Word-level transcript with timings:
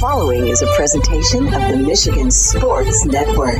following 0.00 0.48
is 0.48 0.62
a 0.62 0.66
presentation 0.68 1.44
of 1.52 1.60
the 1.68 1.76
Michigan 1.76 2.30
Sports 2.30 3.04
Network. 3.04 3.58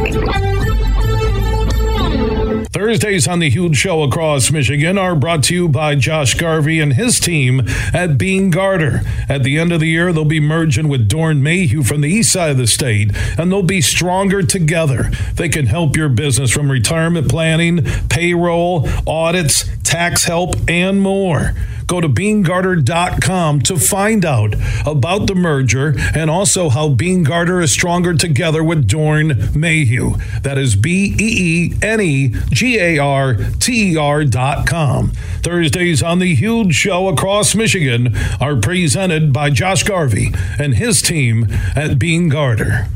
Thursdays 2.73 3.29
on 3.29 3.41
the 3.41 3.51
Huge 3.51 3.77
Show 3.77 4.03
across 4.05 4.51
Michigan 4.51 4.97
are 4.97 5.15
brought 5.15 5.45
to 5.45 5.55
you 5.55 5.69
by 5.69 5.97
Josh 5.97 6.33
Garvey 6.33 6.81
and 6.81 6.95
his 6.95 7.21
team 7.21 7.61
at 7.93 8.17
Beene 8.17 8.49
Garter. 8.49 9.03
At 9.29 9.43
the 9.43 9.59
end 9.59 9.71
of 9.71 9.81
the 9.81 9.89
year, 9.89 10.15
they'll 10.15 10.25
be 10.25 10.41
merging 10.41 10.89
with 10.89 11.07
Doeren 11.07 11.43
Mayhew 11.43 11.83
from 11.83 12.01
the 12.01 12.09
east 12.09 12.33
side 12.33 12.53
of 12.53 12.57
the 12.57 12.67
state, 12.67 13.11
and 13.39 13.53
they'll 13.53 13.63
be 13.63 13.83
stronger 13.83 14.43
together. 14.43 15.11
They 15.35 15.51
can 15.51 15.67
help 15.67 15.95
your 15.95 16.09
business 16.09 16.51
from 16.51 16.71
retirement 16.71 17.29
planning, 17.29 17.85
payroll, 18.09 18.89
audits, 19.07 19.69
tax 19.83 20.25
help, 20.25 20.55
and 20.69 21.03
more. 21.03 21.55
Go 21.91 22.01
to 22.01 22.09
beenegarter.com 22.09 23.63
to 23.63 23.77
find 23.77 24.25
out 24.25 24.55
about 24.87 25.27
the 25.27 25.35
merger 25.35 25.93
and 26.15 26.31
also 26.31 26.69
how 26.69 26.91
Beene 26.91 27.25
Garter 27.25 27.61
is 27.61 27.73
stronger 27.73 28.15
together 28.15 28.63
with 28.63 28.87
Doeren 28.87 29.57
Mayhew. 29.57 30.15
That 30.43 30.57
is 30.57 30.77
B 30.77 31.17
E 31.19 31.73
E 31.73 31.75
N 31.83 32.01
E 32.01 32.29
G 32.51 32.79
A 32.79 32.99
R 32.99 33.35
T 33.59 33.91
E 33.91 33.97
R.com. 33.97 35.09
Thursdays 35.43 36.01
on 36.01 36.21
the 36.21 36.33
Huge 36.33 36.77
Show 36.77 37.09
across 37.09 37.57
Michigan 37.57 38.15
are 38.41 38.55
presented 38.55 39.33
by 39.33 39.51
Josh 39.51 39.83
Garvey 39.83 40.33
and 40.61 40.77
his 40.77 41.03
team 41.03 41.49
at 41.75 41.99
Beene 41.99 42.29
Garter. 42.29 42.87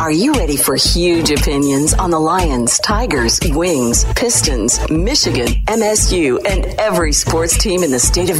Are 0.00 0.10
you 0.10 0.32
ready 0.32 0.56
for 0.56 0.74
huge 0.74 1.30
opinions 1.30 1.94
on 1.94 2.10
the 2.10 2.18
Lions, 2.18 2.80
Tigers, 2.80 3.38
Wings, 3.44 4.04
Pistons, 4.16 4.80
Michigan, 4.90 5.46
MSU, 5.68 6.40
and 6.48 6.64
every 6.80 7.12
sports 7.12 7.56
team 7.56 7.84
in 7.84 7.92
the 7.92 8.00
state 8.00 8.30
of 8.30 8.39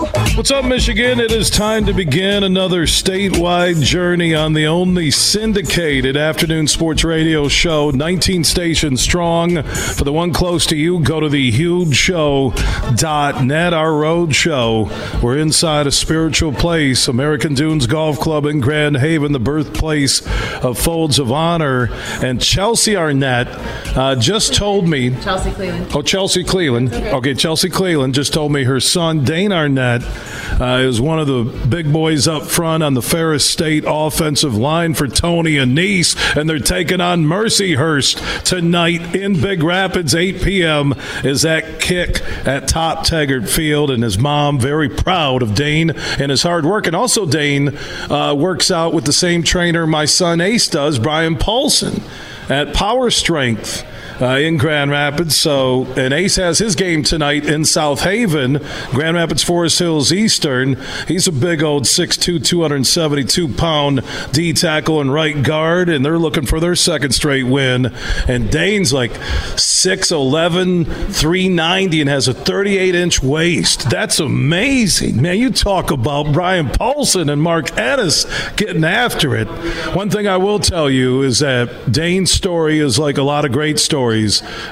What's 0.00 0.50
up, 0.50 0.64
Michigan? 0.64 1.20
It 1.20 1.30
is 1.30 1.50
time 1.50 1.84
to 1.84 1.92
begin 1.92 2.42
another 2.42 2.86
statewide 2.86 3.82
journey 3.82 4.34
on 4.34 4.54
the 4.54 4.66
only 4.66 5.10
syndicated 5.10 6.16
afternoon 6.16 6.68
sports 6.68 7.04
radio 7.04 7.48
show, 7.48 7.90
19 7.90 8.44
stations 8.44 9.02
strong. 9.02 9.62
For 9.62 10.04
the 10.04 10.12
one 10.14 10.32
close 10.32 10.64
to 10.68 10.76
you, 10.76 11.00
go 11.00 11.20
to 11.20 11.28
the 11.28 11.52
hugeshow.net, 11.52 13.74
our 13.74 13.94
road 13.94 14.34
show. 14.34 14.88
We're 15.22 15.36
inside 15.36 15.86
a 15.86 15.92
spiritual 15.92 16.54
place, 16.54 17.06
American 17.06 17.52
Dunes 17.52 17.86
Golf 17.86 18.18
Club 18.18 18.46
in 18.46 18.60
Grand 18.60 18.96
Haven, 18.96 19.32
the 19.32 19.38
birthplace 19.38 20.26
of 20.64 20.78
Folds 20.78 21.18
of 21.18 21.30
Honor. 21.30 21.90
And 22.22 22.40
Chelsea 22.40 22.96
Arnett 22.96 23.48
uh, 23.94 24.16
just 24.16 24.54
told 24.54 24.88
me. 24.88 25.10
Chelsea 25.20 25.50
Cleveland. 25.50 25.88
Oh, 25.94 26.00
Chelsea 26.00 26.42
Cleveland. 26.42 26.94
Okay. 26.94 27.34
Chelsea 27.34 27.68
Cleveland 27.68 28.14
just 28.14 28.32
told 28.32 28.50
me 28.52 28.64
her 28.64 28.80
son, 28.80 29.24
Dane 29.24 29.52
Arnett, 29.52 29.89
uh, 29.98 30.78
is 30.82 31.00
one 31.00 31.18
of 31.18 31.26
the 31.26 31.44
big 31.66 31.92
boys 31.92 32.28
up 32.28 32.44
front 32.44 32.82
on 32.82 32.94
the 32.94 33.02
Ferris 33.02 33.48
State 33.48 33.84
offensive 33.86 34.56
line 34.56 34.94
for 34.94 35.08
Tony 35.08 35.52
Annese, 35.52 36.36
and 36.36 36.48
they're 36.48 36.58
taking 36.58 37.00
on 37.00 37.24
Mercyhurst 37.24 38.42
tonight 38.44 39.14
in 39.14 39.40
Big 39.40 39.62
Rapids, 39.62 40.14
8 40.14 40.42
p.m. 40.42 40.94
Is 41.24 41.42
that 41.42 41.80
kick 41.80 42.20
at 42.46 42.68
Top 42.68 43.04
Taggart 43.04 43.48
Field, 43.48 43.90
and 43.90 44.02
his 44.02 44.18
mom 44.18 44.58
very 44.58 44.88
proud 44.88 45.42
of 45.42 45.54
Dane 45.54 45.90
and 45.90 46.30
his 46.30 46.42
hard 46.42 46.64
work. 46.64 46.86
And 46.86 46.96
also, 46.96 47.26
Dane 47.26 47.76
uh, 48.10 48.34
works 48.34 48.70
out 48.70 48.92
with 48.92 49.04
the 49.04 49.12
same 49.12 49.42
trainer 49.42 49.86
my 49.86 50.04
son 50.04 50.40
Ace 50.40 50.68
does, 50.68 50.98
Brian 50.98 51.36
Paulson, 51.36 52.02
at 52.48 52.74
Power 52.74 53.10
Strength 53.10 53.86
uh, 54.20 54.36
in 54.36 54.56
Grand 54.56 54.90
Rapids. 54.90 55.36
So, 55.36 55.84
and 55.96 56.12
Ace 56.12 56.36
has 56.36 56.58
his 56.58 56.74
game 56.74 57.02
tonight 57.02 57.46
in 57.46 57.64
South 57.64 58.02
Haven, 58.02 58.60
Grand 58.90 59.16
Rapids 59.16 59.42
Forest 59.42 59.78
Hills 59.78 60.12
Eastern. 60.12 60.76
He's 61.08 61.26
a 61.26 61.32
big 61.32 61.62
old 61.62 61.84
6'2, 61.84 62.44
272 62.44 63.48
pound 63.48 64.02
D 64.32 64.52
tackle 64.52 65.00
and 65.00 65.12
right 65.12 65.42
guard, 65.42 65.88
and 65.88 66.04
they're 66.04 66.18
looking 66.18 66.46
for 66.46 66.60
their 66.60 66.76
second 66.76 67.12
straight 67.12 67.44
win. 67.44 67.86
And 68.28 68.50
Dane's 68.50 68.92
like 68.92 69.12
6'11, 69.12 70.84
390, 70.86 72.00
and 72.00 72.10
has 72.10 72.28
a 72.28 72.34
38 72.34 72.94
inch 72.94 73.22
waist. 73.22 73.88
That's 73.88 74.20
amazing. 74.20 75.22
Man, 75.22 75.38
you 75.38 75.50
talk 75.50 75.90
about 75.90 76.32
Brian 76.32 76.68
Paulson 76.68 77.30
and 77.30 77.42
Mark 77.42 77.76
Ennis 77.78 78.26
getting 78.54 78.84
after 78.84 79.34
it. 79.36 79.48
One 79.94 80.10
thing 80.10 80.26
I 80.26 80.36
will 80.36 80.58
tell 80.58 80.90
you 80.90 81.22
is 81.22 81.38
that 81.38 81.90
Dane's 81.90 82.30
story 82.30 82.78
is 82.80 82.98
like 82.98 83.16
a 83.16 83.22
lot 83.22 83.44
of 83.44 83.52
great 83.52 83.78
stories 83.78 84.09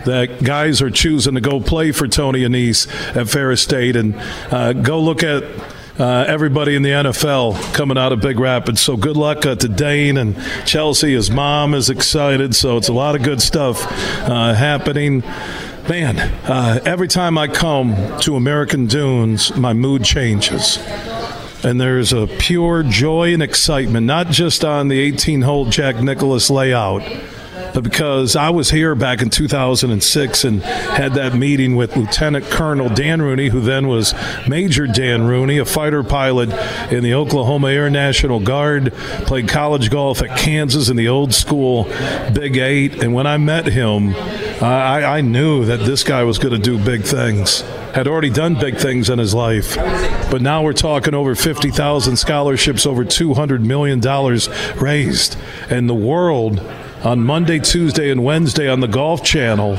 that 0.04 0.42
guys 0.42 0.82
are 0.82 0.90
choosing 0.90 1.34
to 1.34 1.40
go 1.40 1.60
play 1.60 1.92
for 1.92 2.08
Tony 2.08 2.40
Annese 2.40 2.88
at 3.16 3.28
Ferris 3.28 3.62
State 3.62 3.96
and 3.96 4.14
uh, 4.52 4.72
go 4.72 5.00
look 5.00 5.22
at. 5.22 5.44
Uh, 6.00 6.24
everybody 6.28 6.76
in 6.76 6.82
the 6.82 6.90
NFL 6.90 7.74
coming 7.74 7.98
out 7.98 8.12
of 8.12 8.20
Big 8.20 8.38
Rapids. 8.38 8.80
So 8.80 8.96
good 8.96 9.16
luck 9.16 9.44
uh, 9.44 9.56
to 9.56 9.66
Dane 9.66 10.16
and 10.16 10.36
Chelsea. 10.64 11.14
His 11.14 11.28
mom 11.28 11.74
is 11.74 11.90
excited. 11.90 12.54
So 12.54 12.76
it's 12.76 12.86
a 12.86 12.92
lot 12.92 13.16
of 13.16 13.24
good 13.24 13.42
stuff 13.42 13.84
uh, 14.22 14.54
happening. 14.54 15.24
Man, 15.88 16.16
uh, 16.44 16.78
every 16.84 17.08
time 17.08 17.36
I 17.36 17.48
come 17.48 17.96
to 18.20 18.36
American 18.36 18.86
Dunes, 18.86 19.56
my 19.56 19.72
mood 19.72 20.04
changes 20.04 20.78
and 21.64 21.80
there's 21.80 22.12
a 22.12 22.26
pure 22.26 22.82
joy 22.82 23.34
and 23.34 23.42
excitement, 23.42 24.06
not 24.06 24.28
just 24.28 24.64
on 24.64 24.88
the 24.88 24.98
18 24.98 25.42
hole 25.42 25.64
Jack 25.64 25.96
Nicklaus 25.96 26.50
layout, 26.50 27.02
because 27.82 28.36
I 28.36 28.50
was 28.50 28.70
here 28.70 28.94
back 28.94 29.22
in 29.22 29.30
2006 29.30 30.44
and 30.44 30.62
had 30.62 31.14
that 31.14 31.34
meeting 31.34 31.76
with 31.76 31.96
Lieutenant 31.96 32.46
Colonel 32.46 32.88
Dan 32.88 33.22
Rooney, 33.22 33.48
who 33.48 33.60
then 33.60 33.88
was 33.88 34.14
Major 34.48 34.86
Dan 34.86 35.26
Rooney, 35.26 35.58
a 35.58 35.64
fighter 35.64 36.02
pilot 36.02 36.50
in 36.92 37.02
the 37.02 37.14
Oklahoma 37.14 37.68
Air 37.68 37.90
National 37.90 38.40
Guard, 38.40 38.92
played 39.26 39.48
college 39.48 39.90
golf 39.90 40.22
at 40.22 40.38
Kansas 40.38 40.88
in 40.88 40.96
the 40.96 41.08
old 41.08 41.34
school 41.34 41.84
Big 42.32 42.56
Eight. 42.56 43.02
And 43.02 43.14
when 43.14 43.26
I 43.26 43.36
met 43.36 43.66
him, 43.66 44.14
I, 44.62 45.04
I 45.04 45.20
knew 45.20 45.64
that 45.66 45.80
this 45.80 46.04
guy 46.04 46.24
was 46.24 46.38
going 46.38 46.54
to 46.54 46.60
do 46.60 46.82
big 46.82 47.02
things 47.02 47.62
had 47.94 48.06
already 48.06 48.30
done 48.30 48.54
big 48.54 48.76
things 48.76 49.10
in 49.10 49.18
his 49.18 49.34
life. 49.34 49.76
But 50.30 50.40
now 50.42 50.62
we're 50.62 50.72
talking 50.72 51.14
over 51.14 51.34
50,000 51.34 52.16
scholarships, 52.16 52.86
over 52.86 53.04
$200 53.04 53.64
million 53.64 54.00
raised. 54.80 55.36
And 55.70 55.88
the 55.88 55.94
world 55.94 56.60
on 57.04 57.20
Monday, 57.20 57.58
Tuesday, 57.58 58.10
and 58.10 58.24
Wednesday 58.24 58.68
on 58.68 58.80
the 58.80 58.88
Golf 58.88 59.22
Channel 59.22 59.78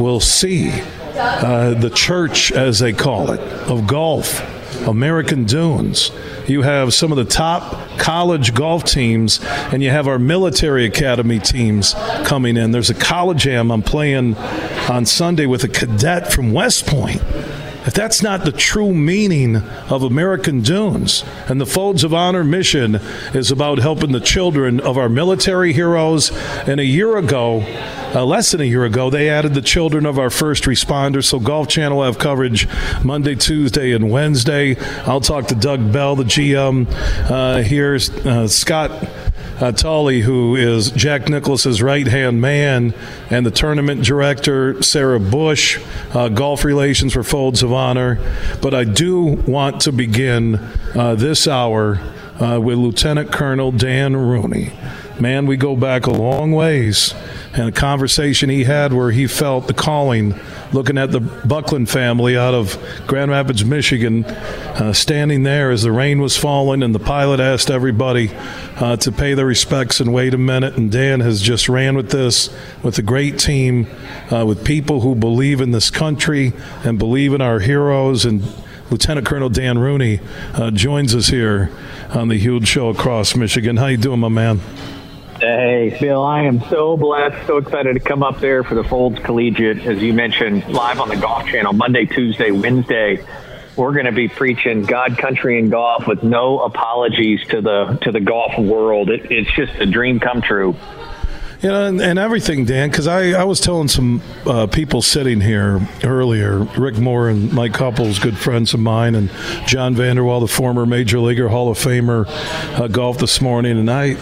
we'll 0.00 0.20
see 0.20 0.70
uh, 1.16 1.74
the 1.74 1.90
church, 1.90 2.52
as 2.52 2.78
they 2.78 2.92
call 2.92 3.30
it, 3.30 3.40
of 3.40 3.86
golf, 3.86 4.42
American 4.86 5.44
Dunes. 5.44 6.10
You 6.46 6.62
have 6.62 6.92
some 6.94 7.10
of 7.10 7.16
the 7.16 7.24
top 7.24 7.88
college 7.98 8.54
golf 8.54 8.84
teams, 8.84 9.40
and 9.42 9.82
you 9.82 9.90
have 9.90 10.06
our 10.06 10.18
military 10.18 10.84
academy 10.84 11.38
teams 11.38 11.94
coming 12.24 12.56
in. 12.56 12.70
There's 12.70 12.90
a 12.90 12.94
college 12.94 13.46
am 13.46 13.70
I'm 13.70 13.82
playing 13.82 14.36
on 14.88 15.06
Sunday 15.06 15.46
with 15.46 15.64
a 15.64 15.68
cadet 15.68 16.32
from 16.32 16.52
West 16.52 16.86
Point. 16.86 17.22
If 17.86 17.94
that's 17.94 18.20
not 18.20 18.44
the 18.44 18.50
true 18.50 18.92
meaning 18.92 19.56
of 19.56 20.02
American 20.02 20.60
Dunes, 20.60 21.22
and 21.48 21.60
the 21.60 21.66
Folds 21.66 22.02
of 22.02 22.12
Honor 22.12 22.42
mission 22.42 22.96
is 23.32 23.52
about 23.52 23.78
helping 23.78 24.10
the 24.10 24.18
children 24.18 24.80
of 24.80 24.98
our 24.98 25.08
military 25.08 25.72
heroes, 25.72 26.32
and 26.66 26.80
a 26.80 26.84
year 26.84 27.16
ago, 27.16 27.62
uh, 28.12 28.24
less 28.24 28.50
than 28.50 28.60
a 28.60 28.64
year 28.64 28.84
ago, 28.84 29.08
they 29.08 29.28
added 29.28 29.54
the 29.54 29.62
children 29.62 30.04
of 30.04 30.18
our 30.18 30.30
first 30.30 30.64
responders. 30.64 31.26
So 31.26 31.38
Golf 31.38 31.68
Channel 31.68 32.02
have 32.02 32.18
coverage 32.18 32.66
Monday, 33.04 33.36
Tuesday, 33.36 33.92
and 33.92 34.10
Wednesday. 34.10 34.76
I'll 35.04 35.20
talk 35.20 35.46
to 35.48 35.54
Doug 35.54 35.92
Bell, 35.92 36.16
the 36.16 36.24
GM 36.24 36.88
uh, 37.30 37.62
here. 37.62 37.94
Uh, 38.24 38.48
Scott 38.48 38.90
Tully, 39.72 40.20
who 40.20 40.54
is 40.54 40.90
Jack 40.90 41.28
Nicklaus's 41.28 41.80
right 41.80 42.06
hand 42.06 42.40
man, 42.40 42.94
and 43.30 43.46
the 43.46 43.50
tournament 43.50 44.04
director, 44.04 44.82
Sara 44.82 45.18
Bush, 45.18 45.80
uh, 46.12 46.28
golf 46.28 46.64
relations 46.64 47.12
for 47.14 47.22
Folds 47.22 47.62
of 47.62 47.72
Honor. 47.72 48.18
But 48.60 48.74
I 48.74 48.84
do 48.84 49.22
want 49.22 49.80
to 49.82 49.92
begin 49.92 50.56
uh, 50.94 51.14
this 51.14 51.48
hour 51.48 51.96
uh, 52.40 52.60
with 52.60 52.78
Lieutenant 52.78 53.32
Colonel 53.32 53.72
Dan 53.72 54.14
Rooney. 54.14 54.72
Man, 55.18 55.46
we 55.46 55.56
go 55.56 55.74
back 55.74 56.06
a 56.06 56.10
long 56.10 56.52
ways. 56.52 57.14
And 57.56 57.68
a 57.68 57.72
conversation 57.72 58.50
he 58.50 58.64
had 58.64 58.92
where 58.92 59.10
he 59.10 59.26
felt 59.26 59.66
the 59.66 59.72
calling, 59.72 60.38
looking 60.72 60.98
at 60.98 61.10
the 61.10 61.20
Bucklin 61.20 61.86
family 61.86 62.36
out 62.36 62.52
of 62.52 62.78
Grand 63.06 63.30
Rapids, 63.30 63.64
Michigan, 63.64 64.26
uh, 64.26 64.92
standing 64.92 65.42
there 65.42 65.70
as 65.70 65.82
the 65.82 65.90
rain 65.90 66.20
was 66.20 66.36
falling, 66.36 66.82
and 66.82 66.94
the 66.94 66.98
pilot 66.98 67.40
asked 67.40 67.70
everybody 67.70 68.30
uh, 68.76 68.96
to 68.96 69.10
pay 69.10 69.32
their 69.32 69.46
respects 69.46 70.00
and 70.00 70.12
wait 70.12 70.34
a 70.34 70.38
minute. 70.38 70.76
And 70.76 70.92
Dan 70.92 71.20
has 71.20 71.40
just 71.40 71.66
ran 71.68 71.96
with 71.96 72.10
this 72.10 72.54
with 72.82 72.98
a 72.98 73.02
great 73.02 73.38
team, 73.38 73.86
uh, 74.30 74.44
with 74.44 74.62
people 74.62 75.00
who 75.00 75.14
believe 75.14 75.62
in 75.62 75.70
this 75.70 75.88
country 75.88 76.52
and 76.84 76.98
believe 76.98 77.32
in 77.32 77.40
our 77.40 77.60
heroes 77.60 78.26
and 78.26 78.42
Lieutenant 78.90 79.26
Colonel 79.26 79.48
Dan 79.48 79.78
Rooney 79.78 80.20
uh, 80.54 80.70
joins 80.70 81.14
us 81.14 81.26
here 81.28 81.70
on 82.10 82.28
the 82.28 82.38
Huge 82.38 82.68
Show 82.68 82.88
across 82.88 83.34
Michigan. 83.34 83.76
How 83.76 83.86
you 83.86 83.96
doing, 83.96 84.20
my 84.20 84.28
man? 84.28 84.60
Hey, 85.38 85.94
Bill, 86.00 86.22
I 86.22 86.44
am 86.44 86.60
so 86.70 86.96
blessed, 86.96 87.46
so 87.46 87.58
excited 87.58 87.92
to 87.92 88.00
come 88.00 88.22
up 88.22 88.40
there 88.40 88.64
for 88.64 88.74
the 88.74 88.82
Folds 88.82 89.18
Collegiate, 89.18 89.84
as 89.86 90.02
you 90.02 90.14
mentioned, 90.14 90.66
live 90.66 90.98
on 90.98 91.10
the 91.10 91.16
Golf 91.16 91.46
Channel, 91.46 91.74
Monday, 91.74 92.06
Tuesday, 92.06 92.50
Wednesday. 92.50 93.22
We're 93.76 93.92
going 93.92 94.06
to 94.06 94.12
be 94.12 94.28
preaching 94.28 94.84
God, 94.84 95.18
country, 95.18 95.58
and 95.58 95.70
golf 95.70 96.06
with 96.06 96.22
no 96.22 96.60
apologies 96.60 97.46
to 97.48 97.60
the 97.60 97.98
to 98.00 98.12
the 98.12 98.20
golf 98.20 98.58
world. 98.58 99.10
It, 99.10 99.30
it's 99.30 99.54
just 99.54 99.74
a 99.74 99.84
dream 99.84 100.20
come 100.20 100.40
true. 100.40 100.74
You 101.62 101.70
know, 101.70 101.86
and, 101.86 102.02
and 102.02 102.18
everything, 102.18 102.66
Dan, 102.66 102.90
because 102.90 103.06
I, 103.06 103.30
I 103.30 103.44
was 103.44 103.60
telling 103.60 103.88
some 103.88 104.20
uh, 104.44 104.66
people 104.66 105.00
sitting 105.00 105.40
here 105.40 105.80
earlier, 106.04 106.58
Rick 106.58 106.98
Moore 106.98 107.30
and 107.30 107.50
Mike 107.50 107.72
Couples, 107.72 108.18
good 108.18 108.36
friends 108.36 108.74
of 108.74 108.80
mine, 108.80 109.14
and 109.14 109.30
John 109.66 109.94
Vander 109.94 110.22
Wal, 110.22 110.40
the 110.40 110.48
former 110.48 110.84
Major 110.84 111.18
Leaguer, 111.18 111.48
Hall 111.48 111.70
of 111.70 111.78
Famer, 111.78 112.26
uh, 112.78 112.88
golf 112.88 113.16
this 113.18 113.40
morning, 113.40 113.78
and 113.78 113.90
I, 113.90 114.16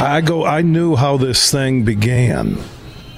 I 0.00 0.20
go, 0.20 0.46
I 0.46 0.62
knew 0.62 0.94
how 0.94 1.16
this 1.16 1.50
thing 1.50 1.82
began. 1.82 2.58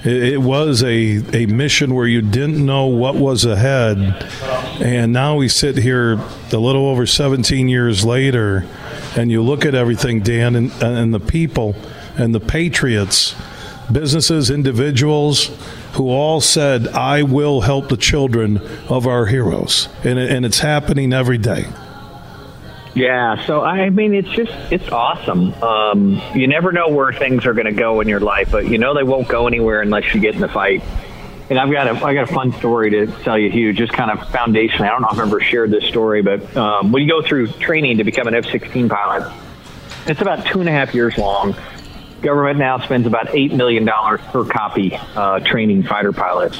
It, 0.03 0.33
it 0.33 0.41
was 0.41 0.81
a, 0.81 1.21
a 1.35 1.45
mission 1.45 1.93
where 1.93 2.07
you 2.07 2.23
didn't 2.23 2.65
know 2.65 2.87
what 2.87 3.15
was 3.15 3.45
ahead, 3.45 3.99
and 4.81 5.13
now 5.13 5.35
we 5.35 5.47
sit 5.47 5.77
here 5.77 6.13
a 6.13 6.57
little 6.57 6.87
over 6.87 7.05
17 7.05 7.69
years 7.69 8.03
later, 8.03 8.65
and 9.15 9.29
you 9.29 9.43
look 9.43 9.63
at 9.63 9.75
everything, 9.75 10.21
Dan, 10.21 10.55
and, 10.55 10.71
and 10.81 11.13
the 11.13 11.19
people– 11.19 11.75
and 12.17 12.33
the 12.33 12.39
Patriots, 12.39 13.35
businesses, 13.91 14.49
individuals 14.49 15.51
who 15.93 16.09
all 16.09 16.41
said, 16.41 16.87
I 16.87 17.23
will 17.23 17.61
help 17.61 17.89
the 17.89 17.97
children 17.97 18.57
of 18.89 19.07
our 19.07 19.27
heroes. 19.27 19.89
And, 20.03 20.17
and 20.17 20.45
it's 20.45 20.59
happening 20.59 21.13
every 21.13 21.37
day. 21.37 21.65
Yeah, 22.95 23.43
so 23.47 23.61
I 23.61 23.89
mean, 23.89 24.13
it's 24.13 24.29
just 24.29 24.51
it's 24.71 24.87
awesome. 24.89 25.51
Um, 25.63 26.21
you 26.35 26.47
never 26.47 26.71
know 26.71 26.89
where 26.89 27.11
things 27.11 27.43
are 27.47 27.53
going 27.53 27.65
to 27.65 27.71
go 27.71 28.01
in 28.01 28.07
your 28.07 28.19
life, 28.19 28.51
but 28.51 28.67
you 28.67 28.77
know 28.77 28.93
they 28.93 29.01
won't 29.01 29.27
go 29.27 29.47
anywhere 29.47 29.81
unless 29.81 30.13
you 30.13 30.21
get 30.21 30.35
in 30.35 30.41
the 30.41 30.47
fight. 30.47 30.83
And 31.49 31.57
I've 31.57 31.71
got 31.71 31.87
a 31.87 32.05
I 32.05 32.13
got 32.13 32.29
a 32.29 32.33
fun 32.33 32.53
story 32.53 32.91
to 32.91 33.07
tell 33.23 33.37
you, 33.37 33.49
Hugh. 33.49 33.73
Just 33.73 33.93
kind 33.93 34.11
of 34.11 34.29
foundation. 34.29 34.83
I 34.83 34.89
don't 34.89 35.01
know 35.01 35.07
if 35.11 35.17
I've 35.17 35.27
ever 35.27 35.41
shared 35.41 35.71
this 35.71 35.85
story, 35.85 36.21
but 36.21 36.55
um, 36.55 36.91
when 36.91 37.01
you 37.01 37.09
go 37.09 37.23
through 37.23 37.47
training 37.53 37.97
to 37.97 38.03
become 38.03 38.27
an 38.27 38.35
F-16 38.35 38.87
pilot, 38.87 39.33
it's 40.05 40.21
about 40.21 40.45
two 40.45 40.59
and 40.59 40.69
a 40.69 40.71
half 40.71 40.93
years 40.93 41.17
long 41.17 41.55
government 42.23 42.57
now 42.57 42.79
spends 42.79 43.05
about 43.05 43.27
$8 43.27 43.53
million 43.53 43.85
per 43.85 44.45
copy 44.45 44.95
uh, 45.15 45.39
training 45.41 45.83
fighter 45.83 46.11
pilots. 46.11 46.57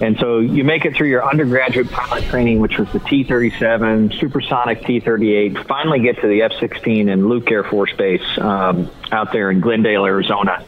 And 0.00 0.18
so 0.18 0.40
you 0.40 0.64
make 0.64 0.84
it 0.84 0.96
through 0.96 1.08
your 1.08 1.28
undergraduate 1.28 1.90
pilot 1.90 2.24
training, 2.24 2.60
which 2.60 2.78
was 2.78 2.90
the 2.92 2.98
T 2.98 3.24
37, 3.24 4.12
supersonic 4.18 4.84
T 4.84 5.00
38, 5.00 5.66
finally 5.66 6.00
get 6.00 6.20
to 6.20 6.26
the 6.26 6.42
F 6.42 6.52
16 6.58 7.08
in 7.08 7.28
Luke 7.28 7.50
Air 7.50 7.62
Force 7.62 7.92
Base 7.92 8.38
um, 8.38 8.90
out 9.12 9.32
there 9.32 9.50
in 9.50 9.60
Glendale, 9.60 10.04
Arizona. 10.04 10.64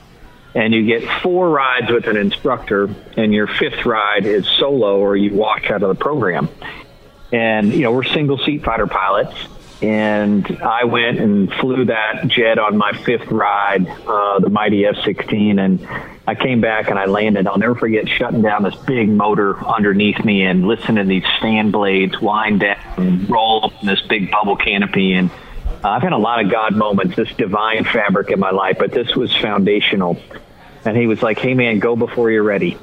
And 0.55 0.73
you 0.73 0.87
get 0.87 1.23
four 1.23 1.51
rides 1.51 1.91
with 1.91 2.07
an 2.07 2.17
instructor, 2.17 2.89
and 3.17 3.35
your 3.35 3.47
fifth 3.47 3.85
ride 3.85 4.27
is 4.27 4.47
solo 4.47 4.99
or 5.01 5.17
you 5.17 5.35
walk 5.35 5.71
out 5.71 5.83
of 5.83 5.89
the 5.89 6.03
program. 6.03 6.49
And, 7.33 7.73
you 7.73 7.81
know, 7.81 7.93
we're 7.93 8.05
single 8.05 8.39
seat 8.39 8.65
fighter 8.65 8.87
pilots 8.87 9.37
and 9.83 10.47
I 10.63 10.85
went 10.85 11.19
and 11.19 11.53
flew 11.53 11.85
that 11.87 12.29
jet 12.29 12.59
on 12.59 12.77
my 12.79 12.93
fifth 12.93 13.31
ride, 13.31 13.87
uh, 14.07 14.39
the 14.39 14.49
mighty 14.49 14.87
F-16, 14.87 15.61
and 15.61 15.87
I 16.27 16.35
came 16.35 16.61
back 16.61 16.89
and 16.89 16.99
I 16.99 17.05
landed. 17.05 17.47
I'll 17.47 17.59
never 17.59 17.75
forget 17.75 18.09
shutting 18.09 18.43
down 18.43 18.63
this 18.63 18.75
big 18.75 19.09
motor 19.09 19.63
underneath 19.65 20.25
me 20.25 20.45
and 20.45 20.67
listening 20.67 20.97
to 20.97 21.05
these 21.05 21.25
stand 21.39 21.73
blades 21.73 22.21
wind 22.21 22.61
down 22.61 22.79
and 22.97 23.29
roll 23.29 23.67
up 23.67 23.73
in 23.83 23.87
this 23.87 24.01
big 24.03 24.31
bubble 24.31 24.57
canopy. 24.57 25.13
And 25.13 25.31
uh, 25.85 25.91
I've 25.91 26.03
had 26.03 26.13
a 26.13 26.19
lot 26.19 26.43
of 26.43 26.51
God 26.51 26.75
moments, 26.75 27.17
this 27.17 27.33
divine 27.35 27.85
fabric 27.85 28.31
in 28.31 28.41
my 28.41 28.51
life, 28.51 28.79
but 28.79 28.93
this 28.93 29.15
was 29.15 29.35
foundational. 29.37 30.19
And 30.87 30.97
he 30.97 31.07
was 31.07 31.23
like, 31.23 31.39
"Hey 31.39 31.55
man, 31.55 31.81
go 31.81 31.97
before 31.97 32.31
you're 32.31 32.43
ready." 32.43 32.79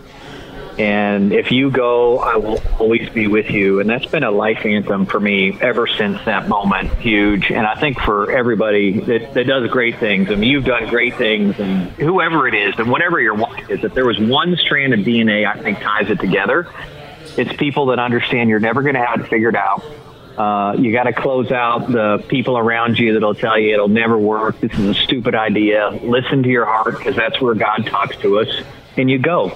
And 0.77 1.31
if 1.31 1.51
you 1.51 1.69
go, 1.69 2.17
I 2.19 2.37
will 2.37 2.59
always 2.79 3.07
be 3.09 3.27
with 3.27 3.51
you. 3.51 3.79
And 3.79 3.89
that's 3.89 4.05
been 4.07 4.23
a 4.23 4.31
life 4.31 4.65
anthem 4.65 5.05
for 5.05 5.19
me 5.19 5.55
ever 5.61 5.85
since 5.85 6.23
that 6.25 6.47
moment. 6.47 6.93
Huge. 6.95 7.51
And 7.51 7.67
I 7.67 7.75
think 7.75 7.99
for 7.99 8.31
everybody 8.31 8.99
that, 9.01 9.35
that 9.35 9.45
does 9.45 9.69
great 9.69 9.99
things, 9.99 10.31
I 10.31 10.35
mean, 10.35 10.49
you've 10.49 10.65
done 10.65 10.89
great 10.89 11.15
things, 11.15 11.59
and 11.59 11.89
whoever 11.91 12.47
it 12.47 12.55
is, 12.55 12.73
and 12.79 12.89
whatever 12.89 13.19
your 13.19 13.35
wife 13.35 13.69
is, 13.69 13.83
if 13.83 13.93
there 13.93 14.05
was 14.05 14.19
one 14.19 14.55
strand 14.57 14.93
of 14.93 15.01
DNA 15.01 15.45
I 15.45 15.61
think 15.61 15.79
ties 15.79 16.09
it 16.09 16.19
together, 16.19 16.67
it's 17.37 17.55
people 17.57 17.87
that 17.87 17.99
understand 17.99 18.49
you're 18.49 18.59
never 18.59 18.81
going 18.81 18.95
to 18.95 19.05
have 19.05 19.21
it 19.21 19.27
figured 19.27 19.55
out. 19.55 19.83
Uh, 20.37 20.75
you 20.79 20.91
got 20.91 21.03
to 21.03 21.13
close 21.13 21.51
out 21.51 21.91
the 21.91 22.23
people 22.27 22.57
around 22.57 22.97
you 22.97 23.13
that'll 23.13 23.35
tell 23.35 23.59
you 23.59 23.71
it'll 23.71 23.87
never 23.87 24.17
work. 24.17 24.59
This 24.59 24.73
is 24.73 24.89
a 24.89 24.93
stupid 24.95 25.35
idea. 25.35 25.89
Listen 26.01 26.41
to 26.41 26.49
your 26.49 26.65
heart 26.65 26.97
because 26.97 27.15
that's 27.15 27.39
where 27.39 27.53
God 27.53 27.85
talks 27.85 28.17
to 28.17 28.39
us, 28.39 28.47
and 28.97 29.11
you 29.11 29.19
go. 29.19 29.55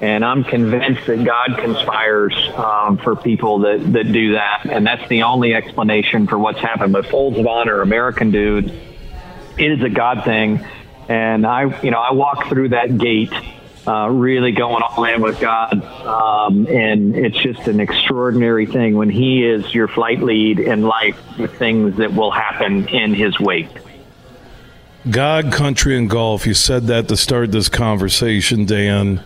And 0.00 0.24
I'm 0.24 0.44
convinced 0.44 1.06
that 1.06 1.24
God 1.24 1.58
conspires 1.58 2.34
um, 2.54 2.98
for 2.98 3.16
people 3.16 3.60
that, 3.60 3.92
that 3.94 4.12
do 4.12 4.34
that. 4.34 4.66
And 4.68 4.86
that's 4.86 5.08
the 5.08 5.22
only 5.22 5.54
explanation 5.54 6.26
for 6.26 6.38
what's 6.38 6.58
happened. 6.58 6.92
But 6.92 7.06
Folds 7.06 7.38
of 7.38 7.46
Honor, 7.46 7.80
American 7.80 8.30
Dunes, 8.30 8.70
it 9.56 9.70
is 9.70 9.82
a 9.82 9.88
God 9.88 10.24
thing. 10.24 10.66
And 11.08 11.46
I, 11.46 11.80
you 11.82 11.90
know, 11.90 12.00
I 12.00 12.12
walk 12.12 12.48
through 12.48 12.70
that 12.70 12.98
gate 12.98 13.32
uh, 13.86 14.08
really 14.08 14.52
going 14.52 14.82
all 14.82 15.04
in 15.04 15.22
with 15.22 15.40
God. 15.40 15.82
Um, 16.04 16.66
and 16.66 17.14
it's 17.14 17.38
just 17.38 17.66
an 17.68 17.80
extraordinary 17.80 18.66
thing 18.66 18.96
when 18.96 19.08
He 19.08 19.46
is 19.46 19.72
your 19.74 19.88
flight 19.88 20.20
lead 20.20 20.58
in 20.58 20.82
life, 20.82 21.18
the 21.38 21.48
things 21.48 21.96
that 21.96 22.12
will 22.12 22.32
happen 22.32 22.88
in 22.88 23.14
His 23.14 23.38
wake. 23.38 23.70
God, 25.08 25.52
country, 25.52 25.96
and 25.96 26.10
golf. 26.10 26.46
You 26.46 26.54
said 26.54 26.88
that 26.88 27.08
to 27.08 27.16
start 27.16 27.52
this 27.52 27.68
conversation, 27.68 28.66
Dan 28.66 29.22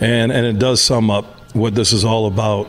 and 0.00 0.32
and 0.32 0.46
it 0.46 0.58
does 0.58 0.80
sum 0.80 1.10
up 1.10 1.24
what 1.54 1.74
this 1.74 1.92
is 1.92 2.04
all 2.04 2.26
about. 2.26 2.68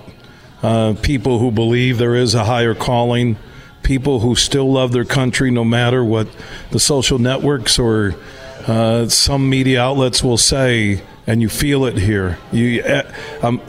Uh, 0.63 0.95
people 1.01 1.39
who 1.39 1.51
believe 1.51 1.97
there 1.97 2.15
is 2.15 2.33
a 2.33 2.43
higher 2.43 2.73
calling, 2.73 3.37
people 3.83 4.21
who 4.21 4.35
still 4.35 4.71
love 4.71 4.91
their 4.91 5.05
country 5.05 5.51
no 5.51 5.63
matter 5.63 6.03
what 6.03 6.27
the 6.71 6.79
social 6.79 7.19
networks 7.19 7.77
or 7.77 8.15
uh, 8.67 9.07
some 9.07 9.49
media 9.49 9.81
outlets 9.81 10.23
will 10.23 10.37
say, 10.37 11.01
and 11.25 11.41
you 11.41 11.49
feel 11.49 11.85
it 11.85 11.97
here. 11.97 12.37
You, 12.51 12.81
uh, 12.81 13.11
um, 13.43 13.61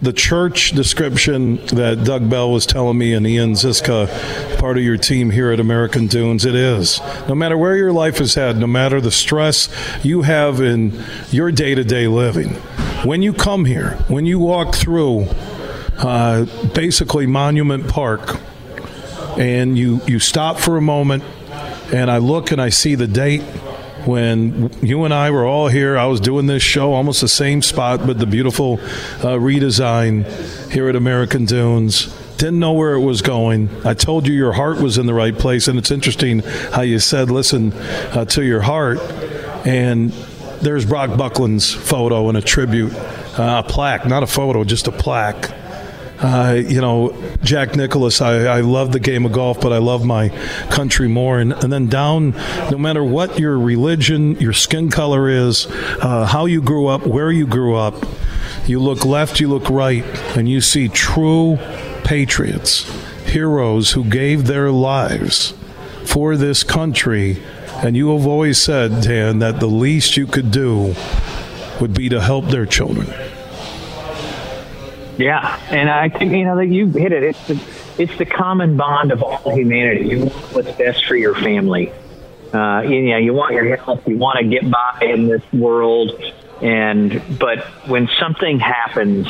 the 0.00 0.12
church 0.12 0.72
description 0.72 1.56
that 1.66 2.04
Doug 2.04 2.28
Bell 2.28 2.52
was 2.52 2.66
telling 2.66 2.98
me 2.98 3.14
and 3.14 3.26
Ian 3.26 3.56
Ziska, 3.56 4.08
part 4.58 4.76
of 4.76 4.84
your 4.84 4.98
team 4.98 5.30
here 5.30 5.50
at 5.50 5.58
American 5.58 6.06
Dunes, 6.06 6.44
it 6.44 6.54
is. 6.54 7.00
No 7.28 7.34
matter 7.34 7.56
where 7.56 7.76
your 7.76 7.92
life 7.92 8.20
is 8.20 8.34
had, 8.34 8.58
no 8.58 8.66
matter 8.66 9.00
the 9.00 9.10
stress 9.10 9.68
you 10.04 10.22
have 10.22 10.60
in 10.60 11.02
your 11.30 11.50
day 11.50 11.74
to 11.74 11.82
day 11.82 12.06
living, 12.08 12.56
when 13.06 13.22
you 13.22 13.32
come 13.32 13.64
here, 13.64 13.90
when 14.08 14.26
you 14.26 14.38
walk 14.38 14.74
through 14.74 15.26
uh, 15.98 16.44
basically 16.74 17.26
Monument 17.26 17.88
Park, 17.88 18.40
and 19.38 19.76
you, 19.78 20.00
you 20.06 20.18
stop 20.18 20.58
for 20.58 20.76
a 20.76 20.80
moment, 20.80 21.22
and 21.92 22.10
I 22.10 22.18
look 22.18 22.52
and 22.52 22.60
I 22.60 22.70
see 22.70 22.94
the 22.94 23.06
date 23.06 23.42
when 24.06 24.70
you 24.82 25.04
and 25.04 25.12
I 25.12 25.30
were 25.30 25.44
all 25.44 25.68
here. 25.68 25.96
I 25.96 26.06
was 26.06 26.20
doing 26.20 26.46
this 26.46 26.62
show, 26.62 26.94
almost 26.94 27.20
the 27.20 27.28
same 27.28 27.62
spot, 27.62 28.06
but 28.06 28.18
the 28.18 28.26
beautiful 28.26 28.74
uh, 28.74 29.36
redesign 29.36 30.70
here 30.70 30.88
at 30.88 30.96
American 30.96 31.44
Dunes. 31.44 32.14
Didn't 32.36 32.58
know 32.58 32.74
where 32.74 32.92
it 32.94 33.00
was 33.00 33.22
going. 33.22 33.70
I 33.84 33.94
told 33.94 34.26
you 34.26 34.34
your 34.34 34.52
heart 34.52 34.80
was 34.80 34.98
in 34.98 35.06
the 35.06 35.14
right 35.14 35.36
place, 35.36 35.68
and 35.68 35.78
it's 35.78 35.90
interesting 35.90 36.40
how 36.72 36.82
you 36.82 36.98
said, 36.98 37.30
"Listen 37.30 37.72
uh, 37.72 38.26
to 38.26 38.44
your 38.44 38.60
heart." 38.60 38.98
And 39.66 40.12
there's 40.60 40.84
Brock 40.84 41.10
Bucklin's 41.10 41.72
photo 41.72 42.28
and 42.28 42.36
a 42.36 42.42
tribute, 42.42 42.94
uh, 43.38 43.62
a 43.64 43.68
plaque, 43.68 44.06
not 44.06 44.22
a 44.22 44.26
photo, 44.26 44.64
just 44.64 44.86
a 44.86 44.92
plaque. 44.92 45.52
Uh, 46.18 46.62
you 46.66 46.80
know, 46.80 47.14
Jack 47.42 47.76
Nicklaus, 47.76 48.22
I, 48.22 48.44
I 48.44 48.60
love 48.60 48.92
the 48.92 49.00
game 49.00 49.26
of 49.26 49.32
golf, 49.32 49.60
but 49.60 49.72
I 49.72 49.78
love 49.78 50.04
my 50.04 50.30
country 50.70 51.08
more. 51.08 51.38
And, 51.38 51.52
and 51.52 51.70
then 51.70 51.88
down, 51.88 52.30
no 52.70 52.78
matter 52.78 53.04
what 53.04 53.38
your 53.38 53.58
religion, 53.58 54.36
your 54.36 54.54
skin 54.54 54.90
color 54.90 55.28
is, 55.28 55.66
uh, 55.66 56.24
how 56.24 56.46
you 56.46 56.62
grew 56.62 56.86
up, 56.86 57.06
where 57.06 57.30
you 57.30 57.46
grew 57.46 57.76
up, 57.76 58.06
you 58.66 58.80
look 58.80 59.04
left, 59.04 59.40
you 59.40 59.48
look 59.48 59.68
right, 59.68 60.04
and 60.36 60.48
you 60.48 60.62
see 60.62 60.88
true 60.88 61.58
patriots, 62.02 62.90
heroes 63.26 63.92
who 63.92 64.04
gave 64.04 64.46
their 64.46 64.70
lives 64.70 65.52
for 66.06 66.36
this 66.36 66.64
country 66.64 67.42
and 67.84 67.96
you 67.96 68.16
have 68.16 68.26
always 68.26 68.58
said, 68.58 69.02
Dan, 69.02 69.38
that 69.40 69.60
the 69.60 69.66
least 69.66 70.16
you 70.16 70.26
could 70.26 70.50
do 70.50 70.94
would 71.80 71.94
be 71.94 72.08
to 72.08 72.20
help 72.20 72.46
their 72.46 72.66
children. 72.66 73.06
Yeah, 75.18 75.58
and 75.70 75.88
I 75.88 76.08
think 76.08 76.32
you 76.32 76.44
know 76.44 76.56
that 76.56 76.66
you 76.66 76.88
hit 76.88 77.12
it. 77.12 77.22
It's 77.22 77.46
the 77.46 77.60
it's 77.98 78.16
the 78.18 78.26
common 78.26 78.76
bond 78.76 79.12
of 79.12 79.22
all 79.22 79.54
humanity. 79.54 80.08
You 80.08 80.18
want 80.26 80.54
what's 80.54 80.72
best 80.72 81.06
for 81.06 81.16
your 81.16 81.34
family. 81.34 81.90
Uh, 82.52 82.82
you 82.82 83.02
know, 83.02 83.16
you 83.16 83.32
want 83.32 83.54
your 83.54 83.76
health. 83.76 84.06
You 84.06 84.18
want 84.18 84.38
to 84.38 84.44
get 84.44 84.70
by 84.70 84.98
in 85.00 85.26
this 85.26 85.42
world, 85.52 86.20
and 86.60 87.22
but 87.38 87.64
when 87.88 88.08
something 88.18 88.60
happens, 88.60 89.26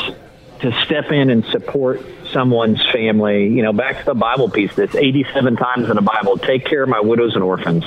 to 0.61 0.73
step 0.85 1.13
in 1.13 1.31
and 1.31 1.45
support 1.47 2.03
someone's 2.33 2.85
family. 2.91 3.49
You 3.49 3.63
know, 3.63 3.73
back 3.73 4.01
to 4.01 4.05
the 4.05 4.15
Bible 4.15 4.51
piece. 4.51 4.75
This 4.75 4.95
87 4.95 5.57
times 5.57 5.89
in 5.89 5.97
the 5.97 6.03
Bible. 6.03 6.39
Take 6.39 6.65
care 6.65 6.83
of 6.83 6.89
my 6.89 7.01
widows 7.01 7.35
and 7.35 7.43
orphans. 7.43 7.85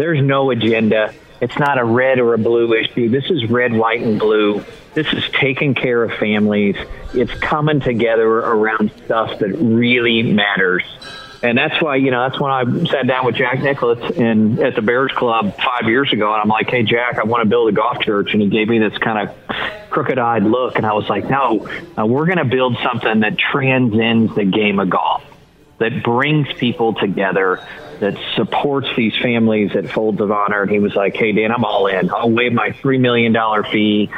There's 0.00 0.22
no 0.22 0.50
agenda. 0.50 1.12
It's 1.42 1.58
not 1.58 1.76
a 1.76 1.84
red 1.84 2.20
or 2.20 2.32
a 2.32 2.38
blue 2.38 2.72
issue. 2.72 3.10
This 3.10 3.26
is 3.30 3.50
red, 3.50 3.74
white, 3.74 4.00
and 4.00 4.18
blue. 4.18 4.64
This 4.94 5.06
is 5.12 5.22
taking 5.38 5.74
care 5.74 6.02
of 6.02 6.18
families. 6.18 6.74
It's 7.12 7.34
coming 7.34 7.80
together 7.80 8.26
around 8.26 8.92
stuff 9.04 9.38
that 9.40 9.48
really 9.48 10.22
matters. 10.22 10.84
And 11.42 11.58
that's 11.58 11.82
why, 11.82 11.96
you 11.96 12.10
know, 12.10 12.26
that's 12.26 12.40
when 12.40 12.50
I 12.50 12.64
sat 12.86 13.06
down 13.06 13.26
with 13.26 13.34
Jack 13.34 13.60
Nicklaus 13.60 14.16
in 14.16 14.62
at 14.62 14.74
the 14.74 14.80
Bears 14.80 15.12
Club 15.12 15.54
five 15.56 15.86
years 15.86 16.10
ago, 16.14 16.32
and 16.32 16.40
I'm 16.40 16.48
like, 16.48 16.70
"Hey, 16.70 16.82
Jack, 16.82 17.18
I 17.18 17.24
want 17.24 17.42
to 17.42 17.48
build 17.50 17.68
a 17.68 17.72
golf 17.72 18.00
church," 18.00 18.32
and 18.32 18.40
he 18.40 18.48
gave 18.48 18.68
me 18.68 18.78
this 18.78 18.96
kind 18.96 19.28
of 19.28 19.90
crooked-eyed 19.90 20.44
look, 20.44 20.76
and 20.76 20.86
I 20.86 20.94
was 20.94 21.10
like, 21.10 21.28
"No, 21.28 21.68
uh, 21.98 22.06
we're 22.06 22.24
going 22.24 22.38
to 22.38 22.46
build 22.46 22.78
something 22.82 23.20
that 23.20 23.36
transcends 23.36 24.34
the 24.34 24.44
game 24.44 24.80
of 24.80 24.88
golf, 24.88 25.22
that 25.80 26.04
brings 26.04 26.52
people 26.52 26.94
together, 26.94 27.60
that 27.98 28.16
supports 28.36 28.88
these 28.96 29.16
families 29.16 29.74
at 29.74 29.90
Folds 29.90 30.20
of 30.20 30.30
Honor." 30.30 30.62
And 30.62 30.70
he 30.70 30.78
was 30.78 30.94
like, 30.94 31.16
"Hey, 31.16 31.32
Dan, 31.32 31.50
I'm 31.50 31.64
all 31.64 31.88
in. 31.88 32.10
I'll 32.10 32.30
waive 32.30 32.52
my 32.52 32.70
three 32.70 32.98
million 32.98 33.32
dollar 33.32 33.64
fee." 33.64 34.08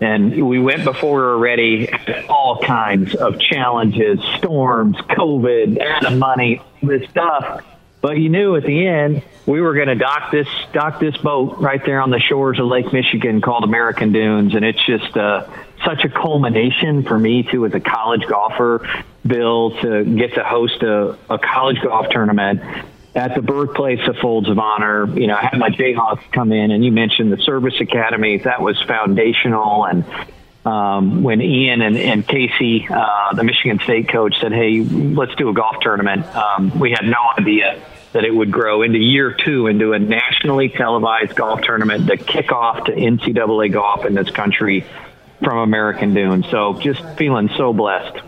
And 0.00 0.48
we 0.48 0.60
went 0.60 0.84
before 0.84 1.16
we 1.16 1.22
were 1.22 1.38
ready, 1.38 1.88
all 2.28 2.60
kinds 2.62 3.16
of 3.16 3.40
challenges, 3.40 4.20
storms, 4.36 4.96
COVID, 4.96 5.80
out 5.80 6.12
of 6.12 6.18
money, 6.18 6.62
this 6.80 7.08
stuff. 7.10 7.64
But 8.00 8.16
you 8.18 8.28
knew 8.28 8.54
at 8.54 8.62
the 8.62 8.86
end 8.86 9.22
we 9.46 9.60
were 9.60 9.74
going 9.74 9.88
to 9.88 9.96
dock 9.96 10.30
this 10.30 10.46
dock 10.72 11.00
this 11.00 11.16
boat 11.16 11.58
right 11.58 11.84
there 11.84 12.00
on 12.00 12.10
the 12.10 12.20
shores 12.20 12.60
of 12.60 12.66
Lake 12.66 12.92
Michigan 12.92 13.40
called 13.40 13.64
American 13.64 14.12
Dunes, 14.12 14.54
and 14.54 14.64
it's 14.64 14.84
just 14.86 15.16
uh, 15.16 15.48
such 15.84 16.04
a 16.04 16.08
culmination 16.08 17.02
for 17.02 17.18
me 17.18 17.42
too 17.42 17.66
as 17.66 17.74
a 17.74 17.80
college 17.80 18.24
golfer, 18.28 18.86
Bill, 19.26 19.70
to 19.82 20.04
get 20.04 20.34
to 20.34 20.44
host 20.44 20.82
a, 20.82 21.18
a 21.28 21.38
college 21.38 21.80
golf 21.82 22.08
tournament 22.10 22.60
at 23.14 23.34
the 23.34 23.42
birthplace 23.42 24.06
of 24.06 24.16
Folds 24.16 24.48
of 24.48 24.58
Honor. 24.58 25.06
You 25.18 25.26
know, 25.26 25.34
I 25.34 25.46
had 25.46 25.58
my 25.58 25.70
Jayhawks 25.70 26.30
come 26.32 26.52
in, 26.52 26.70
and 26.70 26.84
you 26.84 26.92
mentioned 26.92 27.32
the 27.32 27.38
service 27.38 27.74
academies. 27.80 28.44
That 28.44 28.62
was 28.62 28.80
foundational. 28.82 29.84
And 29.86 30.04
um, 30.64 31.22
when 31.22 31.40
Ian 31.40 31.82
and, 31.82 31.96
and 31.96 32.26
Casey, 32.26 32.86
uh, 32.88 33.34
the 33.34 33.44
Michigan 33.44 33.80
State 33.80 34.08
coach, 34.08 34.40
said, 34.40 34.52
"Hey, 34.52 34.80
let's 34.80 35.34
do 35.34 35.48
a 35.48 35.54
golf 35.54 35.76
tournament," 35.80 36.26
um, 36.34 36.78
we 36.78 36.90
had 36.90 37.04
no 37.04 37.18
idea 37.36 37.82
that 38.12 38.24
it 38.24 38.34
would 38.34 38.50
grow 38.50 38.82
into 38.82 38.98
year 38.98 39.32
two 39.32 39.66
into 39.66 39.92
a 39.92 39.98
nationally 39.98 40.68
televised 40.68 41.34
golf 41.34 41.60
tournament, 41.60 42.06
the 42.06 42.16
kickoff 42.16 42.86
to 42.86 42.92
NCAA 42.92 43.72
golf 43.72 44.06
in 44.06 44.14
this 44.14 44.30
country 44.30 44.86
from 45.42 45.58
American 45.58 46.14
Dunes. 46.14 46.46
So, 46.50 46.74
just 46.74 47.02
feeling 47.16 47.50
so 47.56 47.72
blessed. 47.72 48.27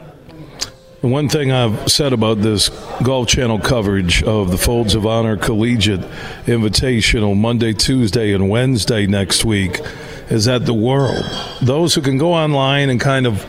One 1.00 1.30
thing 1.30 1.50
I've 1.50 1.90
said 1.90 2.12
about 2.12 2.42
this 2.42 2.68
Golf 3.02 3.26
Channel 3.26 3.58
coverage 3.60 4.22
of 4.22 4.50
the 4.50 4.58
Folds 4.58 4.94
of 4.94 5.06
Honor 5.06 5.38
Collegiate 5.38 6.02
Invitational 6.44 7.34
Monday, 7.34 7.72
Tuesday, 7.72 8.34
and 8.34 8.50
Wednesday 8.50 9.06
next 9.06 9.42
week 9.42 9.80
is 10.28 10.44
that 10.44 10.66
the 10.66 10.74
world, 10.74 11.24
those 11.62 11.94
who 11.94 12.02
can 12.02 12.18
go 12.18 12.34
online 12.34 12.90
and 12.90 13.00
kind 13.00 13.26
of, 13.26 13.46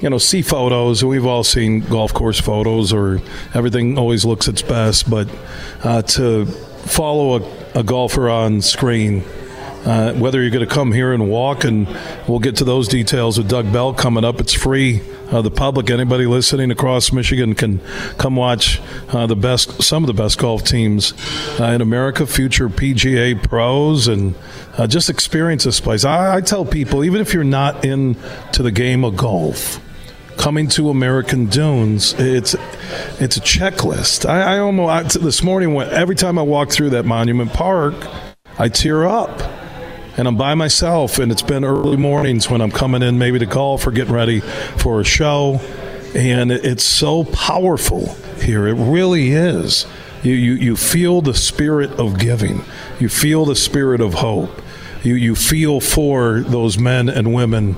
you 0.00 0.10
know, 0.10 0.18
see 0.18 0.42
photos, 0.42 1.02
and 1.02 1.10
we've 1.10 1.26
all 1.26 1.42
seen 1.42 1.80
golf 1.80 2.14
course 2.14 2.40
photos, 2.40 2.92
or 2.92 3.20
everything 3.52 3.98
always 3.98 4.24
looks 4.24 4.46
its 4.46 4.62
best, 4.62 5.10
but 5.10 5.28
uh, 5.82 6.02
to 6.02 6.46
follow 6.46 7.42
a, 7.42 7.80
a 7.80 7.82
golfer 7.82 8.30
on 8.30 8.62
screen 8.62 9.24
uh, 9.84 10.12
whether 10.14 10.40
you're 10.40 10.50
going 10.50 10.66
to 10.66 10.72
come 10.72 10.92
here 10.92 11.12
and 11.12 11.28
walk, 11.28 11.64
and 11.64 11.88
we'll 12.28 12.38
get 12.38 12.56
to 12.56 12.64
those 12.64 12.88
details 12.88 13.38
with 13.38 13.48
Doug 13.48 13.72
Bell 13.72 13.92
coming 13.92 14.24
up. 14.24 14.40
It's 14.40 14.52
free. 14.52 15.02
Uh, 15.30 15.40
the 15.42 15.50
public, 15.50 15.90
anybody 15.90 16.26
listening 16.26 16.70
across 16.70 17.12
Michigan, 17.12 17.54
can 17.54 17.80
come 18.18 18.36
watch 18.36 18.80
uh, 19.08 19.26
the 19.26 19.34
best, 19.34 19.82
some 19.82 20.02
of 20.02 20.06
the 20.06 20.14
best 20.14 20.38
golf 20.38 20.62
teams 20.62 21.14
uh, 21.58 21.64
in 21.64 21.80
America, 21.80 22.26
future 22.26 22.68
PGA 22.68 23.42
pros, 23.42 24.08
and 24.08 24.34
uh, 24.76 24.86
just 24.86 25.08
experience 25.08 25.64
this 25.64 25.80
place. 25.80 26.04
I, 26.04 26.36
I 26.36 26.40
tell 26.42 26.64
people, 26.64 27.02
even 27.02 27.20
if 27.20 27.32
you're 27.32 27.44
not 27.44 27.84
into 27.84 28.62
the 28.62 28.70
game 28.70 29.04
of 29.04 29.16
golf, 29.16 29.80
coming 30.36 30.68
to 30.68 30.90
American 30.90 31.46
Dunes, 31.46 32.14
it's 32.18 32.54
it's 33.20 33.36
a 33.36 33.40
checklist. 33.40 34.28
I, 34.28 34.56
I 34.56 34.58
almost 34.58 35.16
I, 35.16 35.20
this 35.20 35.42
morning, 35.42 35.74
every 35.80 36.16
time 36.16 36.38
I 36.38 36.42
walk 36.42 36.70
through 36.70 36.90
that 36.90 37.04
Monument 37.04 37.52
Park, 37.52 37.94
I 38.58 38.68
tear 38.68 39.06
up 39.06 39.61
and 40.16 40.28
I'm 40.28 40.36
by 40.36 40.54
myself, 40.54 41.18
and 41.18 41.32
it's 41.32 41.42
been 41.42 41.64
early 41.64 41.96
mornings 41.96 42.50
when 42.50 42.60
I'm 42.60 42.70
coming 42.70 43.02
in 43.02 43.18
maybe 43.18 43.38
to 43.38 43.46
golf 43.46 43.86
or 43.86 43.90
getting 43.90 44.12
ready 44.12 44.40
for 44.40 45.00
a 45.00 45.04
show, 45.04 45.60
and 46.14 46.52
it's 46.52 46.84
so 46.84 47.24
powerful 47.24 48.14
here. 48.40 48.66
It 48.66 48.74
really 48.74 49.30
is. 49.30 49.86
You, 50.22 50.34
you, 50.34 50.52
you 50.52 50.76
feel 50.76 51.20
the 51.22 51.34
spirit 51.34 51.92
of 51.92 52.18
giving. 52.18 52.62
You 53.00 53.08
feel 53.08 53.44
the 53.44 53.56
spirit 53.56 54.00
of 54.00 54.14
hope. 54.14 54.62
You, 55.02 55.14
you 55.14 55.34
feel 55.34 55.80
for 55.80 56.40
those 56.40 56.78
men 56.78 57.08
and 57.08 57.34
women 57.34 57.76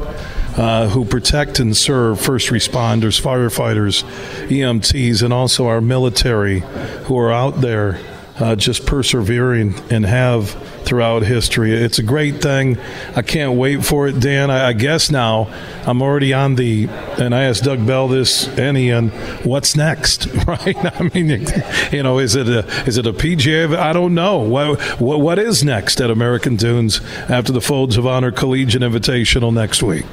uh, 0.56 0.88
who 0.88 1.04
protect 1.04 1.58
and 1.58 1.76
serve 1.76 2.20
first 2.20 2.48
responders, 2.48 3.20
firefighters, 3.20 4.02
EMTs, 4.48 5.22
and 5.22 5.32
also 5.32 5.68
our 5.68 5.80
military 5.80 6.60
who 7.04 7.18
are 7.18 7.32
out 7.32 7.60
there 7.60 7.98
uh, 8.38 8.56
just 8.56 8.84
persevering 8.86 9.74
and 9.90 10.04
have 10.04 10.50
throughout 10.84 11.22
history. 11.22 11.72
It's 11.72 11.98
a 11.98 12.02
great 12.02 12.42
thing. 12.42 12.78
I 13.14 13.22
can't 13.22 13.56
wait 13.56 13.84
for 13.84 14.08
it, 14.08 14.20
Dan. 14.20 14.50
I, 14.50 14.68
I 14.68 14.72
guess 14.72 15.10
now 15.10 15.52
I'm 15.86 16.02
already 16.02 16.32
on 16.32 16.56
the, 16.56 16.88
and 17.18 17.34
I 17.34 17.44
asked 17.44 17.64
Doug 17.64 17.86
Bell 17.86 18.08
this 18.08 18.48
and 18.58 18.76
Ian, 18.76 19.10
what's 19.44 19.76
next, 19.76 20.26
right? 20.46 20.76
I 21.00 21.10
mean, 21.14 21.46
you 21.92 22.02
know, 22.02 22.18
is 22.18 22.34
it 22.34 22.48
a 22.48 22.66
is 22.86 22.98
it 22.98 23.06
a 23.06 23.12
PGA? 23.12 23.76
I 23.76 23.92
don't 23.92 24.14
know. 24.14 24.38
What 24.38 24.80
what, 25.00 25.20
what 25.20 25.38
is 25.38 25.64
next 25.64 26.00
at 26.00 26.10
American 26.10 26.56
Dunes 26.56 27.00
after 27.28 27.52
the 27.52 27.60
Folds 27.60 27.96
of 27.96 28.06
Honor 28.06 28.32
Collegiate 28.32 28.82
Invitational 28.82 29.52
next 29.52 29.82
week? 29.82 30.06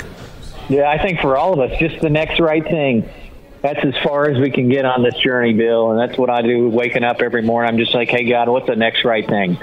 Yeah, 0.69 0.89
I 0.89 0.97
think 0.99 1.19
for 1.19 1.35
all 1.35 1.53
of 1.53 1.71
us, 1.71 1.77
just 1.79 1.99
the 2.01 2.09
next 2.09 2.39
right 2.39 2.63
thing 2.63 3.09
that's 3.61 3.83
as 3.83 3.95
far 4.03 4.29
as 4.29 4.39
we 4.39 4.51
can 4.51 4.69
get 4.69 4.85
on 4.85 5.03
this 5.03 5.15
journey, 5.15 5.53
Bill. 5.53 5.91
And 5.91 5.99
that's 5.99 6.17
what 6.17 6.29
I 6.29 6.41
do 6.41 6.69
waking 6.69 7.03
up 7.03 7.21
every 7.21 7.41
morning. 7.43 7.69
I'm 7.69 7.77
just 7.77 7.93
like, 7.93 8.09
hey, 8.09 8.25
God, 8.25 8.49
what's 8.49 8.67
the 8.67 8.75
next 8.75 9.05
right 9.05 9.27
thing? 9.27 9.57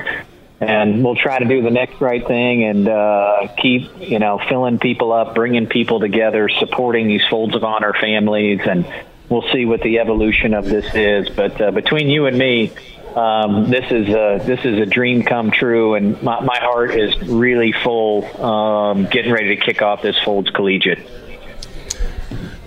And 0.61 1.05
we'll 1.05 1.17
try 1.17 1.39
to 1.39 1.45
do 1.45 1.63
the 1.63 1.71
next 1.71 2.01
right 2.01 2.27
thing 2.27 2.65
and 2.65 2.89
uh, 2.89 3.49
keep, 3.59 3.91
you 4.01 4.19
know, 4.19 4.41
filling 4.49 4.79
people 4.79 5.13
up, 5.13 5.35
bringing 5.35 5.67
people 5.67 6.01
together, 6.01 6.49
supporting 6.49 7.07
these 7.07 7.25
folds 7.29 7.55
of 7.55 7.63
honor 7.63 7.93
families. 7.93 8.61
And 8.65 8.85
we'll 9.29 9.49
see 9.53 9.67
what 9.67 9.83
the 9.83 9.99
evolution 10.01 10.55
of 10.55 10.65
this 10.65 10.95
is. 10.95 11.29
But 11.29 11.61
uh, 11.61 11.71
between 11.71 12.09
you 12.09 12.27
and 12.27 12.37
me, 12.37 12.73
um, 13.15 13.71
this 13.71 13.91
is 13.91 14.09
a 14.09 14.41
this 14.45 14.65
is 14.65 14.79
a 14.79 14.87
dream 14.87 15.23
come 15.23 15.51
true, 15.51 15.95
and 15.95 16.23
my, 16.23 16.41
my 16.41 16.59
heart 16.59 16.95
is 16.95 17.19
really 17.23 17.73
full. 17.73 18.25
Um, 18.41 19.07
getting 19.07 19.33
ready 19.33 19.57
to 19.57 19.65
kick 19.65 19.83
off 19.83 20.03
this 20.03 20.17
Folds 20.25 20.51
Collegiate. 20.51 21.28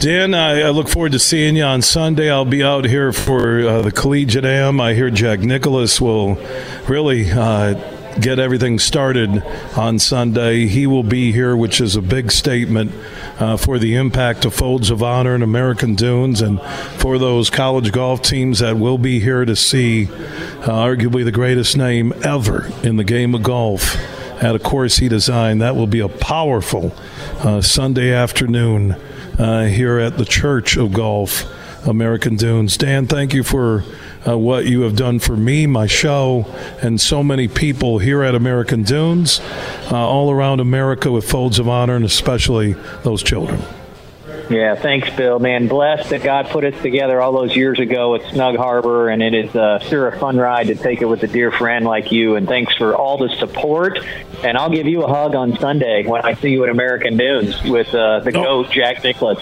Dan, 0.02 0.34
I, 0.34 0.62
I, 0.62 0.70
look 0.72 0.88
forward 0.88 1.12
to 1.12 1.20
seeing 1.20 1.56
you 1.56 1.64
on 1.64 1.84
Sunday. 1.84 2.32
I'll 2.32 2.44
be 2.44 2.64
out 2.64 2.86
here 2.86 3.14
for 3.14 3.60
uh, 3.60 3.82
the 3.84 3.92
Collegiate 3.92 4.46
Am. 4.46 4.82
I 4.82 4.96
hear 4.96 5.12
Jack 5.12 5.42
Nicklaus 5.42 6.02
will 6.02 6.44
really 6.88 7.30
uh, 7.30 7.74
get 8.20 8.40
everything 8.40 8.80
started 8.80 9.44
on 9.78 10.00
Sunday. 10.00 10.66
He 10.66 10.88
will 10.88 11.04
be 11.04 11.32
here, 11.32 11.56
which 11.56 11.80
is 11.80 11.96
a 11.96 12.02
big 12.02 12.32
statement 12.32 12.94
uh, 13.40 13.58
for 13.58 13.78
the 13.78 13.94
impact 13.94 14.44
of 14.44 14.56
Folds 14.56 14.90
of 14.90 15.04
Honor 15.04 15.36
and 15.36 15.44
American 15.44 15.94
Dunes 15.94 16.42
and 16.42 16.60
for 16.98 17.20
those 17.20 17.52
college 17.52 17.92
golf 17.92 18.24
teams 18.24 18.58
that 18.58 18.78
will 18.78 18.98
be 18.98 19.20
here 19.20 19.46
to 19.46 19.56
see 19.56 20.06
uh, 20.06 20.68
arguably 20.68 21.24
the 21.24 21.32
greatest 21.32 21.78
name 21.78 22.12
ever 22.24 22.72
in 22.82 22.98
the 22.98 23.04
game 23.04 23.36
of 23.36 23.44
golf 23.44 23.96
at 24.42 24.56
a 24.56 24.60
course 24.60 24.98
he 24.98 25.08
designed. 25.08 25.62
That 25.62 25.76
will 25.76 25.86
be 25.86 26.00
a 26.00 26.10
powerful 26.10 26.92
uh, 27.42 27.62
Sunday 27.62 28.12
afternoon 28.12 28.96
uh, 29.42 29.66
here 29.66 29.98
at 29.98 30.20
the 30.20 30.26
Church 30.26 30.78
of 30.78 30.94
Golf, 30.94 31.46
American 31.88 32.36
Dunes. 32.36 32.78
Dan, 32.78 33.08
thank 33.08 33.34
you 33.34 33.44
for 33.44 33.84
uh, 34.28 34.38
what 34.38 34.68
you 34.68 34.82
have 34.82 34.96
done 34.96 35.18
for 35.18 35.36
me, 35.36 35.66
my 35.66 35.88
show, 35.88 36.46
and 36.84 37.02
so 37.02 37.24
many 37.24 37.48
people 37.48 37.98
here 37.98 38.22
at 38.22 38.36
American 38.36 38.84
Dunes, 38.84 39.42
uh, 39.92 39.96
all 39.96 40.30
around 40.30 40.60
America 40.60 41.12
with 41.12 41.28
Folds 41.28 41.58
of 41.58 41.68
Honor, 41.68 41.96
and 41.96 42.06
especially 42.06 42.74
those 43.04 43.24
children. 43.24 43.60
Yeah, 44.52 44.76
thanks, 44.76 45.10
Bill. 45.12 45.40
Man, 45.40 45.70
blessed 45.70 46.10
that 46.10 46.24
God 46.24 46.50
put 46.50 46.66
us 46.66 46.80
together 46.82 47.22
all 47.22 47.32
those 47.32 47.56
years 47.56 47.80
ago 47.80 48.16
at 48.16 48.34
Snug 48.34 48.58
Harbor, 48.58 49.08
and 49.08 49.24
it 49.24 49.34
is 49.34 49.56
uh, 49.56 49.80
sure 49.80 50.10
a 50.10 50.20
fun 50.20 50.36
ride 50.36 50.68
to 50.68 50.76
take 50.76 51.02
it 51.02 51.06
with 51.06 51.24
a 51.24 51.28
dear 51.28 51.54
friend 51.54 51.86
like 51.86 52.12
you. 52.12 52.36
And 52.36 52.50
thanks 52.50 52.76
for 52.76 52.94
all 52.94 53.18
the 53.18 53.30
support. 53.38 54.00
And 54.44 54.58
I'll 54.58 54.70
give 54.70 54.88
you 54.88 55.04
a 55.04 55.08
hug 55.08 55.36
on 55.36 55.58
Sunday 55.58 56.06
when 56.06 56.24
I 56.24 56.34
see 56.34 56.50
you 56.50 56.66
at 56.66 56.70
American 56.70 57.16
Dunes 57.16 57.64
with 57.64 57.96
uh, 57.96 58.20
the 58.20 58.38
oh. 58.38 58.64
GOAT, 58.64 58.72
Jack 58.72 59.06
Nicklaus. 59.06 59.42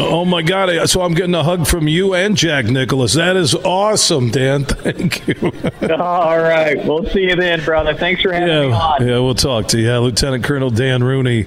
Oh 0.00 0.24
my 0.24 0.42
God! 0.42 0.88
So 0.88 1.02
I'm 1.02 1.12
getting 1.12 1.34
a 1.34 1.42
hug 1.42 1.66
from 1.66 1.88
you 1.88 2.14
and 2.14 2.36
Jack 2.36 2.66
Nicklaus. 2.66 3.14
That 3.14 3.36
is 3.36 3.54
awesome, 3.54 4.30
Dan. 4.30 4.64
Thank 4.64 5.26
you. 5.26 5.52
All 5.90 6.38
right, 6.38 6.76
we'll 6.84 7.04
see 7.06 7.28
you 7.28 7.34
then, 7.34 7.64
brother. 7.64 7.94
Thanks 7.94 8.22
for 8.22 8.32
having 8.32 8.48
yeah, 8.48 8.66
me 8.68 8.72
on. 8.72 9.08
Yeah, 9.08 9.18
we'll 9.18 9.34
talk 9.34 9.66
to 9.68 9.78
you. 9.78 9.88
Yeah, 9.88 9.98
Lieutenant 9.98 10.44
Colonel 10.44 10.70
Dan 10.70 11.02
Rooney. 11.02 11.46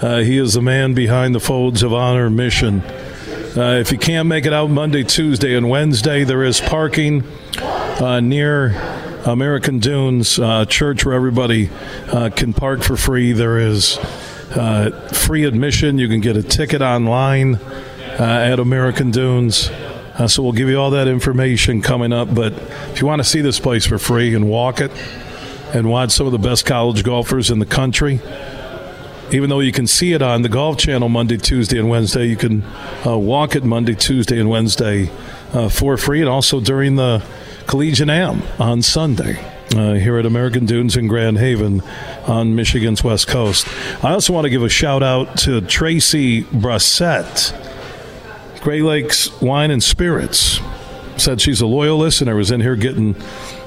Uh, 0.00 0.18
he 0.18 0.36
is 0.36 0.54
the 0.54 0.62
man 0.62 0.94
behind 0.94 1.32
the 1.32 1.40
folds 1.40 1.84
of 1.84 1.92
honor 1.92 2.28
mission. 2.28 2.80
Uh, 3.56 3.78
if 3.80 3.92
you 3.92 3.98
can't 3.98 4.26
make 4.26 4.46
it 4.46 4.52
out 4.52 4.68
Monday, 4.68 5.04
Tuesday, 5.04 5.54
and 5.54 5.70
Wednesday, 5.70 6.24
there 6.24 6.42
is 6.42 6.60
parking 6.60 7.22
uh, 7.60 8.18
near 8.18 8.72
American 9.26 9.78
Dunes 9.78 10.40
uh, 10.40 10.64
Church 10.64 11.04
where 11.04 11.14
everybody 11.14 11.70
uh, 12.08 12.30
can 12.34 12.52
park 12.52 12.82
for 12.82 12.96
free. 12.96 13.30
There 13.32 13.58
is 13.58 13.98
uh, 14.56 14.90
free 15.12 15.44
admission. 15.44 15.98
You 15.98 16.08
can 16.08 16.20
get 16.20 16.36
a 16.36 16.42
ticket 16.42 16.82
online 16.82 17.60
at 18.18 18.58
American 18.58 19.10
Dunes. 19.10 19.70
Uh, 20.14 20.28
so 20.28 20.42
we'll 20.42 20.52
give 20.52 20.68
you 20.68 20.78
all 20.78 20.90
that 20.90 21.08
information 21.08 21.80
coming 21.80 22.12
up. 22.12 22.34
But 22.34 22.52
if 22.52 23.00
you 23.00 23.06
want 23.06 23.20
to 23.20 23.24
see 23.24 23.40
this 23.40 23.58
place 23.58 23.86
for 23.86 23.98
free 23.98 24.34
and 24.34 24.48
walk 24.48 24.80
it 24.80 24.90
and 25.74 25.88
watch 25.88 26.10
some 26.10 26.26
of 26.26 26.32
the 26.32 26.38
best 26.38 26.66
college 26.66 27.02
golfers 27.02 27.50
in 27.50 27.58
the 27.58 27.66
country, 27.66 28.20
even 29.30 29.48
though 29.48 29.60
you 29.60 29.72
can 29.72 29.86
see 29.86 30.12
it 30.12 30.20
on 30.20 30.42
the 30.42 30.50
Golf 30.50 30.76
Channel 30.76 31.08
Monday, 31.08 31.38
Tuesday, 31.38 31.78
and 31.78 31.88
Wednesday, 31.88 32.26
you 32.26 32.36
can 32.36 32.62
uh, 33.06 33.16
walk 33.16 33.56
it 33.56 33.64
Monday, 33.64 33.94
Tuesday, 33.94 34.38
and 34.38 34.50
Wednesday 34.50 35.10
uh, 35.54 35.70
for 35.70 35.96
free, 35.96 36.20
and 36.20 36.28
also 36.28 36.60
during 36.60 36.96
the 36.96 37.24
Collegiate 37.66 38.10
Am 38.10 38.42
on 38.58 38.82
Sunday. 38.82 39.42
Uh, 39.74 39.94
here 39.94 40.18
at 40.18 40.26
American 40.26 40.66
Dunes 40.66 40.98
in 40.98 41.06
Grand 41.06 41.38
Haven 41.38 41.80
on 42.26 42.54
Michigan's 42.54 43.02
West 43.02 43.26
Coast. 43.26 43.66
I 44.04 44.12
also 44.12 44.34
want 44.34 44.44
to 44.44 44.50
give 44.50 44.62
a 44.62 44.68
shout 44.68 45.02
out 45.02 45.38
to 45.38 45.62
Tracy 45.62 46.42
Brissett 46.42 47.61
Great 48.62 48.84
Lakes 48.84 49.40
Wine 49.40 49.72
and 49.72 49.82
Spirits 49.82 50.60
said 51.16 51.40
she's 51.40 51.60
a 51.60 51.66
loyal 51.66 51.98
listener. 51.98 52.36
Was 52.36 52.52
in 52.52 52.60
here 52.60 52.76
getting 52.76 53.16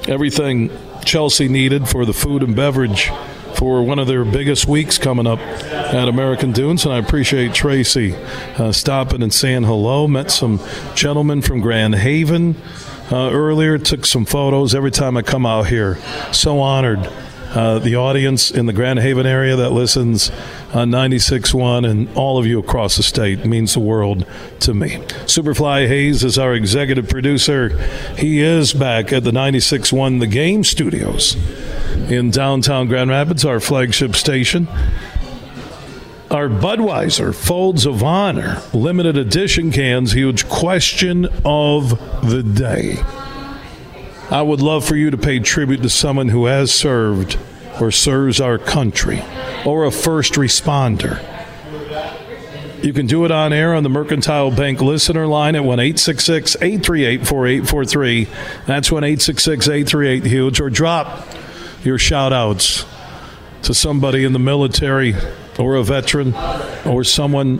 everything 0.08 0.70
Chelsea 1.04 1.48
needed 1.48 1.86
for 1.86 2.06
the 2.06 2.14
food 2.14 2.42
and 2.42 2.56
beverage 2.56 3.10
for 3.56 3.82
one 3.82 3.98
of 3.98 4.06
their 4.06 4.24
biggest 4.24 4.66
weeks 4.66 4.96
coming 4.96 5.26
up 5.26 5.38
at 5.38 6.08
American 6.08 6.50
Dunes. 6.50 6.86
And 6.86 6.94
I 6.94 6.98
appreciate 6.98 7.52
Tracy 7.52 8.14
uh, 8.56 8.72
stopping 8.72 9.22
and 9.22 9.34
saying 9.34 9.64
hello. 9.64 10.08
Met 10.08 10.30
some 10.30 10.60
gentlemen 10.94 11.42
from 11.42 11.60
Grand 11.60 11.96
Haven 11.96 12.56
uh, 13.12 13.30
earlier, 13.30 13.76
took 13.76 14.06
some 14.06 14.24
photos. 14.24 14.74
Every 14.74 14.90
time 14.90 15.18
I 15.18 15.22
come 15.22 15.44
out 15.44 15.66
here, 15.66 15.98
so 16.32 16.60
honored 16.60 17.06
uh, 17.50 17.80
the 17.80 17.96
audience 17.96 18.50
in 18.50 18.64
the 18.64 18.72
Grand 18.72 18.98
Haven 18.98 19.26
area 19.26 19.56
that 19.56 19.70
listens 19.72 20.30
Uh, 20.74 20.80
on 20.80 20.90
96.1 20.90 21.88
and 21.88 22.08
all 22.16 22.38
of 22.38 22.46
you 22.46 22.58
across 22.58 22.96
the 22.96 23.02
state 23.02 23.44
means 23.44 23.74
the 23.74 23.80
world 23.80 24.26
to 24.60 24.74
me. 24.74 24.96
Superfly 25.26 25.86
Hayes 25.86 26.24
is 26.24 26.38
our 26.38 26.54
executive 26.54 27.08
producer. 27.08 27.78
He 28.16 28.40
is 28.40 28.72
back 28.72 29.12
at 29.12 29.24
the 29.24 29.30
96.1 29.30 30.20
The 30.20 30.26
Game 30.26 30.64
Studios 30.64 31.36
in 32.10 32.30
downtown 32.30 32.88
Grand 32.88 33.10
Rapids, 33.10 33.44
our 33.44 33.60
flagship 33.60 34.16
station. 34.16 34.68
Our 36.30 36.48
Budweiser 36.48 37.32
Folds 37.32 37.86
of 37.86 38.02
Honor 38.02 38.60
limited 38.74 39.16
edition 39.16 39.70
cans, 39.70 40.12
huge 40.12 40.48
question 40.48 41.26
of 41.44 41.90
the 42.28 42.42
day. 42.42 42.96
I 44.30 44.42
would 44.42 44.60
love 44.60 44.84
for 44.84 44.96
you 44.96 45.10
to 45.10 45.16
pay 45.16 45.38
tribute 45.38 45.82
to 45.82 45.88
someone 45.88 46.28
who 46.28 46.46
has 46.46 46.74
served 46.74 47.38
or 47.80 47.90
serves 47.90 48.40
our 48.40 48.58
country 48.58 49.22
or 49.64 49.84
a 49.84 49.90
first 49.90 50.34
responder. 50.34 51.22
You 52.82 52.92
can 52.92 53.06
do 53.06 53.24
it 53.24 53.30
on 53.32 53.52
air 53.52 53.74
on 53.74 53.82
the 53.82 53.88
Mercantile 53.88 54.50
Bank 54.50 54.80
listener 54.80 55.26
line 55.26 55.56
at 55.56 55.64
1 55.64 55.80
838 55.80 57.26
4843. 57.26 58.28
That's 58.66 58.92
1 58.92 59.02
838 59.02 60.24
HUGE. 60.24 60.60
Or 60.60 60.70
drop 60.70 61.26
your 61.82 61.98
shout 61.98 62.32
outs 62.32 62.84
to 63.62 63.74
somebody 63.74 64.24
in 64.24 64.32
the 64.32 64.38
military 64.38 65.14
or 65.58 65.74
a 65.74 65.82
veteran 65.82 66.34
or 66.84 67.02
someone 67.02 67.58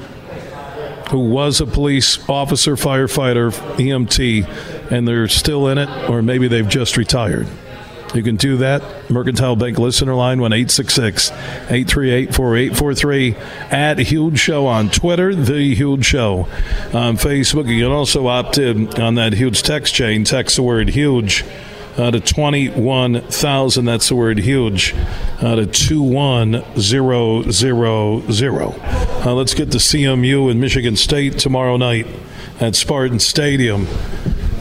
who 1.11 1.31
was 1.31 1.61
a 1.61 1.67
police 1.67 2.19
officer, 2.29 2.77
firefighter, 2.77 3.53
EMT, 3.77 4.91
and 4.93 5.09
they're 5.09 5.29
still 5.29 5.69
in 5.69 5.79
it, 5.79 5.89
or 6.11 6.23
maybe 6.23 6.49
they've 6.49 6.69
just 6.69 6.97
retired. 6.97 7.47
You 8.17 8.23
can 8.23 8.37
do 8.37 8.57
that. 8.59 9.11
Mercantile 9.11 9.57
Bank 9.57 9.79
listener 9.79 10.15
line 10.15 10.41
1 10.41 10.53
838 10.55 12.35
4843. 12.35 13.37
At 13.71 13.99
Huge 13.99 14.39
Show 14.39 14.67
on 14.67 14.89
Twitter, 14.89 15.35
The 15.35 15.75
Huge 15.75 16.07
Show 16.07 16.49
on 16.95 17.19
Facebook. 17.19 17.69
You 17.69 17.85
can 17.85 17.93
also 17.93 18.27
opt 18.27 18.57
in 18.57 18.89
on 19.01 19.17
that 19.17 19.35
huge 19.35 19.63
text 19.63 19.95
chain. 19.95 20.25
Text 20.25 20.57
the 20.57 20.63
word 20.63 20.89
huge 20.89 21.45
uh, 21.99 22.11
to 22.11 22.21
21,000. 22.21 23.85
That's 23.85 24.09
the 24.09 24.17
word 24.17 24.39
huge 24.39 24.95
uh, 25.41 25.57
to 25.57 25.67
21000. 25.67 26.65
Uh, 29.27 29.35
let's 29.35 29.55
get 29.55 29.71
to 29.73 29.79
CMU 29.79 30.51
in 30.51 30.59
Michigan 30.61 30.97
State 30.97 31.39
tomorrow 31.39 31.77
night 31.77 32.07
at 32.61 32.75
Spartan 32.77 33.19
Stadium. 33.19 33.87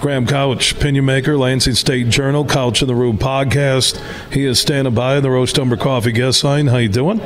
Graham 0.05 0.27
Couch, 0.27 0.73
opinion 0.73 1.03
maker, 1.03 1.35
Lansing 1.35 1.73
State 1.73 2.09
Journal, 2.09 2.45
Couch 2.45 2.83
in 2.83 2.87
the 2.87 2.93
Room 2.93 3.17
podcast. 3.17 3.99
He 4.31 4.45
is 4.45 4.59
standing 4.59 4.93
by 4.93 5.19
the 5.19 5.31
Roast 5.31 5.57
Umber 5.57 5.77
Coffee 5.77 6.11
guest 6.11 6.41
sign. 6.41 6.67
How 6.67 6.77
you 6.77 6.89
doing? 6.89 7.19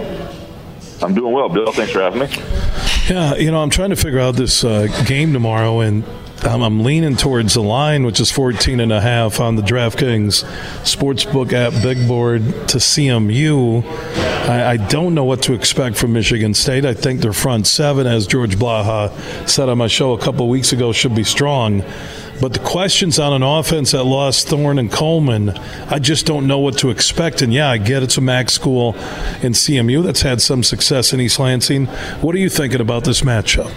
I'm 1.02 1.14
doing 1.14 1.34
well, 1.34 1.50
Bill. 1.50 1.74
Thanks 1.74 1.92
for 1.92 2.00
having 2.00 2.22
me. 2.22 2.28
Yeah, 3.14 3.36
you 3.36 3.52
know, 3.52 3.62
I'm 3.62 3.70
trying 3.70 3.90
to 3.90 3.98
figure 3.98 4.22
out 4.22 4.38
this 4.38 4.64
uh, 4.64 4.88
game 5.06 5.34
tomorrow, 5.34 5.82
and 5.82 6.06
I'm, 6.44 6.62
I'm, 6.62 6.84
leaning 6.86 7.18
towards 7.18 7.54
the 7.54 7.62
line, 7.62 8.06
which 8.06 8.22
is 8.22 8.32
14 8.32 8.80
and 8.80 8.94
a 8.94 9.02
half 9.02 9.42
on 9.42 9.58
the 9.58 9.62
DraftKings 9.62 10.46
Sportsbook 10.84 11.52
app 11.52 11.84
big 11.84 12.08
board 12.08 12.44
to 12.70 12.78
CMU. 12.78 13.84
I, 14.48 14.72
I, 14.72 14.78
don't 14.78 15.14
know 15.14 15.26
what 15.26 15.42
to 15.44 15.54
expect 15.54 15.98
from 15.98 16.14
Michigan 16.14 16.54
State. 16.54 16.86
I 16.86 16.94
think 16.94 17.20
their 17.20 17.34
front 17.34 17.68
seven, 17.68 18.08
as 18.08 18.26
George 18.26 18.56
Blaha 18.56 19.50
said 19.50 19.68
on 19.68 19.80
my 19.80 19.88
show 19.88 20.14
a 20.14 20.18
couple 20.18 20.48
weeks 20.48 20.72
ago, 20.72 20.94
should 20.94 21.14
be 21.14 21.26
strong. 21.26 21.84
But 22.42 22.54
the 22.54 22.60
questions 22.60 23.20
on 23.20 23.34
an 23.34 23.44
offense 23.44 23.92
that 23.92 24.04
lost 24.04 24.48
Thorne 24.48 24.80
and 24.80 24.90
Coleman, 24.90 25.50
I 25.50 26.00
just 26.00 26.26
don't 26.26 26.48
know 26.48 26.60
what 26.60 26.78
to 26.80 26.90
expect. 26.90 27.42
And 27.42 27.54
yeah, 27.54 27.70
I 27.70 27.78
get 27.78 28.02
it's 28.02 28.18
a 28.18 28.22
MAC 28.22 28.50
school 28.50 28.96
in 29.42 29.54
CMU 29.54 30.04
that's 30.04 30.22
had 30.22 30.42
some 30.42 30.64
success 30.64 31.12
in 31.12 31.20
East 31.20 31.38
Lansing. 31.38 31.88
What 32.22 32.34
are 32.36 32.40
you 32.40 32.50
thinking 32.50 32.80
about 32.80 33.04
this 33.04 33.22
matchup? 33.22 33.74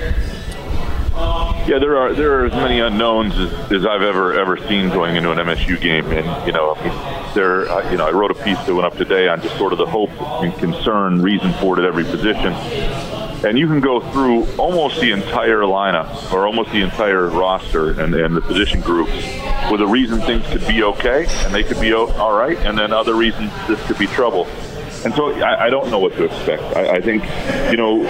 Yeah, 1.66 1.78
there 1.78 1.96
are 1.96 2.12
there 2.12 2.40
are 2.40 2.46
as 2.46 2.52
many 2.52 2.80
unknowns 2.80 3.38
as, 3.38 3.72
as 3.72 3.86
I've 3.86 4.02
ever 4.02 4.38
ever 4.38 4.56
seen 4.68 4.88
going 4.88 5.14
into 5.14 5.30
an 5.30 5.38
MSU 5.38 5.80
game, 5.80 6.06
and 6.06 6.46
you 6.46 6.52
know, 6.52 6.74
I 6.74 6.84
mean, 6.84 7.34
there, 7.34 7.70
uh, 7.70 7.88
you 7.90 7.98
know, 7.98 8.06
I 8.06 8.10
wrote 8.10 8.32
a 8.32 8.34
piece 8.34 8.58
that 8.66 8.74
went 8.74 8.84
up 8.84 8.96
today 8.96 9.28
on 9.28 9.40
just 9.40 9.56
sort 9.58 9.72
of 9.72 9.78
the 9.78 9.86
hope 9.86 10.10
and 10.42 10.52
concern, 10.54 11.22
reason 11.22 11.52
for 11.54 11.78
it 11.78 11.84
at 11.84 11.88
every 11.88 12.02
position 12.02 12.52
and 13.44 13.58
you 13.58 13.66
can 13.66 13.80
go 13.80 14.00
through 14.12 14.44
almost 14.56 15.00
the 15.00 15.10
entire 15.10 15.62
lineup 15.62 16.32
or 16.32 16.46
almost 16.46 16.70
the 16.70 16.80
entire 16.80 17.28
roster 17.28 18.00
and, 18.00 18.14
and 18.14 18.36
the 18.36 18.40
position 18.40 18.80
groups 18.80 19.12
with 19.70 19.80
a 19.80 19.86
reason 19.86 20.20
things 20.20 20.46
could 20.48 20.66
be 20.66 20.82
okay 20.82 21.26
and 21.44 21.54
they 21.54 21.62
could 21.62 21.80
be 21.80 21.92
all 21.92 22.36
right, 22.36 22.58
and 22.58 22.78
then 22.78 22.92
other 22.92 23.14
reasons 23.14 23.50
this 23.66 23.84
could 23.86 23.98
be 23.98 24.06
trouble. 24.06 24.46
And 25.04 25.12
so 25.14 25.32
I, 25.32 25.66
I 25.66 25.70
don't 25.70 25.90
know 25.90 25.98
what 25.98 26.12
to 26.12 26.24
expect. 26.24 26.62
I, 26.76 26.96
I 26.96 27.00
think, 27.00 27.24
you 27.70 27.76
know, 27.76 28.04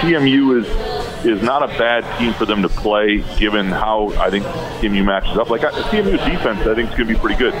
CMU 0.00 0.60
is 0.60 1.04
is 1.24 1.42
not 1.42 1.62
a 1.62 1.68
bad 1.78 2.04
team 2.18 2.34
for 2.34 2.44
them 2.44 2.60
to 2.60 2.68
play, 2.68 3.24
given 3.38 3.66
how 3.66 4.10
I 4.18 4.28
think 4.28 4.44
CMU 4.44 5.02
matches 5.06 5.38
up. 5.38 5.48
Like 5.48 5.62
CMU's 5.62 6.22
defense, 6.30 6.60
I 6.66 6.74
think 6.74 6.90
is 6.90 6.96
going 6.96 7.08
to 7.08 7.14
be 7.14 7.18
pretty 7.18 7.36
good 7.36 7.54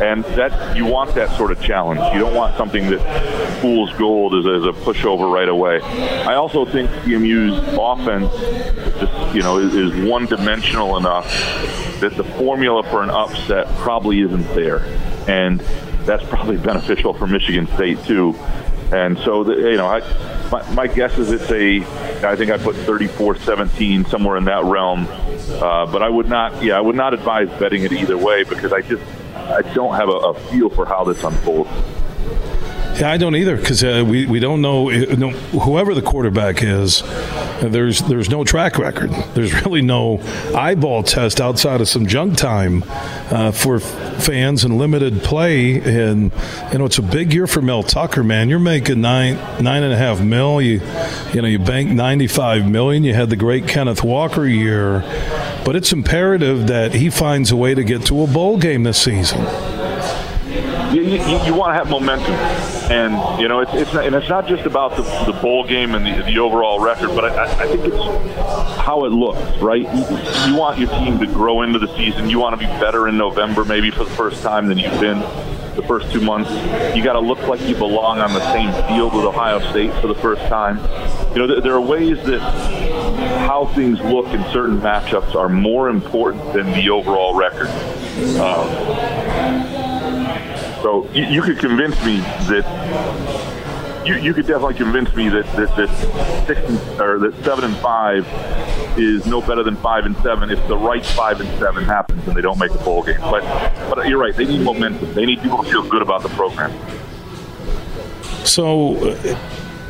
and 0.00 0.24
that 0.24 0.76
you 0.76 0.86
want 0.86 1.14
that 1.14 1.36
sort 1.36 1.52
of 1.52 1.60
challenge. 1.60 2.00
You 2.14 2.20
don't 2.20 2.34
want 2.34 2.56
something 2.56 2.88
that 2.90 3.60
fool's 3.60 3.92
gold 3.94 4.34
as, 4.34 4.46
as 4.46 4.64
a 4.64 4.72
pushover 4.72 5.30
right 5.30 5.48
away. 5.48 5.80
I 5.80 6.34
also 6.34 6.64
think 6.64 6.88
CMU's 6.90 7.58
offense, 7.78 8.32
just 8.98 9.34
you 9.34 9.42
know, 9.42 9.58
is, 9.58 9.74
is 9.74 10.08
one-dimensional 10.08 10.96
enough 10.96 11.26
that 12.00 12.16
the 12.16 12.24
formula 12.24 12.82
for 12.84 13.02
an 13.02 13.10
upset 13.10 13.66
probably 13.76 14.20
isn't 14.20 14.48
there, 14.54 14.78
and 15.28 15.60
that's 16.06 16.24
probably 16.24 16.56
beneficial 16.70 17.12
for 17.12 17.26
Michigan 17.26 17.66
State 17.74 18.02
too. 18.04 18.34
And 18.92 19.18
so, 19.18 19.44
the, 19.44 19.54
you 19.54 19.76
know, 19.76 19.86
I, 19.86 20.00
my, 20.50 20.74
my, 20.74 20.86
guess 20.88 21.16
is 21.16 21.30
it's 21.30 21.48
a, 21.52 21.78
I 22.26 22.34
think 22.34 22.50
I 22.50 22.58
put 22.58 22.74
34-17 22.74 24.10
somewhere 24.10 24.36
in 24.36 24.46
that 24.46 24.64
realm. 24.64 25.06
Uh, 25.08 25.86
but 25.86 26.02
I 26.02 26.08
would 26.08 26.28
not, 26.28 26.60
yeah, 26.60 26.76
I 26.76 26.80
would 26.80 26.96
not 26.96 27.14
advise 27.14 27.48
betting 27.60 27.84
it 27.84 27.92
either 27.92 28.18
way 28.18 28.42
because 28.42 28.72
I 28.72 28.80
just, 28.80 29.04
I 29.34 29.62
don't 29.74 29.94
have 29.94 30.08
a, 30.08 30.12
a 30.12 30.34
feel 30.34 30.68
for 30.70 30.84
how 30.84 31.04
this 31.04 31.22
unfolds. 31.22 31.70
I 33.02 33.16
don't 33.16 33.34
either 33.36 33.56
because 33.56 33.82
uh, 33.82 34.04
we, 34.06 34.26
we 34.26 34.40
don't 34.40 34.60
know, 34.60 34.90
uh, 34.90 35.04
whoever 35.60 35.94
the 35.94 36.02
quarterback 36.02 36.62
is. 36.62 37.02
There's 37.60 38.00
there's 38.00 38.30
no 38.30 38.44
track 38.44 38.78
record. 38.78 39.10
There's 39.34 39.52
really 39.64 39.82
no 39.82 40.20
eyeball 40.56 41.02
test 41.02 41.40
outside 41.40 41.80
of 41.80 41.88
some 41.88 42.06
junk 42.06 42.36
time 42.36 42.84
uh, 43.30 43.52
for 43.52 43.80
fans 43.80 44.64
and 44.64 44.78
limited 44.78 45.22
play. 45.22 45.80
And 45.80 46.32
you 46.72 46.78
know 46.78 46.86
it's 46.86 46.98
a 46.98 47.02
big 47.02 47.32
year 47.32 47.46
for 47.46 47.60
Mel 47.62 47.82
Tucker, 47.82 48.24
man. 48.24 48.48
You're 48.48 48.58
making 48.58 49.00
nine 49.00 49.36
nine 49.62 49.82
and 49.82 49.92
a 49.92 49.96
half 49.96 50.20
mil. 50.20 50.60
You 50.62 50.80
you 51.32 51.42
know 51.42 51.48
you 51.48 51.58
bank 51.58 51.90
ninety 51.90 52.26
five 52.26 52.68
million. 52.68 53.04
You 53.04 53.14
had 53.14 53.30
the 53.30 53.36
great 53.36 53.68
Kenneth 53.68 54.02
Walker 54.02 54.46
year, 54.46 55.00
but 55.64 55.76
it's 55.76 55.92
imperative 55.92 56.66
that 56.68 56.94
he 56.94 57.10
finds 57.10 57.50
a 57.50 57.56
way 57.56 57.74
to 57.74 57.84
get 57.84 58.06
to 58.06 58.22
a 58.22 58.26
bowl 58.26 58.58
game 58.58 58.84
this 58.84 59.00
season 59.02 59.44
you, 61.10 61.44
you 61.44 61.54
want 61.54 61.70
to 61.70 61.74
have 61.74 61.90
momentum, 61.90 62.34
and 62.90 63.40
you 63.40 63.48
know 63.48 63.60
it's, 63.60 63.72
it's 63.74 63.92
not, 63.92 64.06
and 64.06 64.14
it's 64.14 64.28
not 64.28 64.46
just 64.46 64.64
about 64.64 64.96
the, 64.96 65.02
the 65.30 65.38
bowl 65.40 65.64
game 65.64 65.94
and 65.94 66.06
the, 66.06 66.22
the 66.24 66.38
overall 66.38 66.80
record, 66.80 67.08
but 67.08 67.24
I, 67.24 67.44
I 67.44 67.66
think 67.66 67.84
it's 67.84 68.80
how 68.80 69.04
it 69.04 69.10
looks, 69.10 69.58
right? 69.58 69.82
You, 69.82 70.50
you 70.50 70.56
want 70.56 70.78
your 70.78 70.88
team 70.90 71.18
to 71.18 71.26
grow 71.26 71.62
into 71.62 71.78
the 71.78 71.94
season. 71.96 72.30
You 72.30 72.38
want 72.38 72.58
to 72.58 72.66
be 72.66 72.72
better 72.80 73.08
in 73.08 73.16
November, 73.16 73.64
maybe 73.64 73.90
for 73.90 74.04
the 74.04 74.10
first 74.10 74.42
time 74.42 74.68
than 74.68 74.78
you've 74.78 75.00
been 75.00 75.20
the 75.74 75.82
first 75.82 76.12
two 76.12 76.20
months. 76.20 76.50
You 76.96 77.02
got 77.02 77.14
to 77.14 77.20
look 77.20 77.40
like 77.48 77.60
you 77.62 77.74
belong 77.74 78.18
on 78.18 78.32
the 78.32 78.52
same 78.52 78.72
field 78.88 79.14
with 79.14 79.24
Ohio 79.24 79.60
State 79.70 79.92
for 80.00 80.06
the 80.06 80.14
first 80.14 80.42
time. 80.42 80.78
You 81.32 81.40
know, 81.40 81.46
there, 81.46 81.60
there 81.60 81.74
are 81.74 81.80
ways 81.80 82.18
that 82.24 82.40
how 83.46 83.66
things 83.74 84.00
look 84.00 84.26
in 84.28 84.42
certain 84.52 84.80
matchups 84.80 85.34
are 85.34 85.48
more 85.48 85.88
important 85.88 86.52
than 86.52 86.66
the 86.72 86.90
overall 86.90 87.34
record. 87.34 87.68
Um, 88.38 88.68
so 90.82 91.08
you, 91.12 91.24
you 91.26 91.42
could 91.42 91.58
convince 91.58 91.96
me 92.04 92.18
that 92.48 93.60
you, 94.06 94.14
you 94.16 94.34
could 94.34 94.46
definitely 94.46 94.74
convince 94.74 95.14
me 95.14 95.28
that 95.28 95.44
that, 95.56 95.76
that 95.76 96.46
six 96.46 96.60
and, 96.60 97.00
or 97.00 97.18
that 97.18 97.44
seven 97.44 97.64
and 97.64 97.76
five 97.76 98.26
is 98.98 99.26
no 99.26 99.40
better 99.40 99.62
than 99.62 99.76
five 99.76 100.06
and 100.06 100.16
seven 100.18 100.50
if 100.50 100.66
the 100.68 100.76
right 100.76 101.04
five 101.04 101.40
and 101.40 101.48
seven 101.58 101.84
happens 101.84 102.26
and 102.26 102.36
they 102.36 102.40
don't 102.40 102.58
make 102.58 102.70
a 102.70 102.78
bowl 102.78 103.02
game. 103.02 103.20
But 103.20 103.42
but 103.94 104.08
you're 104.08 104.18
right. 104.18 104.34
They 104.34 104.46
need 104.46 104.62
momentum. 104.62 105.12
They 105.14 105.26
need 105.26 105.42
people 105.42 105.62
to 105.62 105.70
feel 105.70 105.88
good 105.88 106.02
about 106.02 106.22
the 106.22 106.30
program. 106.30 106.72
So. 108.44 109.16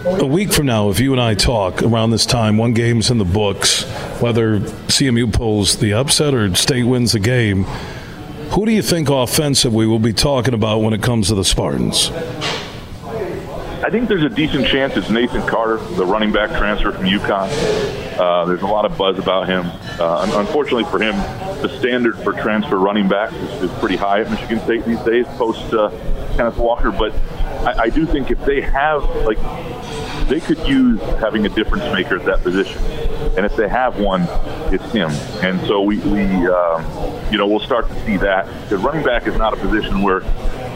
A 0.02 0.24
week 0.24 0.50
from 0.50 0.64
now, 0.64 0.88
if 0.88 0.98
you 0.98 1.12
and 1.12 1.20
I 1.20 1.34
talk 1.34 1.82
around 1.82 2.08
this 2.10 2.24
time, 2.24 2.56
one 2.56 2.72
game's 2.72 3.10
in 3.10 3.18
the 3.18 3.24
books, 3.26 3.82
whether 4.18 4.58
CMU 4.58 5.30
pulls 5.30 5.76
the 5.76 5.92
upset 5.92 6.32
or 6.32 6.54
state 6.54 6.84
wins 6.84 7.12
the 7.12 7.18
game, 7.18 7.66
who 8.50 8.66
do 8.66 8.72
you 8.72 8.82
think 8.82 9.08
offensively 9.08 9.86
we'll 9.86 9.98
be 9.98 10.12
talking 10.12 10.54
about 10.54 10.82
when 10.82 10.92
it 10.92 11.02
comes 11.02 11.28
to 11.28 11.34
the 11.34 11.44
Spartans? 11.44 12.10
I 13.82 13.88
think 13.88 14.08
there's 14.08 14.24
a 14.24 14.28
decent 14.28 14.66
chance 14.66 14.96
it's 14.96 15.08
Nathan 15.08 15.46
Carter, 15.46 15.78
the 15.94 16.04
running 16.04 16.32
back 16.32 16.50
transfer 16.50 16.92
from 16.92 17.06
UConn. 17.06 17.48
Uh, 18.18 18.44
there's 18.44 18.62
a 18.62 18.66
lot 18.66 18.84
of 18.84 18.98
buzz 18.98 19.18
about 19.18 19.48
him. 19.48 19.64
Uh, 19.98 20.30
unfortunately 20.34 20.84
for 20.84 21.00
him, 21.00 21.16
the 21.62 21.74
standard 21.78 22.18
for 22.18 22.32
transfer 22.32 22.76
running 22.76 23.08
backs 23.08 23.34
is, 23.34 23.70
is 23.70 23.78
pretty 23.78 23.96
high 23.96 24.20
at 24.20 24.30
Michigan 24.30 24.60
State 24.60 24.84
these 24.84 25.00
days, 25.00 25.26
post 25.38 25.72
uh, 25.72 25.90
Kenneth 26.36 26.58
Walker. 26.58 26.90
But 26.90 27.14
I, 27.66 27.84
I 27.84 27.88
do 27.88 28.04
think 28.04 28.30
if 28.30 28.44
they 28.44 28.60
have, 28.60 29.02
like, 29.24 29.38
they 30.28 30.40
could 30.40 30.58
use 30.68 31.00
having 31.18 31.46
a 31.46 31.48
difference 31.48 31.84
maker 31.92 32.18
at 32.18 32.26
that 32.26 32.42
position. 32.42 32.80
And 33.36 33.46
if 33.46 33.56
they 33.56 33.68
have 33.68 33.98
one, 33.98 34.26
it's 34.72 34.84
him. 34.92 35.10
And 35.42 35.60
so 35.66 35.82
we, 35.82 35.98
we 35.98 36.22
um, 36.48 36.84
you 37.30 37.38
know, 37.38 37.46
we'll 37.46 37.60
start 37.60 37.88
to 37.88 38.04
see 38.04 38.16
that. 38.18 38.46
Because 38.62 38.82
running 38.82 39.04
back 39.04 39.26
is 39.26 39.36
not 39.36 39.52
a 39.52 39.56
position 39.56 40.02
where 40.02 40.20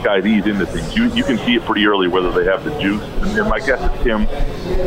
guys 0.05 0.27
ease 0.27 0.47
into 0.47 0.67
things. 0.67 0.95
You, 0.95 1.13
you 1.15 1.25
can 1.25 1.39
see 1.39 1.55
it 1.55 1.63
pretty 1.63 1.87
early 1.87 2.09
whether 2.09 2.31
they 2.31 2.45
have 2.45 2.63
the 2.63 2.79
juice. 2.79 3.03
And, 3.03 3.39
and 3.39 3.49
my 3.49 3.59
guess 3.59 3.81
is 3.81 4.07
him, 4.07 4.29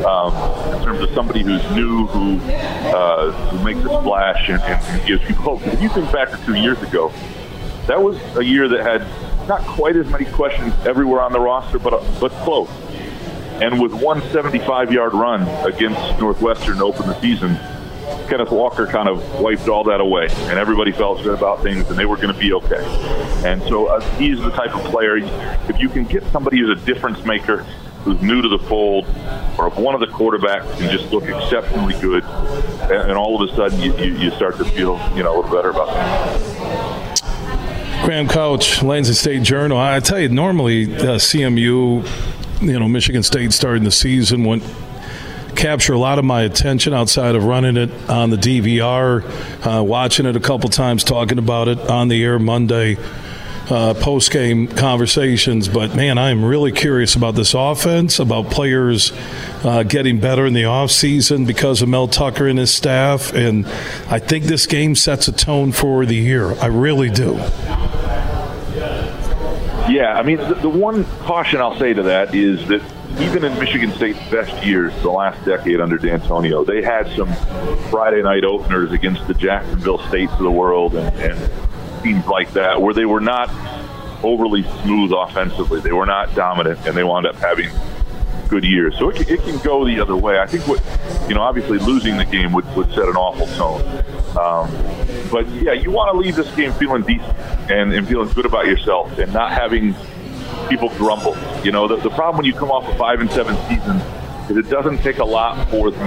um, 0.05 0.33
in 0.75 0.83
terms 0.83 1.01
of 1.01 1.09
somebody 1.13 1.43
who's 1.43 1.63
new, 1.71 2.05
who 2.07 2.39
uh, 2.49 3.31
who 3.49 3.63
makes 3.63 3.79
a 3.79 3.99
splash 3.99 4.49
and, 4.49 4.61
and, 4.61 5.07
gives 5.07 5.25
people 5.25 5.43
hope. 5.43 5.67
If 5.67 5.81
you 5.81 5.89
think 5.89 6.11
back 6.11 6.29
to 6.31 6.45
two 6.45 6.55
years 6.55 6.81
ago, 6.83 7.11
that 7.87 8.01
was 8.01 8.17
a 8.37 8.43
year 8.43 8.67
that 8.69 8.81
had 8.81 9.47
not 9.47 9.61
quite 9.61 9.95
as 9.95 10.07
many 10.07 10.25
questions 10.25 10.73
everywhere 10.85 11.21
on 11.21 11.31
the 11.31 11.39
roster, 11.39 11.79
but 11.79 12.03
but 12.19 12.31
close. 12.43 12.69
And 13.61 13.81
with 13.81 13.93
one 13.93 14.21
75-yard 14.21 15.13
run 15.13 15.41
against 15.65 16.19
Northwestern 16.19 16.77
to 16.77 16.85
open 16.85 17.07
the 17.07 17.19
season, 17.19 17.57
Kenneth 18.29 18.51
Walker 18.51 18.85
kind 18.85 19.09
of 19.09 19.39
wiped 19.39 19.67
all 19.67 19.83
that 19.85 19.99
away, 19.99 20.27
and 20.29 20.59
everybody 20.59 20.91
felt 20.91 21.23
good 21.23 21.37
about 21.37 21.63
things, 21.63 21.89
and 21.89 21.97
they 21.97 22.05
were 22.05 22.17
going 22.17 22.33
to 22.33 22.39
be 22.39 22.53
okay. 22.53 22.83
And 23.45 23.61
so 23.63 23.87
uh, 23.87 24.01
he's 24.17 24.39
the 24.39 24.51
type 24.51 24.75
of 24.75 24.83
player. 24.91 25.17
If 25.69 25.79
you 25.79 25.89
can 25.89 26.03
get 26.03 26.23
somebody 26.31 26.59
who's 26.59 26.81
a 26.81 26.85
difference 26.85 27.23
maker, 27.25 27.65
who's 28.03 28.21
new 28.21 28.41
to 28.41 28.49
the 28.49 28.59
fold, 28.59 29.05
or 29.57 29.67
if 29.67 29.77
one 29.77 29.95
of 29.95 30.01
the 30.01 30.07
quarterbacks 30.07 30.77
can 30.77 30.89
just 30.91 31.11
look 31.11 31.23
exceptionally 31.23 31.99
good, 31.99 32.23
and, 32.23 33.09
and 33.09 33.13
all 33.13 33.41
of 33.41 33.49
a 33.49 33.55
sudden 33.55 33.79
you, 33.81 33.95
you, 33.97 34.17
you, 34.17 34.31
start 34.31 34.57
to 34.57 34.65
feel 34.65 34.99
you 35.15 35.23
know 35.23 35.35
a 35.35 35.35
little 35.41 35.51
better 35.51 35.69
about 35.69 35.89
things. 35.93 37.21
Graham 38.05 38.27
Couch, 38.27 38.81
Lansing 38.83 39.15
State 39.15 39.43
Journal. 39.43 39.77
I 39.77 39.99
tell 39.99 40.19
you, 40.19 40.29
normally 40.29 40.95
uh, 40.95 41.17
CMU, 41.17 42.05
you 42.61 42.79
know, 42.79 42.87
Michigan 42.87 43.23
State 43.23 43.53
starting 43.53 43.83
the 43.83 43.91
season 43.91 44.43
went 44.43 44.63
capture 45.57 45.93
a 45.93 45.97
lot 45.97 46.19
of 46.19 46.25
my 46.25 46.43
attention 46.43 46.93
outside 46.93 47.35
of 47.35 47.43
running 47.43 47.77
it 47.77 47.89
on 48.09 48.29
the 48.29 48.37
DVR, 48.37 49.23
uh, 49.65 49.83
watching 49.83 50.25
it 50.25 50.35
a 50.35 50.39
couple 50.39 50.69
times, 50.69 51.03
talking 51.03 51.39
about 51.39 51.67
it 51.67 51.79
on 51.89 52.07
the 52.07 52.23
air 52.23 52.39
Monday. 52.39 52.97
Uh, 53.69 53.93
post 53.93 54.31
game 54.31 54.65
conversations, 54.65 55.67
but 55.67 55.93
man, 55.93 56.17
I'm 56.17 56.45
really 56.45 56.71
curious 56.71 57.15
about 57.15 57.35
this 57.35 57.53
offense, 57.53 58.17
about 58.17 58.49
players 58.49 59.11
uh, 59.65 59.83
getting 59.83 60.21
better 60.21 60.45
in 60.45 60.53
the 60.53 60.63
offseason 60.63 61.45
because 61.45 61.81
of 61.81 61.89
Mel 61.89 62.07
Tucker 62.07 62.47
and 62.47 62.57
his 62.57 62.73
staff. 62.73 63.33
And 63.33 63.65
I 64.09 64.19
think 64.19 64.45
this 64.45 64.67
game 64.67 64.95
sets 64.95 65.27
a 65.27 65.33
tone 65.33 65.73
for 65.73 66.05
the 66.05 66.15
year. 66.15 66.53
I 66.61 66.67
really 66.67 67.09
do. 67.09 67.33
Yeah, 69.89 70.13
I 70.13 70.23
mean, 70.23 70.37
the, 70.37 70.55
the 70.55 70.69
one 70.69 71.05
caution 71.21 71.61
I'll 71.61 71.77
say 71.79 71.93
to 71.93 72.03
that 72.03 72.35
is 72.35 72.67
that 72.67 72.81
even 73.19 73.43
in 73.45 73.57
Michigan 73.57 73.91
State's 73.93 74.19
best 74.29 74.65
years, 74.65 74.93
the 75.01 75.09
last 75.09 75.43
decade 75.45 75.79
under 75.79 75.97
Dantonio, 75.97 76.65
they 76.65 76.81
had 76.81 77.07
some 77.15 77.33
Friday 77.89 78.21
night 78.21 78.43
openers 78.43 78.91
against 78.91 79.25
the 79.27 79.33
Jacksonville 79.33 79.99
States 80.07 80.31
of 80.33 80.39
the 80.39 80.51
world 80.51 80.95
and, 80.95 81.15
and 81.17 82.03
teams 82.03 82.25
like 82.27 82.51
that, 82.53 82.81
where 82.81 82.93
they 82.93 83.05
were 83.05 83.21
not 83.21 83.49
overly 84.23 84.63
smooth 84.83 85.11
offensively. 85.15 85.79
They 85.79 85.93
were 85.93 86.05
not 86.05 86.35
dominant, 86.35 86.85
and 86.85 86.95
they 86.95 87.03
wound 87.03 87.25
up 87.25 87.35
having 87.35 87.69
good 88.47 88.63
years. 88.63 88.97
So 88.97 89.09
it, 89.09 89.29
it 89.29 89.41
can 89.41 89.57
go 89.59 89.85
the 89.85 89.99
other 89.99 90.15
way. 90.15 90.39
I 90.39 90.47
think 90.47 90.67
what, 90.67 90.81
you 91.29 91.35
know, 91.35 91.41
obviously 91.41 91.77
losing 91.79 92.17
the 92.17 92.25
game 92.25 92.53
would, 92.53 92.65
would 92.75 92.89
set 92.89 93.07
an 93.07 93.15
awful 93.15 93.47
tone. 93.57 93.81
Um, 94.37 94.71
but 95.31 95.47
yeah, 95.49 95.73
you 95.73 95.91
want 95.91 96.11
to 96.11 96.17
leave 96.17 96.35
this 96.35 96.53
game 96.55 96.73
feeling 96.73 97.03
decent 97.03 97.37
and, 97.69 97.93
and 97.93 98.07
feeling 98.07 98.29
good 98.33 98.45
about 98.45 98.65
yourself 98.65 99.17
and 99.17 99.31
not 99.33 99.51
having 99.51 99.95
people 100.69 100.89
grumble. 100.97 101.37
You 101.63 101.71
know, 101.71 101.87
the, 101.87 101.97
the 101.97 102.09
problem 102.09 102.37
when 102.37 102.45
you 102.45 102.53
come 102.53 102.71
off 102.71 102.87
a 102.87 102.97
five 102.97 103.19
and 103.21 103.29
seven 103.31 103.55
season 103.67 104.01
is 104.49 104.57
it 104.57 104.69
doesn't 104.69 104.99
take 104.99 105.17
a 105.19 105.25
lot 105.25 105.69
for 105.69 105.91
the, 105.91 105.97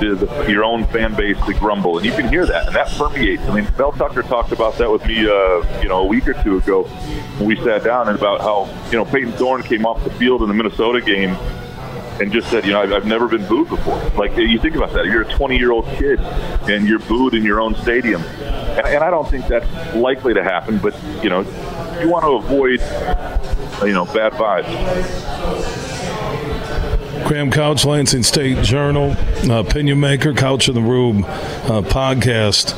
the, 0.00 0.46
your 0.48 0.64
own 0.64 0.86
fan 0.86 1.14
base 1.14 1.36
to 1.46 1.54
grumble, 1.54 1.98
and 1.98 2.06
you 2.06 2.12
can 2.12 2.28
hear 2.28 2.46
that, 2.46 2.66
and 2.66 2.76
that 2.76 2.88
permeates. 2.88 3.42
I 3.42 3.54
mean, 3.54 3.68
Mel 3.78 3.92
Tucker 3.92 4.22
talked 4.22 4.52
about 4.52 4.76
that 4.78 4.90
with 4.90 5.04
me, 5.06 5.28
uh, 5.28 5.80
you 5.82 5.88
know, 5.88 6.00
a 6.00 6.06
week 6.06 6.26
or 6.28 6.34
two 6.42 6.58
ago 6.58 6.84
when 7.38 7.48
we 7.48 7.56
sat 7.56 7.84
down, 7.84 8.08
and 8.08 8.18
about 8.18 8.40
how 8.40 8.68
you 8.90 8.96
know 8.96 9.04
Payton 9.04 9.32
Thorne 9.32 9.62
came 9.62 9.86
off 9.86 10.02
the 10.04 10.10
field 10.10 10.42
in 10.42 10.48
the 10.48 10.54
Minnesota 10.54 11.00
game 11.00 11.36
and 12.20 12.32
just 12.32 12.50
said, 12.50 12.66
you 12.66 12.72
know, 12.72 12.82
I've, 12.82 12.92
I've 12.92 13.06
never 13.06 13.28
been 13.28 13.46
booed 13.46 13.68
before. 13.68 13.96
Like 14.16 14.36
you 14.36 14.58
think 14.58 14.74
about 14.74 14.92
that, 14.94 15.06
you're 15.06 15.22
a 15.22 15.34
20 15.36 15.56
year 15.56 15.70
old 15.70 15.86
kid 15.96 16.18
and 16.18 16.88
you're 16.88 16.98
booed 16.98 17.34
in 17.34 17.44
your 17.44 17.60
own 17.60 17.74
stadium, 17.76 18.22
and, 18.22 18.86
and 18.86 19.04
I 19.04 19.10
don't 19.10 19.28
think 19.28 19.46
that's 19.46 19.94
likely 19.94 20.34
to 20.34 20.42
happen. 20.42 20.78
But 20.78 20.94
you 21.22 21.30
know, 21.30 21.40
you 22.00 22.08
want 22.08 22.24
to 22.24 22.32
avoid 22.32 22.80
you 23.86 23.92
know, 23.92 24.04
bad 24.06 24.32
vibes. 24.32 25.97
Graham 27.28 27.50
Couch, 27.50 27.84
Lansing 27.84 28.22
State 28.22 28.64
Journal, 28.64 29.10
uh, 29.50 29.60
opinion 29.60 30.00
maker, 30.00 30.32
Couch 30.32 30.66
in 30.66 30.74
the 30.74 30.80
Room 30.80 31.26
uh, 31.26 31.82
podcast. 31.82 32.72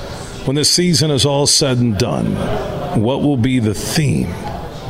When 0.45 0.57
this 0.57 0.69
season 0.69 1.13
is 1.13 1.25
all 1.25 1.47
said 1.47 1.79
and 1.79 1.97
done, 1.97 2.35
what 3.01 3.23
will 3.23 3.37
be 3.37 3.61
the 3.61 3.75
theme 3.75 4.35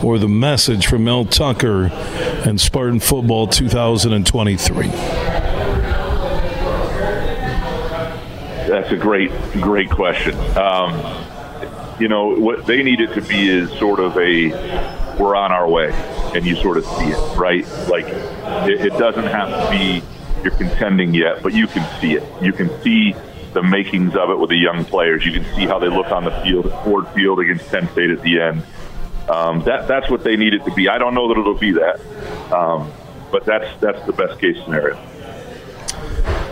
or 0.02 0.16
the 0.16 0.28
message 0.28 0.86
from 0.86 1.04
Mel 1.04 1.26
Tucker 1.26 1.88
and 1.88 2.58
Spartan 2.58 3.00
Football 3.00 3.48
2023? 3.48 4.86
That's 8.66 8.90
a 8.90 8.96
great, 8.96 9.30
great 9.60 9.90
question. 9.90 10.38
Um, 10.56 10.94
you 12.00 12.08
know, 12.08 12.34
what 12.34 12.64
they 12.64 12.82
need 12.82 13.02
it 13.02 13.12
to 13.12 13.20
be 13.20 13.46
is 13.46 13.70
sort 13.78 14.00
of 14.00 14.16
a 14.16 14.48
we're 15.20 15.36
on 15.36 15.52
our 15.52 15.68
way, 15.68 15.90
and 16.34 16.46
you 16.46 16.56
sort 16.56 16.78
of 16.78 16.86
see 16.86 17.10
it, 17.10 17.36
right? 17.36 17.68
Like 17.90 18.06
it, 18.68 18.86
it 18.86 18.98
doesn't 18.98 19.26
have 19.26 19.48
to 19.48 19.70
be 19.70 20.02
you're 20.42 20.56
contending 20.56 21.14
yet, 21.14 21.42
but 21.42 21.52
you 21.52 21.66
can 21.66 22.00
see 22.00 22.14
it. 22.14 22.24
You 22.42 22.52
can 22.52 22.68
see 22.82 23.14
the 23.52 23.62
makings 23.62 24.14
of 24.16 24.30
it 24.30 24.38
with 24.38 24.50
the 24.50 24.56
young 24.56 24.84
players. 24.84 25.24
You 25.24 25.32
can 25.32 25.44
see 25.54 25.66
how 25.66 25.78
they 25.78 25.88
look 25.88 26.10
on 26.10 26.24
the 26.24 26.30
field, 26.42 26.70
Ford 26.84 27.08
Field 27.08 27.40
against 27.40 27.68
Penn 27.68 27.88
State 27.90 28.10
at 28.10 28.22
the 28.22 28.40
end. 28.40 28.62
Um, 29.28 29.62
that 29.64 29.86
that's 29.86 30.10
what 30.10 30.24
they 30.24 30.36
need 30.36 30.54
it 30.54 30.64
to 30.64 30.72
be. 30.72 30.88
I 30.88 30.98
don't 30.98 31.14
know 31.14 31.28
that 31.28 31.38
it'll 31.38 31.54
be 31.54 31.72
that, 31.72 32.00
um, 32.52 32.90
but 33.30 33.44
that's 33.44 33.80
that's 33.80 34.04
the 34.06 34.12
best 34.12 34.40
case 34.40 34.56
scenario. 34.64 34.98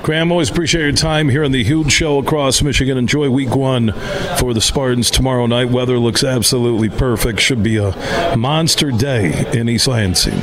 Graham, 0.02 0.30
always 0.30 0.48
appreciate 0.48 0.82
your 0.82 0.92
time 0.92 1.28
here 1.28 1.44
on 1.44 1.52
the 1.52 1.62
huge 1.62 1.92
show 1.92 2.18
across 2.18 2.62
Michigan. 2.62 2.96
Enjoy 2.96 3.28
week 3.28 3.54
one 3.54 3.92
for 4.38 4.54
the 4.54 4.60
Spartans 4.60 5.10
tomorrow 5.10 5.46
night. 5.46 5.70
Weather 5.70 5.98
looks 5.98 6.24
absolutely 6.24 6.88
perfect. 6.88 7.40
Should 7.40 7.62
be 7.62 7.76
a 7.76 8.34
monster 8.36 8.90
day 8.90 9.44
in 9.52 9.68
East 9.68 9.88
Lansing. 9.88 10.40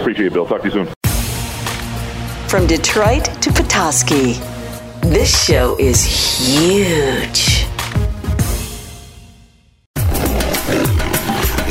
Appreciate 0.00 0.28
it, 0.28 0.32
Bill. 0.32 0.46
Talk 0.46 0.62
to 0.62 0.68
you 0.68 0.72
soon. 0.72 0.88
From 2.48 2.66
Detroit 2.66 3.24
to 3.42 3.52
Petoskey, 3.52 4.32
this 5.02 5.44
show 5.44 5.76
is 5.78 6.02
huge. 6.02 7.66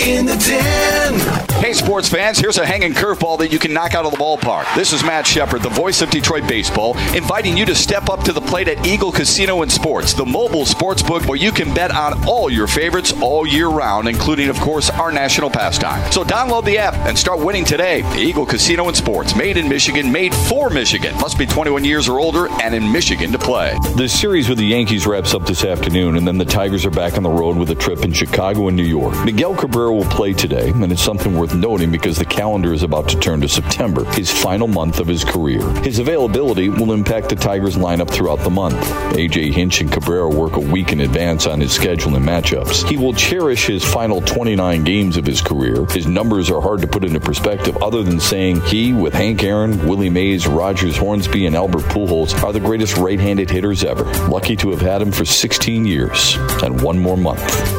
In 0.07 0.25
the 0.25 0.35
den. 0.47 1.38
Hey, 1.69 1.75
sports 1.75 2.09
fans, 2.09 2.39
here's 2.39 2.57
a 2.57 2.65
hanging 2.65 2.93
curveball 2.93 3.37
that 3.37 3.51
you 3.51 3.59
can 3.59 3.73
knock 3.73 3.93
out 3.93 4.03
of 4.03 4.09
the 4.09 4.17
ballpark. 4.17 4.65
This 4.73 4.91
is 4.91 5.03
Matt 5.03 5.27
Shepard, 5.27 5.61
the 5.61 5.69
voice 5.69 6.01
of 6.01 6.09
Detroit 6.09 6.47
Baseball, 6.47 6.97
inviting 7.15 7.55
you 7.55 7.63
to 7.67 7.75
step 7.75 8.09
up 8.09 8.23
to 8.23 8.33
the 8.33 8.41
plate 8.41 8.67
at 8.67 8.87
Eagle 8.87 9.11
Casino 9.11 9.61
and 9.61 9.71
Sports, 9.71 10.13
the 10.13 10.25
mobile 10.25 10.65
sports 10.65 11.03
book 11.03 11.27
where 11.27 11.37
you 11.37 11.51
can 11.51 11.71
bet 11.75 11.91
on 11.91 12.27
all 12.27 12.49
your 12.49 12.65
favorites 12.65 13.13
all 13.21 13.45
year 13.45 13.67
round, 13.67 14.07
including, 14.07 14.49
of 14.49 14.59
course, 14.59 14.89
our 14.89 15.11
national 15.11 15.51
pastime. 15.51 16.11
So 16.11 16.23
download 16.23 16.65
the 16.65 16.79
app 16.79 16.95
and 17.07 17.15
start 17.15 17.39
winning 17.39 17.65
today. 17.65 18.03
Eagle 18.17 18.47
Casino 18.47 18.87
and 18.87 18.97
Sports, 18.97 19.35
made 19.35 19.55
in 19.55 19.69
Michigan, 19.69 20.11
made 20.11 20.33
for 20.33 20.71
Michigan. 20.71 21.15
Must 21.17 21.37
be 21.37 21.45
21 21.45 21.85
years 21.85 22.09
or 22.09 22.19
older 22.19 22.49
and 22.63 22.73
in 22.73 22.91
Michigan 22.91 23.31
to 23.31 23.37
play. 23.37 23.77
The 23.95 24.09
series 24.09 24.49
with 24.49 24.57
the 24.57 24.65
Yankees 24.65 25.05
wraps 25.05 25.35
up 25.35 25.45
this 25.45 25.63
afternoon, 25.63 26.17
and 26.17 26.27
then 26.27 26.39
the 26.39 26.45
Tigers 26.45 26.83
are 26.87 26.89
back 26.89 27.15
on 27.15 27.21
the 27.21 27.29
road 27.29 27.57
with 27.57 27.69
a 27.69 27.75
trip 27.75 28.03
in 28.03 28.11
Chicago 28.11 28.69
and 28.69 28.75
New 28.75 28.81
York. 28.81 29.23
Miguel 29.23 29.55
Cabrera 29.55 29.93
will 29.93 30.05
play 30.05 30.33
today, 30.33 30.69
and 30.69 30.91
it's 30.91 31.03
something 31.03 31.37
worth 31.37 31.58
noting 31.59 31.91
because 31.91 32.17
the 32.17 32.25
calendar 32.25 32.73
is 32.73 32.83
about 32.83 33.09
to 33.09 33.19
turn 33.19 33.41
to 33.41 33.49
September, 33.49 34.05
his 34.13 34.31
final 34.31 34.67
month 34.67 34.99
of 34.99 35.07
his 35.07 35.23
career. 35.23 35.67
His 35.81 35.99
availability 35.99 36.69
will 36.69 36.93
impact 36.93 37.29
the 37.29 37.35
Tigers 37.35 37.75
lineup 37.75 38.09
throughout 38.09 38.39
the 38.39 38.49
month. 38.49 38.79
AJ 39.13 39.53
Hinch 39.53 39.81
and 39.81 39.91
Cabrera 39.91 40.29
work 40.29 40.55
a 40.55 40.59
week 40.59 40.91
in 40.91 41.01
advance 41.01 41.47
on 41.47 41.59
his 41.59 41.71
schedule 41.71 42.15
and 42.15 42.25
matchups. 42.25 42.87
He 42.87 42.97
will 42.97 43.13
cherish 43.13 43.65
his 43.65 43.83
final 43.83 44.21
29 44.21 44.83
games 44.83 45.17
of 45.17 45.25
his 45.25 45.41
career. 45.41 45.85
His 45.87 46.07
numbers 46.07 46.49
are 46.49 46.61
hard 46.61 46.81
to 46.81 46.87
put 46.87 47.03
into 47.03 47.19
perspective 47.19 47.77
other 47.83 48.03
than 48.03 48.19
saying 48.19 48.61
he, 48.61 48.93
with 48.93 49.13
Hank 49.13 49.43
Aaron, 49.43 49.87
Willie 49.87 50.09
Mays, 50.09 50.47
Rogers 50.47 50.97
Hornsby, 50.97 51.45
and 51.45 51.55
Albert 51.55 51.83
Pujols, 51.83 52.41
are 52.43 52.53
the 52.53 52.59
greatest 52.59 52.97
right-handed 52.97 53.49
hitters 53.49 53.83
ever. 53.83 54.03
Lucky 54.27 54.55
to 54.57 54.71
have 54.71 54.81
had 54.81 55.01
him 55.01 55.11
for 55.11 55.25
16 55.25 55.85
years 55.85 56.35
and 56.63 56.81
one 56.81 56.99
more 56.99 57.17
month. 57.17 57.78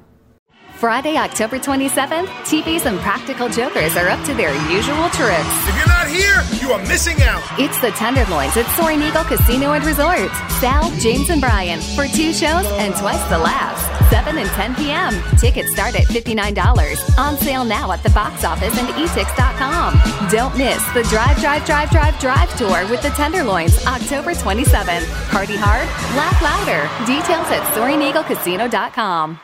Friday, 0.81 1.15
October 1.15 1.59
27th, 1.59 2.25
TVs 2.49 2.87
Impractical 2.87 3.47
Jokers 3.47 3.95
are 3.95 4.09
up 4.09 4.25
to 4.25 4.33
their 4.33 4.49
usual 4.67 5.09
tricks. 5.11 5.53
If 5.69 5.77
you're 5.77 5.85
not 5.85 6.07
here, 6.07 6.41
you 6.59 6.73
are 6.73 6.81
missing 6.87 7.21
out. 7.21 7.43
It's 7.59 7.79
the 7.81 7.91
Tenderloins 7.91 8.57
at 8.57 8.65
Soaring 8.75 8.99
Eagle 9.03 9.23
Casino 9.23 9.73
and 9.73 9.85
Resort. 9.85 10.31
Sal, 10.59 10.89
James, 10.97 11.29
and 11.29 11.39
Brian 11.39 11.79
for 11.93 12.07
two 12.07 12.33
shows 12.33 12.65
and 12.81 12.95
twice 12.95 13.23
the 13.29 13.37
laughs. 13.37 13.85
7 14.09 14.35
and 14.39 14.49
10 14.49 14.73
p.m. 14.73 15.13
Tickets 15.37 15.71
start 15.71 15.93
at 15.93 16.07
$59. 16.07 17.19
On 17.19 17.37
sale 17.37 17.63
now 17.63 17.91
at 17.91 18.01
the 18.01 18.09
box 18.09 18.43
office 18.43 18.75
and 18.75 18.87
etix.com. 18.87 19.93
Don't 20.31 20.57
miss 20.57 20.83
the 20.93 21.03
Drive, 21.13 21.39
Drive, 21.39 21.63
Drive, 21.63 21.91
Drive, 21.91 22.19
Drive 22.19 22.57
tour 22.57 22.89
with 22.89 23.03
the 23.03 23.09
Tenderloins 23.09 23.85
October 23.85 24.31
27th. 24.33 25.05
Party 25.29 25.57
hard, 25.57 25.85
laugh 26.17 26.41
louder. 26.41 26.89
Details 27.05 27.45
at 27.51 27.61
SoaringEagleCasino.com. 27.75 29.39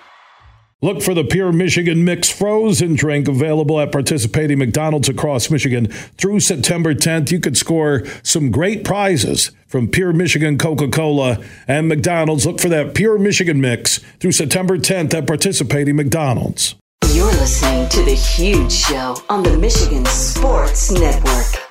Look 0.80 1.02
for 1.02 1.16
the 1.16 1.24
Pure 1.24 1.54
Michigan 1.54 2.06
Mix 2.06 2.30
Frozen 2.30 2.98
drink 2.98 3.28
available 3.28 3.80
at 3.80 3.92
participating 3.92 4.60
McDonald's 4.60 5.10
across 5.10 5.50
Michigan 5.50 5.88
through 5.88 6.40
September 6.40 6.94
10th. 6.94 7.32
You 7.32 7.40
could 7.40 7.58
score 7.58 8.06
some 8.22 8.52
great 8.52 8.84
prizes 8.84 9.50
from 9.66 9.88
Pure 9.88 10.14
Michigan 10.14 10.60
Coca 10.60 10.88
Cola 10.88 11.44
and 11.68 11.88
McDonald's. 11.88 12.46
Look 12.46 12.60
for 12.60 12.70
that 12.70 12.94
Pure 12.94 13.18
Michigan 13.18 13.60
Mix 13.60 13.98
through 14.20 14.34
September 14.34 14.78
10th 14.78 15.16
at 15.16 15.26
participating 15.26 15.96
McDonald's. 15.96 16.76
You're 17.12 17.26
listening 17.26 17.90
to 17.90 18.04
The 18.04 18.14
Huge 18.14 18.72
Show 18.72 19.18
on 19.30 19.42
the 19.42 19.58
Michigan 19.58 20.06
Sports 20.06 20.92
Network. 20.92 21.67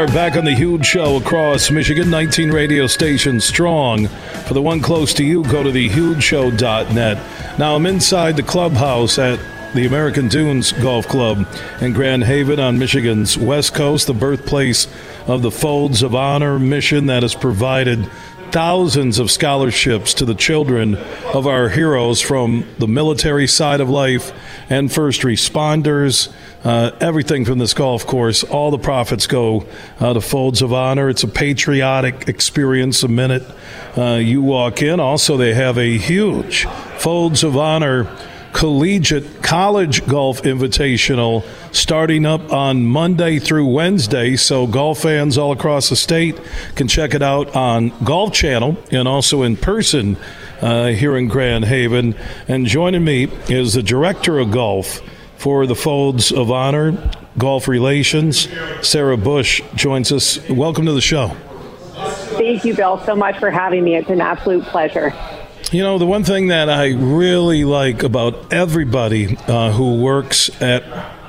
Are 0.00 0.06
back 0.06 0.34
on 0.34 0.46
the 0.46 0.54
huge 0.54 0.86
show 0.86 1.18
across 1.18 1.70
Michigan, 1.70 2.08
19 2.08 2.50
radio 2.50 2.86
stations 2.86 3.44
strong. 3.44 4.06
For 4.46 4.54
the 4.54 4.62
one 4.62 4.80
close 4.80 5.12
to 5.12 5.24
you, 5.24 5.42
go 5.44 5.62
to 5.62 5.68
thehugeshow.net. 5.68 7.58
Now 7.58 7.76
I'm 7.76 7.84
inside 7.84 8.36
the 8.36 8.42
clubhouse 8.42 9.18
at 9.18 9.38
the 9.74 9.84
American 9.84 10.28
Dunes 10.28 10.72
Golf 10.72 11.06
Club 11.06 11.46
in 11.82 11.92
Grand 11.92 12.24
Haven 12.24 12.58
on 12.58 12.78
Michigan's 12.78 13.36
west 13.36 13.74
coast, 13.74 14.06
the 14.06 14.14
birthplace 14.14 14.88
of 15.26 15.42
the 15.42 15.50
Folds 15.50 16.02
of 16.02 16.14
Honor 16.14 16.58
mission 16.58 17.04
that 17.06 17.22
has 17.22 17.34
provided 17.34 18.10
thousands 18.52 19.18
of 19.18 19.30
scholarships 19.30 20.14
to 20.14 20.24
the 20.24 20.34
children 20.34 20.96
of 21.34 21.46
our 21.46 21.68
heroes 21.68 22.22
from 22.22 22.66
the 22.78 22.88
military 22.88 23.46
side 23.46 23.80
of 23.80 23.90
life 23.90 24.32
and 24.70 24.90
first 24.90 25.20
responders. 25.22 26.32
Uh, 26.62 26.90
everything 27.00 27.46
from 27.46 27.58
this 27.58 27.72
golf 27.72 28.06
course, 28.06 28.44
all 28.44 28.70
the 28.70 28.78
profits 28.78 29.26
go 29.26 29.64
uh, 29.98 30.12
to 30.12 30.20
Folds 30.20 30.60
of 30.60 30.74
Honor. 30.74 31.08
It's 31.08 31.22
a 31.22 31.28
patriotic 31.28 32.28
experience 32.28 33.00
the 33.00 33.08
minute 33.08 33.44
uh, 33.96 34.16
you 34.16 34.42
walk 34.42 34.82
in. 34.82 35.00
Also, 35.00 35.38
they 35.38 35.54
have 35.54 35.78
a 35.78 35.96
huge 35.96 36.66
Folds 36.98 37.44
of 37.44 37.56
Honor 37.56 38.14
collegiate 38.52 39.42
college 39.42 40.04
golf 40.06 40.42
invitational 40.42 41.44
starting 41.72 42.26
up 42.26 42.52
on 42.52 42.84
Monday 42.84 43.38
through 43.38 43.66
Wednesday. 43.66 44.36
So, 44.36 44.66
golf 44.66 45.02
fans 45.02 45.38
all 45.38 45.52
across 45.52 45.88
the 45.88 45.96
state 45.96 46.38
can 46.74 46.88
check 46.88 47.14
it 47.14 47.22
out 47.22 47.54
on 47.56 47.90
Golf 48.04 48.32
Channel 48.32 48.76
and 48.90 49.06
also 49.08 49.42
in 49.42 49.56
person 49.56 50.16
uh, 50.60 50.88
here 50.88 51.16
in 51.16 51.28
Grand 51.28 51.64
Haven. 51.64 52.14
And 52.48 52.66
joining 52.66 53.04
me 53.04 53.24
is 53.48 53.74
the 53.74 53.82
director 53.82 54.38
of 54.38 54.50
golf 54.50 55.00
for 55.40 55.66
the 55.66 55.74
Folds 55.74 56.32
of 56.32 56.50
Honor, 56.50 56.92
Golf 57.38 57.66
Relations. 57.66 58.46
Sara 58.82 59.16
Bush 59.16 59.62
joins 59.74 60.12
us. 60.12 60.38
Welcome 60.50 60.84
to 60.84 60.92
the 60.92 61.00
show. 61.00 61.28
Thank 62.36 62.66
you, 62.66 62.76
Bill, 62.76 63.02
so 63.06 63.16
much 63.16 63.38
for 63.38 63.50
having 63.50 63.82
me. 63.82 63.96
It's 63.96 64.10
an 64.10 64.20
absolute 64.20 64.64
pleasure. 64.64 65.14
You 65.72 65.82
know, 65.82 65.96
the 65.96 66.04
one 66.04 66.24
thing 66.24 66.48
that 66.48 66.68
I 66.68 66.88
really 66.88 67.64
like 67.64 68.02
about 68.02 68.52
everybody 68.52 69.38
uh, 69.46 69.72
who 69.72 70.02
works 70.02 70.50
at 70.60 70.84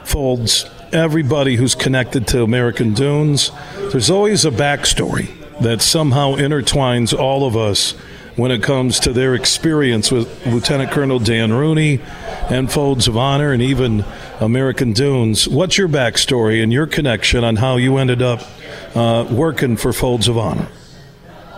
Folds, 0.06 0.70
everybody 0.92 1.56
who's 1.56 1.74
connected 1.74 2.28
to 2.30 2.44
American 2.44 2.94
Dunes, 2.94 3.50
there's 3.94 4.10
always 4.10 4.44
a 4.44 4.52
backstory 4.52 5.32
that 5.62 5.82
somehow 5.82 6.36
intertwines 6.36 7.18
all 7.18 7.48
of 7.48 7.56
us 7.56 7.96
when 8.36 8.52
it 8.52 8.64
comes 8.64 9.00
to 9.02 9.14
their 9.14 9.36
experience 9.36 10.12
with 10.12 10.46
Lieutenant 10.46 10.92
Colonel 10.92 11.20
Dan 11.20 11.52
Rooney 11.52 12.00
and 12.50 12.72
Folds 12.72 13.08
of 13.08 13.18
Honor 13.18 13.52
and 13.52 13.62
even 13.62 14.06
American 14.40 14.94
Dunes. 14.94 15.48
What's 15.48 15.78
your 15.78 15.88
backstory 15.88 16.64
and 16.64 16.72
your 16.72 16.88
connection 16.88 17.44
on 17.44 17.58
how 17.58 17.78
you 17.78 17.98
ended 17.98 18.22
up 18.22 18.42
uh, 18.96 19.28
working 19.30 19.78
for 19.78 19.94
Folds 19.94 20.28
of 20.28 20.38
Honor? 20.38 20.68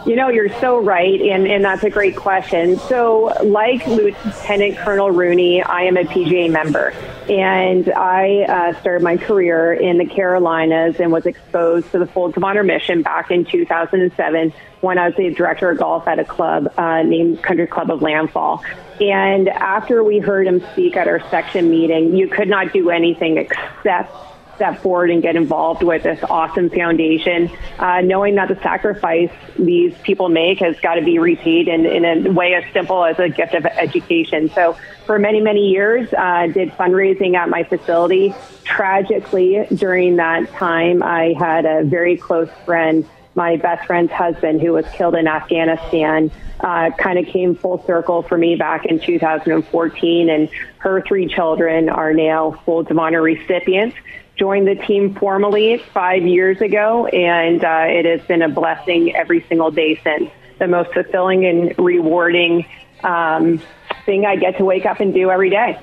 You 0.06 0.18
know, 0.18 0.28
you're 0.28 0.50
so 0.60 0.82
right, 0.82 1.22
and, 1.22 1.48
and 1.48 1.64
that's 1.64 1.84
a 1.84 1.90
great 1.90 2.18
question. 2.18 2.78
So, 2.78 3.34
like 3.42 3.88
Lieutenant 3.88 4.78
Colonel 4.78 5.12
Rooney, 5.12 5.64
I 5.64 5.84
am 5.84 5.96
a 5.96 6.04
PGA 6.04 6.52
member, 6.52 6.94
and 7.30 7.92
I 7.92 8.42
uh, 8.44 8.80
started 8.82 9.04
my 9.04 9.18
career 9.18 9.74
in 9.74 9.98
the 9.98 10.06
Carolinas 10.06 11.00
and 11.00 11.12
was 11.12 11.26
exposed 11.26 11.92
to 11.92 12.00
the 12.00 12.06
Folds 12.06 12.38
of 12.38 12.44
Honor 12.44 12.64
mission 12.64 13.02
back 13.02 13.32
in 13.32 13.46
2007 13.46 14.54
when 14.82 14.98
I 14.98 15.08
was 15.08 15.16
the 15.16 15.34
director 15.34 15.70
of 15.70 15.78
golf 15.78 16.08
at 16.08 16.20
a 16.20 16.26
club 16.26 16.74
uh, 16.78 17.04
named 17.04 17.42
Country 17.42 17.68
Club 17.68 17.90
of 17.90 18.02
Landfall. 18.02 18.64
And 19.00 19.50
after 19.50 20.04
we 20.04 20.20
heard 20.20 20.48
him 20.48 20.62
speak 20.74 20.96
at 20.96 21.08
our 21.08 21.20
section 21.30 21.70
meeting, 21.70 22.16
you 22.16 22.28
could 22.28 22.48
not 22.48 22.74
do 22.74 22.90
anything 22.90 23.38
except 23.38 24.14
step 24.56 24.82
forward 24.82 25.10
and 25.10 25.22
get 25.22 25.36
involved 25.36 25.84
with 25.84 26.04
this 26.04 26.24
awesome 26.30 26.70
foundation, 26.70 27.52
uh, 27.80 28.02
knowing 28.02 28.36
that 28.36 28.48
the 28.48 28.56
sacrifice 28.62 29.32
these 29.58 29.94
people 30.04 30.30
make 30.30 30.60
has 30.60 30.80
got 30.80 30.96
to 30.96 31.02
be 31.02 31.20
repaid 31.20 31.68
in, 31.68 31.86
in 31.86 32.28
a 32.28 32.32
way 32.32 32.54
as 32.54 32.64
simple 32.74 33.04
as 33.04 33.18
a 33.20 33.30
gift 33.30 33.54
of 33.54 33.66
education. 33.66 34.50
So 34.50 34.78
for 35.06 35.20
many, 35.20 35.42
many 35.42 35.70
years, 35.70 36.12
uh, 36.14 36.48
did 36.48 36.72
fundraising 36.72 37.36
at 37.36 37.50
my 37.50 37.64
facility. 37.64 38.34
Tragically, 38.64 39.68
during 39.76 40.18
that 40.18 40.50
time, 40.54 41.04
I 41.04 41.34
had 41.38 41.66
a 41.66 41.84
very 41.84 42.18
close 42.18 42.50
friend 42.66 43.08
my 43.36 43.58
best 43.58 43.86
friend's 43.88 44.12
husband, 44.12 44.62
who 44.62 44.74
was 44.74 44.86
killed 44.94 45.16
in 45.16 45.28
Afghanistan, 45.28 46.30
uh, 46.60 46.92
kind 46.92 47.18
of 47.18 47.26
came 47.26 47.56
full 47.56 47.84
circle 47.86 48.22
for 48.22 48.38
me 48.38 48.56
back 48.56 48.86
in 48.86 49.00
2014. 49.00 50.30
And 50.30 50.50
her 50.78 51.02
three 51.02 51.28
children 51.28 51.90
are 51.90 52.14
now 52.14 52.60
of 52.68 53.00
Honor 53.00 53.22
recipients 53.22 53.96
joined 54.36 54.68
the 54.68 54.76
team 54.76 55.16
formally 55.16 55.78
five 55.94 56.24
years 56.24 56.60
ago, 56.62 57.08
and 57.08 57.64
uh, 57.64 57.86
it 57.88 58.06
has 58.06 58.28
been 58.28 58.42
a 58.42 58.50
blessing 58.50 59.16
every 59.16 59.46
single 59.48 59.72
day 59.72 60.00
since. 60.04 60.30
The 60.60 60.68
most 60.68 60.94
fulfilling 60.94 61.46
and 61.46 61.78
rewarding 61.78 62.66
um, 63.04 63.62
thing 64.06 64.26
I 64.26 64.36
get 64.36 64.58
to 64.58 64.66
wake 64.66 64.86
up 64.86 65.00
and 65.00 65.14
do 65.14 65.30
every 65.30 65.50
day. 65.50 65.80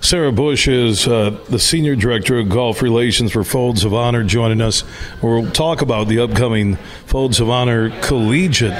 Sara 0.00 0.30
Bush 0.30 0.68
is 0.68 1.08
uh, 1.08 1.30
the 1.50 1.58
Senior 1.58 1.96
Director 1.96 2.38
of 2.38 2.48
Golf 2.48 2.82
Relations 2.82 3.32
for 3.32 3.42
Folds 3.42 3.84
of 3.84 3.92
Honor 3.92 4.22
joining 4.22 4.60
us. 4.60 4.84
We'll 5.20 5.50
talk 5.50 5.82
about 5.82 6.06
the 6.06 6.20
upcoming 6.20 6.76
Folds 7.06 7.40
of 7.40 7.50
Honor 7.50 7.90
Collegiate 8.00 8.78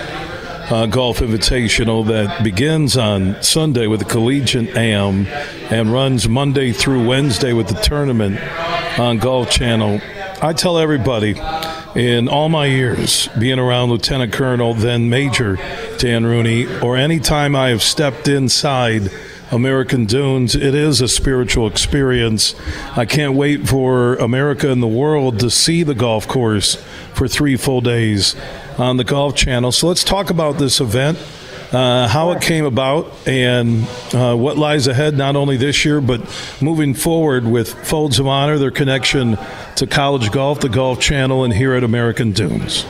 uh, 0.70 0.86
Golf 0.86 1.20
Invitational 1.20 2.06
that 2.08 2.44
begins 2.44 2.96
on 2.96 3.42
Sunday 3.42 3.86
with 3.86 4.00
the 4.00 4.06
Collegiate 4.06 4.76
Am 4.76 5.26
and 5.70 5.92
runs 5.92 6.28
Monday 6.28 6.72
through 6.72 7.06
Wednesday 7.06 7.52
with 7.54 7.68
the 7.68 7.80
tournament 7.80 8.38
on 8.98 9.18
Golf 9.18 9.50
Channel. 9.50 10.00
I 10.42 10.52
tell 10.52 10.78
everybody 10.78 11.40
in 11.94 12.28
all 12.28 12.50
my 12.50 12.66
years 12.66 13.28
being 13.38 13.58
around 13.58 13.88
Lieutenant 13.88 14.32
Colonel, 14.32 14.74
then 14.74 15.08
Major 15.08 15.56
Dan 15.98 16.26
Rooney, 16.26 16.66
or 16.80 16.96
any 16.96 17.18
time 17.18 17.56
I 17.56 17.70
have 17.70 17.82
stepped 17.82 18.28
inside 18.28 19.10
American 19.50 20.04
Dunes, 20.04 20.54
it 20.54 20.74
is 20.74 21.00
a 21.00 21.08
spiritual 21.08 21.66
experience. 21.66 22.54
I 22.94 23.06
can't 23.06 23.32
wait 23.32 23.66
for 23.66 24.16
America 24.16 24.70
and 24.70 24.82
the 24.82 24.86
world 24.86 25.40
to 25.40 25.50
see 25.50 25.82
the 25.82 25.94
golf 25.94 26.28
course 26.28 26.74
for 27.14 27.26
three 27.26 27.56
full 27.56 27.80
days 27.80 28.36
on 28.78 28.96
the 28.96 29.04
Golf 29.04 29.34
Channel. 29.34 29.72
So 29.72 29.88
let's 29.88 30.04
talk 30.04 30.30
about 30.30 30.58
this 30.58 30.80
event. 30.80 31.18
Uh, 31.70 32.08
how 32.08 32.30
it 32.30 32.40
came 32.40 32.64
about 32.64 33.12
and 33.28 33.86
uh, 34.14 34.34
what 34.34 34.56
lies 34.56 34.86
ahead, 34.86 35.18
not 35.18 35.36
only 35.36 35.58
this 35.58 35.84
year, 35.84 36.00
but 36.00 36.22
moving 36.62 36.94
forward 36.94 37.44
with 37.44 37.74
Folds 37.86 38.18
of 38.18 38.26
Honor, 38.26 38.56
their 38.56 38.70
connection 38.70 39.36
to 39.76 39.86
college 39.86 40.30
golf, 40.30 40.60
the 40.60 40.70
Golf 40.70 40.98
Channel, 40.98 41.44
and 41.44 41.52
here 41.52 41.74
at 41.74 41.84
American 41.84 42.32
Dunes. 42.32 42.86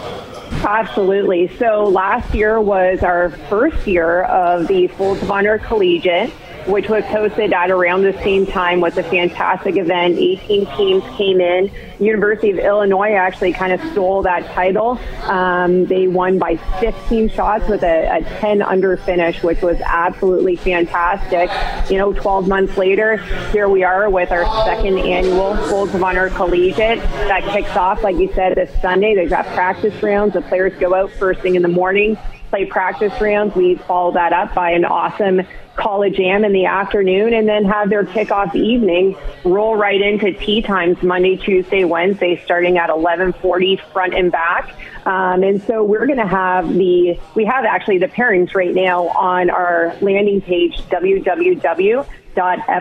Absolutely. 0.51 1.49
So 1.59 1.85
last 1.85 2.33
year 2.35 2.61
was 2.61 3.03
our 3.03 3.31
first 3.49 3.85
year 3.85 4.23
of 4.23 4.69
the 4.69 4.87
Folds 4.87 5.23
of 5.23 5.31
Honor 5.31 5.59
Collegiate 5.59 6.33
which 6.69 6.89
was 6.89 7.03
hosted 7.05 7.53
at 7.53 7.71
around 7.71 8.03
the 8.03 8.13
same 8.23 8.47
time 8.47 8.81
was 8.81 8.97
a 8.99 9.03
fantastic 9.03 9.77
event. 9.77 10.19
18 10.19 10.67
teams 10.77 11.03
came 11.17 11.41
in. 11.41 11.71
University 11.99 12.51
of 12.51 12.59
Illinois 12.59 13.13
actually 13.13 13.53
kind 13.55 13.73
of 13.73 13.81
stole 13.93 14.23
that 14.23 14.45
title. 14.53 15.01
Um, 15.23 15.87
they 15.87 16.07
won 16.07 16.39
by 16.39 16.57
15 16.81 17.31
shots 17.31 17.67
with 17.69 17.83
a, 17.83 18.19
a 18.19 18.23
10 18.41 18.61
under 18.61 18.99
finish, 18.99 19.43
which 19.43 19.63
was 19.63 19.81
absolutely 19.81 20.57
fantastic. 20.57 21.51
You 21.91 21.97
know, 21.97 22.13
12 22.13 22.47
months 22.47 22.77
later, 22.77 23.17
here 23.51 23.69
we 23.69 23.83
are 23.83 24.11
with 24.11 24.31
our 24.31 24.45
second 24.67 24.99
annual 24.99 25.57
Folds 25.69 25.95
of 25.95 26.03
Honor 26.03 26.29
Collegiate 26.29 26.99
that 26.99 27.45
kicks 27.51 27.75
off, 27.77 28.03
like 28.03 28.17
you 28.17 28.31
said, 28.35 28.55
this 28.57 28.71
Sunday. 28.83 29.15
They've 29.15 29.31
got 29.31 29.47
practice 29.47 30.03
rounds. 30.03 30.35
The 30.35 30.43
players 30.43 30.79
go 30.79 30.95
out 30.95 31.11
first 31.13 31.41
thing 31.41 31.55
in 31.55 31.63
the 31.63 31.69
morning 31.69 32.19
play 32.51 32.65
practice 32.65 33.13
rounds. 33.21 33.55
We 33.55 33.77
follow 33.77 34.13
that 34.13 34.33
up 34.33 34.55
by 34.55 34.71
an 34.71 34.85
awesome 34.85 35.43
college 35.79 36.19
am 36.21 36.45
in 36.45 36.53
the 36.53 36.67
afternoon 36.67 37.33
and 37.33 37.49
then 37.49 37.65
have 37.65 37.89
their 37.89 38.05
kickoff 38.05 38.55
evening 38.55 39.17
roll 39.45 39.77
right 39.77 40.01
into 40.01 40.33
tee 40.33 40.61
times 40.61 41.03
Monday, 41.03 41.37
Tuesday, 41.37 41.85
Wednesday, 41.85 42.41
starting 42.45 42.77
at 42.77 42.89
1140 42.89 43.81
front 43.93 44.15
and 44.15 44.31
back. 44.31 44.75
Um, 45.07 45.43
and 45.43 45.63
so 45.63 45.83
we're 45.85 46.07
going 46.07 46.19
to 46.19 46.27
have 46.27 46.69
the, 46.75 47.19
we 47.35 47.45
have 47.45 47.65
actually 47.65 47.99
the 47.99 48.09
pairings 48.09 48.55
right 48.55 48.75
now 48.75 49.09
on 49.09 49.49
our 49.49 49.97
landing 50.01 50.41
page, 50.41 50.79
www 50.91 52.07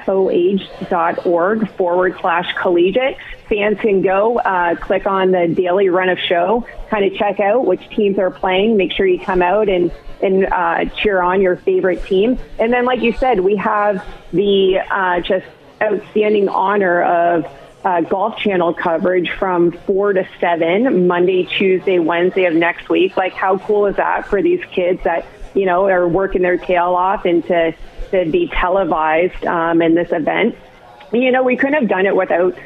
foh.org 0.06 1.70
forward 1.72 2.16
slash 2.22 2.54
collegiate. 2.56 3.18
Fans 3.50 3.80
can 3.80 4.02
go, 4.02 4.40
uh, 4.40 4.76
click 4.76 5.06
on 5.08 5.32
the 5.32 5.48
daily 5.48 5.90
run 5.90 6.10
of 6.10 6.20
show, 6.20 6.68
kind 6.90 7.06
of 7.06 7.14
check 7.18 7.40
out 7.40 7.66
which 7.66 7.88
teams 7.90 8.20
are 8.20 8.30
playing. 8.32 8.78
Make 8.78 8.92
sure 8.92 9.06
you 9.06 9.20
come 9.20 9.42
out 9.42 9.70
and, 9.70 9.92
and 10.22 10.46
uh, 10.46 10.86
cheer 10.86 11.22
on 11.22 11.42
your 11.42 11.56
favorite 11.58 12.04
team. 12.06 12.38
And 12.60 12.72
then, 12.74 12.86
like 12.86 13.02
you 13.02 13.14
said, 13.14 13.40
we 13.40 13.56
have 13.58 14.06
the 14.32 14.80
uh, 14.80 15.22
just 15.22 15.46
outstanding 15.82 16.50
honor 16.50 17.04
of 17.04 17.46
uh, 17.86 18.02
Golf 18.02 18.38
Channel 18.38 18.74
coverage 18.74 19.32
from 19.32 19.72
4 19.72 20.14
to 20.14 20.28
7, 20.40 21.08
Monday, 21.08 21.46
Tuesday, 21.46 22.00
Wednesday 22.00 22.46
of 22.46 22.54
next 22.54 22.90
week. 22.90 23.16
Like, 23.16 23.34
how 23.34 23.60
cool 23.60 23.86
is 23.86 23.96
that 23.96 24.28
for 24.28 24.42
these 24.42 24.64
kids 24.72 25.04
that, 25.04 25.26
you 25.54 25.66
know, 25.66 25.88
are 25.88 26.08
working 26.08 26.42
their 26.42 26.58
tail 26.58 26.96
off 26.96 27.24
and 27.26 27.46
to 27.46 27.74
to 28.12 28.26
be 28.30 28.48
televised 28.48 29.46
um, 29.46 29.82
in 29.82 29.96
this 29.96 30.12
event. 30.12 30.56
You 31.12 31.32
know, 31.32 31.44
we 31.44 31.56
couldn't 31.56 31.76
have 31.76 31.90
done 31.90 32.06
it 32.06 32.16
without 32.16 32.58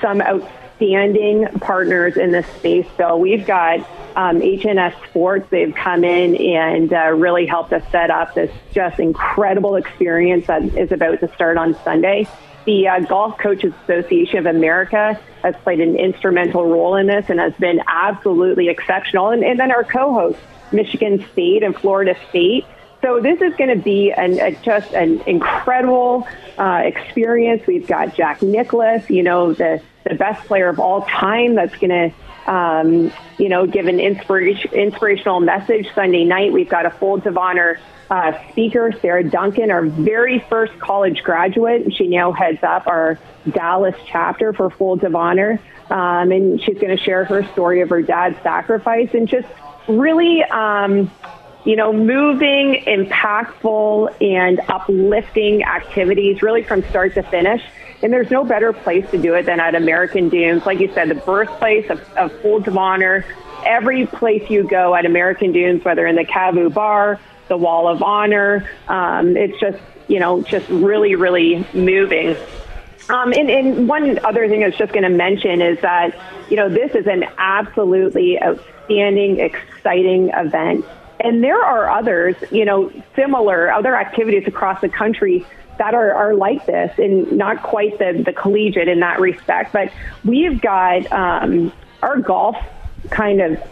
some 0.00 0.20
outstanding 0.20 1.46
partners 1.60 2.16
in 2.16 2.32
this 2.32 2.46
space. 2.58 2.86
So 2.96 3.16
we've 3.16 3.46
got 3.46 3.80
um, 4.16 4.40
HNS 4.40 4.94
Sports. 5.08 5.46
They've 5.50 5.74
come 5.74 6.04
in 6.04 6.36
and 6.36 6.92
uh, 6.92 7.12
really 7.12 7.46
helped 7.46 7.72
us 7.72 7.82
set 7.90 8.10
up 8.10 8.34
this 8.34 8.50
just 8.72 8.98
incredible 8.98 9.76
experience 9.76 10.46
that 10.46 10.62
is 10.62 10.92
about 10.92 11.20
to 11.20 11.32
start 11.34 11.56
on 11.56 11.74
Sunday. 11.84 12.28
The 12.64 12.88
uh, 12.88 13.00
Golf 13.00 13.38
Coaches 13.38 13.72
Association 13.84 14.38
of 14.38 14.46
America 14.46 15.20
has 15.42 15.54
played 15.62 15.80
an 15.80 15.96
instrumental 15.96 16.66
role 16.66 16.96
in 16.96 17.06
this 17.06 17.30
and 17.30 17.38
has 17.38 17.54
been 17.54 17.80
absolutely 17.86 18.68
exceptional. 18.68 19.30
And, 19.30 19.44
and 19.44 19.60
then 19.60 19.70
our 19.70 19.84
co-hosts, 19.84 20.42
Michigan 20.72 21.24
State 21.32 21.62
and 21.62 21.76
Florida 21.76 22.16
State, 22.28 22.66
so 23.02 23.20
this 23.20 23.40
is 23.40 23.54
going 23.56 23.70
to 23.76 23.82
be 23.82 24.12
an, 24.12 24.40
a, 24.40 24.52
just 24.62 24.92
an 24.92 25.20
incredible 25.26 26.26
uh, 26.58 26.82
experience. 26.84 27.66
We've 27.66 27.86
got 27.86 28.14
Jack 28.14 28.42
Nicklaus, 28.42 29.08
you 29.10 29.22
know, 29.22 29.52
the, 29.52 29.82
the 30.04 30.14
best 30.14 30.46
player 30.46 30.68
of 30.68 30.78
all 30.78 31.02
time 31.02 31.54
that's 31.54 31.76
going 31.76 31.90
to, 31.90 32.50
um, 32.52 33.12
you 33.38 33.48
know, 33.48 33.66
give 33.66 33.86
an 33.86 34.00
inspiration, 34.00 34.72
inspirational 34.72 35.40
message 35.40 35.88
Sunday 35.94 36.24
night. 36.24 36.52
We've 36.52 36.68
got 36.68 36.86
a 36.86 36.90
Folds 36.90 37.26
of 37.26 37.36
Honor 37.36 37.78
uh, 38.10 38.32
speaker, 38.50 38.92
Sarah 39.00 39.28
Duncan, 39.28 39.70
our 39.70 39.84
very 39.84 40.38
first 40.48 40.78
college 40.78 41.22
graduate. 41.22 41.92
She 41.94 42.06
now 42.06 42.32
heads 42.32 42.62
up 42.62 42.86
our 42.86 43.18
Dallas 43.50 43.96
chapter 44.06 44.52
for 44.52 44.70
Folds 44.70 45.04
of 45.04 45.14
Honor. 45.14 45.60
Um, 45.90 46.32
and 46.32 46.60
she's 46.60 46.78
going 46.78 46.96
to 46.96 47.02
share 47.02 47.24
her 47.24 47.44
story 47.52 47.80
of 47.80 47.90
her 47.90 48.02
dad's 48.02 48.40
sacrifice 48.42 49.10
and 49.12 49.28
just 49.28 49.46
really 49.88 50.42
um, 50.44 51.10
you 51.66 51.74
know, 51.74 51.92
moving, 51.92 52.84
impactful, 52.86 54.22
and 54.22 54.60
uplifting 54.68 55.64
activities 55.64 56.40
really 56.40 56.62
from 56.62 56.82
start 56.84 57.12
to 57.14 57.24
finish. 57.24 57.60
And 58.02 58.12
there's 58.12 58.30
no 58.30 58.44
better 58.44 58.72
place 58.72 59.10
to 59.10 59.18
do 59.18 59.34
it 59.34 59.46
than 59.46 59.58
at 59.58 59.74
American 59.74 60.28
Dunes. 60.28 60.64
Like 60.64 60.78
you 60.78 60.92
said, 60.94 61.08
the 61.08 61.16
birthplace 61.16 61.90
of, 61.90 62.00
of 62.16 62.32
Folds 62.40 62.68
of 62.68 62.78
Honor. 62.78 63.26
Every 63.64 64.06
place 64.06 64.48
you 64.48 64.62
go 64.62 64.94
at 64.94 65.06
American 65.06 65.50
Dunes, 65.50 65.84
whether 65.84 66.06
in 66.06 66.14
the 66.14 66.24
Cavu 66.24 66.72
Bar, 66.72 67.18
the 67.48 67.56
Wall 67.56 67.88
of 67.88 68.00
Honor, 68.00 68.70
um, 68.86 69.36
it's 69.36 69.58
just, 69.58 69.78
you 70.06 70.20
know, 70.20 70.42
just 70.42 70.68
really, 70.68 71.16
really 71.16 71.66
moving. 71.74 72.36
Um, 73.08 73.32
and, 73.32 73.50
and 73.50 73.88
one 73.88 74.24
other 74.24 74.48
thing 74.48 74.62
I 74.62 74.66
was 74.66 74.76
just 74.76 74.92
going 74.92 75.02
to 75.02 75.08
mention 75.08 75.60
is 75.60 75.80
that, 75.80 76.16
you 76.48 76.56
know, 76.56 76.68
this 76.68 76.94
is 76.94 77.08
an 77.08 77.24
absolutely 77.38 78.40
outstanding, 78.40 79.40
exciting 79.40 80.28
event 80.28 80.84
And 81.20 81.42
there 81.42 81.62
are 81.62 81.88
others, 81.90 82.36
you 82.50 82.64
know, 82.64 82.92
similar 83.14 83.72
other 83.72 83.96
activities 83.96 84.46
across 84.46 84.80
the 84.80 84.88
country 84.88 85.46
that 85.78 85.94
are, 85.94 86.12
are 86.12 86.34
like 86.34 86.66
this 86.66 86.98
and 86.98 87.32
not 87.32 87.62
quite 87.62 87.98
the, 87.98 88.22
the 88.24 88.32
collegiate 88.32 88.88
in 88.88 89.00
that 89.00 89.20
respect. 89.20 89.72
But 89.72 89.92
we've 90.24 90.60
got 90.60 91.10
um, 91.12 91.72
our 92.02 92.18
golf 92.18 92.56
kind 93.10 93.40
of 93.40 93.62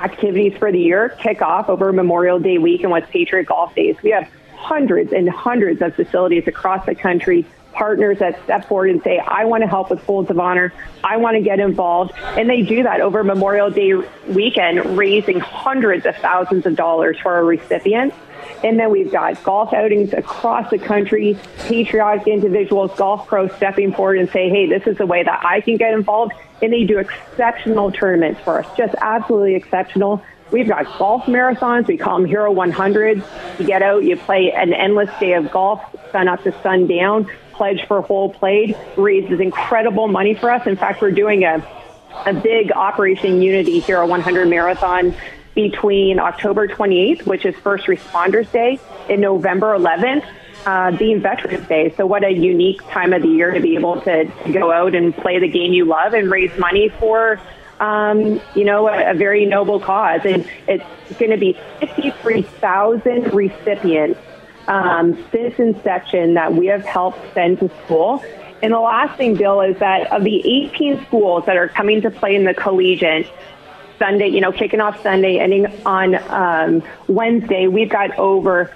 activities 0.00 0.56
for 0.58 0.72
the 0.72 0.80
year 0.80 1.08
kick 1.08 1.42
off 1.42 1.68
over 1.68 1.92
Memorial 1.92 2.40
Day 2.40 2.58
week 2.58 2.82
and 2.82 2.90
what's 2.90 3.08
Patriot 3.10 3.46
Golf 3.46 3.74
Days. 3.74 3.96
We 4.02 4.10
have 4.10 4.28
hundreds 4.56 5.12
and 5.12 5.28
hundreds 5.28 5.82
of 5.82 5.94
facilities 5.94 6.46
across 6.46 6.84
the 6.86 6.94
country 6.94 7.46
partners 7.72 8.18
that 8.18 8.42
step 8.44 8.68
forward 8.68 8.90
and 8.90 9.02
say, 9.02 9.18
I 9.18 9.44
want 9.44 9.62
to 9.62 9.68
help 9.68 9.90
with 9.90 10.02
Folds 10.02 10.30
of 10.30 10.38
Honor. 10.38 10.72
I 11.02 11.16
want 11.16 11.36
to 11.36 11.42
get 11.42 11.60
involved. 11.60 12.12
And 12.16 12.48
they 12.48 12.62
do 12.62 12.82
that 12.84 13.00
over 13.00 13.24
Memorial 13.24 13.70
Day 13.70 13.94
weekend, 14.28 14.96
raising 14.96 15.40
hundreds 15.40 16.06
of 16.06 16.16
thousands 16.16 16.66
of 16.66 16.76
dollars 16.76 17.18
for 17.18 17.32
our 17.34 17.44
recipients. 17.44 18.16
And 18.64 18.78
then 18.78 18.90
we've 18.90 19.10
got 19.10 19.42
golf 19.42 19.72
outings 19.72 20.12
across 20.12 20.70
the 20.70 20.78
country, 20.78 21.36
patriotic 21.58 22.28
individuals, 22.28 22.92
golf 22.96 23.26
pros 23.26 23.52
stepping 23.56 23.92
forward 23.92 24.18
and 24.18 24.30
say, 24.30 24.48
hey, 24.48 24.68
this 24.68 24.86
is 24.86 24.98
the 24.98 25.06
way 25.06 25.22
that 25.22 25.44
I 25.44 25.60
can 25.60 25.76
get 25.76 25.94
involved. 25.94 26.32
And 26.60 26.72
they 26.72 26.84
do 26.84 26.98
exceptional 26.98 27.90
tournaments 27.90 28.40
for 28.42 28.62
us, 28.64 28.76
just 28.76 28.94
absolutely 29.00 29.56
exceptional. 29.56 30.22
We've 30.52 30.68
got 30.68 30.84
golf 30.98 31.24
marathons. 31.24 31.88
We 31.88 31.96
call 31.96 32.18
them 32.18 32.26
Hero 32.26 32.54
100s. 32.54 33.58
You 33.58 33.66
get 33.66 33.82
out, 33.82 34.04
you 34.04 34.16
play 34.16 34.52
an 34.52 34.74
endless 34.74 35.08
day 35.18 35.32
of 35.32 35.50
golf, 35.50 35.82
sun 36.12 36.28
up 36.28 36.42
to 36.44 36.52
sun 36.62 36.86
down 36.86 37.28
pledge 37.52 37.86
for 37.86 38.02
whole 38.02 38.32
played 38.32 38.76
raises 38.96 39.40
incredible 39.40 40.08
money 40.08 40.34
for 40.34 40.50
us. 40.50 40.66
In 40.66 40.76
fact, 40.76 41.00
we're 41.00 41.10
doing 41.10 41.44
a, 41.44 41.64
a 42.26 42.34
big 42.34 42.72
Operation 42.72 43.40
Unity 43.40 43.80
Hero 43.80 44.06
100 44.06 44.48
marathon 44.48 45.14
between 45.54 46.18
October 46.18 46.66
28th, 46.66 47.26
which 47.26 47.44
is 47.44 47.54
First 47.56 47.86
Responders 47.86 48.50
Day, 48.50 48.80
and 49.08 49.20
November 49.20 49.76
11th, 49.78 50.24
uh, 50.64 50.96
being 50.96 51.20
Veterans 51.20 51.68
Day. 51.68 51.94
So, 51.96 52.06
what 52.06 52.24
a 52.24 52.30
unique 52.30 52.82
time 52.88 53.12
of 53.12 53.22
the 53.22 53.28
year 53.28 53.52
to 53.52 53.60
be 53.60 53.76
able 53.76 54.00
to, 54.00 54.24
to 54.24 54.52
go 54.52 54.72
out 54.72 54.94
and 54.94 55.14
play 55.14 55.38
the 55.38 55.48
game 55.48 55.72
you 55.72 55.84
love 55.84 56.14
and 56.14 56.30
raise 56.30 56.56
money 56.58 56.88
for, 56.88 57.40
um, 57.80 58.40
you 58.54 58.64
know, 58.64 58.88
a, 58.88 59.10
a 59.10 59.14
very 59.14 59.44
noble 59.44 59.78
cause. 59.78 60.22
And 60.24 60.48
it's 60.66 60.84
going 61.18 61.32
to 61.32 61.36
be 61.36 61.58
53,000 61.80 63.34
recipients 63.34 64.18
um, 64.68 65.24
since 65.32 65.58
inception 65.58 66.34
that 66.34 66.54
we 66.54 66.66
have 66.66 66.84
helped 66.84 67.18
send 67.34 67.58
to 67.60 67.70
school. 67.84 68.24
And 68.62 68.72
the 68.72 68.78
last 68.78 69.16
thing, 69.16 69.34
Bill, 69.34 69.60
is 69.60 69.78
that 69.78 70.12
of 70.12 70.22
the 70.22 70.66
18 70.66 71.04
schools 71.06 71.46
that 71.46 71.56
are 71.56 71.68
coming 71.68 72.00
to 72.02 72.10
play 72.10 72.36
in 72.36 72.44
the 72.44 72.54
collegiate, 72.54 73.28
Sunday, 73.98 74.28
you 74.28 74.40
know, 74.40 74.52
kicking 74.52 74.80
off 74.80 75.02
Sunday, 75.02 75.38
ending 75.38 75.66
on 75.84 76.14
um, 76.30 76.82
Wednesday, 77.08 77.66
we've 77.66 77.90
got 77.90 78.16
over 78.18 78.72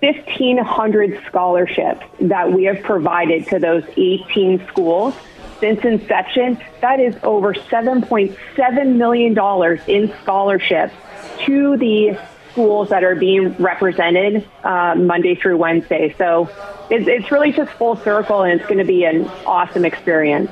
1,500 0.00 1.20
scholarships 1.26 2.04
that 2.20 2.52
we 2.52 2.64
have 2.64 2.82
provided 2.82 3.46
to 3.48 3.58
those 3.58 3.84
18 3.96 4.64
schools 4.68 5.14
since 5.58 5.84
inception. 5.84 6.60
That 6.80 7.00
is 7.00 7.16
over 7.22 7.54
$7.7 7.54 8.96
million 8.96 9.80
in 9.88 10.16
scholarships 10.22 10.94
to 11.46 11.76
the 11.76 12.18
schools 12.58 12.88
that 12.88 13.04
are 13.04 13.14
being 13.14 13.54
represented 13.58 14.44
uh, 14.64 14.92
Monday 14.96 15.36
through 15.36 15.56
Wednesday. 15.56 16.12
So 16.18 16.50
it's, 16.90 17.06
it's 17.06 17.30
really 17.30 17.52
just 17.52 17.70
full 17.70 17.94
circle, 17.94 18.42
and 18.42 18.58
it's 18.58 18.68
going 18.68 18.78
to 18.78 18.84
be 18.84 19.04
an 19.04 19.28
awesome 19.46 19.84
experience. 19.84 20.50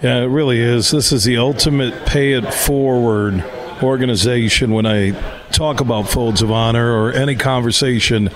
Yeah, 0.00 0.18
it 0.18 0.26
really 0.26 0.60
is. 0.60 0.92
This 0.92 1.10
is 1.10 1.24
the 1.24 1.38
ultimate 1.38 2.06
pay 2.06 2.34
it 2.34 2.54
forward 2.54 3.44
organization 3.82 4.72
when 4.72 4.86
I 4.86 5.12
talk 5.50 5.80
about 5.80 6.08
Folds 6.08 6.42
of 6.42 6.50
Honor 6.50 6.92
or 6.92 7.12
any 7.12 7.34
conversation 7.34 8.28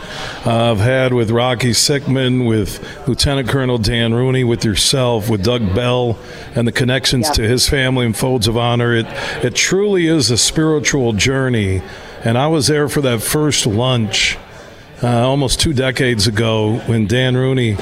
uh, 0.45 0.73
I've 0.73 0.79
had 0.79 1.13
with 1.13 1.31
Rocky 1.31 1.71
Sickman, 1.71 2.47
with 2.49 3.07
Lieutenant 3.09 3.49
Colonel 3.49 3.79
Dan 3.79 4.15
Rooney, 4.15 4.45
with 4.45 4.65
yourself, 4.65 5.29
with 5.29 5.43
Doug 5.43 5.75
Bell, 5.75 6.19
and 6.55 6.67
the 6.67 6.73
connections 6.73 7.27
yeah. 7.29 7.33
to 7.35 7.43
his 7.43 7.69
family 7.69 8.07
and 8.07 8.17
Folds 8.17 8.49
of 8.49 8.57
Honor. 8.57 8.95
It, 8.95 9.07
it 9.45 9.55
truly 9.55 10.07
is 10.07 10.31
a 10.31 10.39
spiritual 10.39 11.13
journey 11.13 11.83
and 12.23 12.37
I 12.37 12.49
was 12.49 12.67
there 12.67 12.89
for 12.89 13.01
that 13.01 13.23
first 13.23 13.67
lunch 13.67 14.37
uh, 15.03 15.27
almost 15.27 15.59
two 15.59 15.73
decades 15.73 16.27
ago 16.27 16.79
when 16.81 17.07
Dan 17.07 17.35
Rooney, 17.35 17.73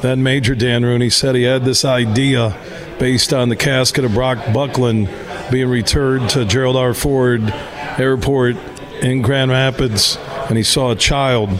then 0.00 0.22
Major 0.22 0.54
Dan 0.54 0.84
Rooney, 0.84 1.10
said 1.10 1.34
he 1.34 1.42
had 1.42 1.64
this 1.64 1.84
idea 1.84 2.56
based 3.00 3.32
on 3.32 3.48
the 3.48 3.56
casket 3.56 4.04
of 4.04 4.14
Brock 4.14 4.38
Bucklin 4.54 5.06
being 5.50 5.68
returned 5.68 6.30
to 6.30 6.44
Gerald 6.44 6.76
R. 6.76 6.94
Ford 6.94 7.42
Airport 7.98 8.56
in 9.02 9.22
Grand 9.22 9.50
Rapids, 9.50 10.16
and 10.48 10.56
he 10.56 10.62
saw 10.62 10.92
a 10.92 10.96
child. 10.96 11.50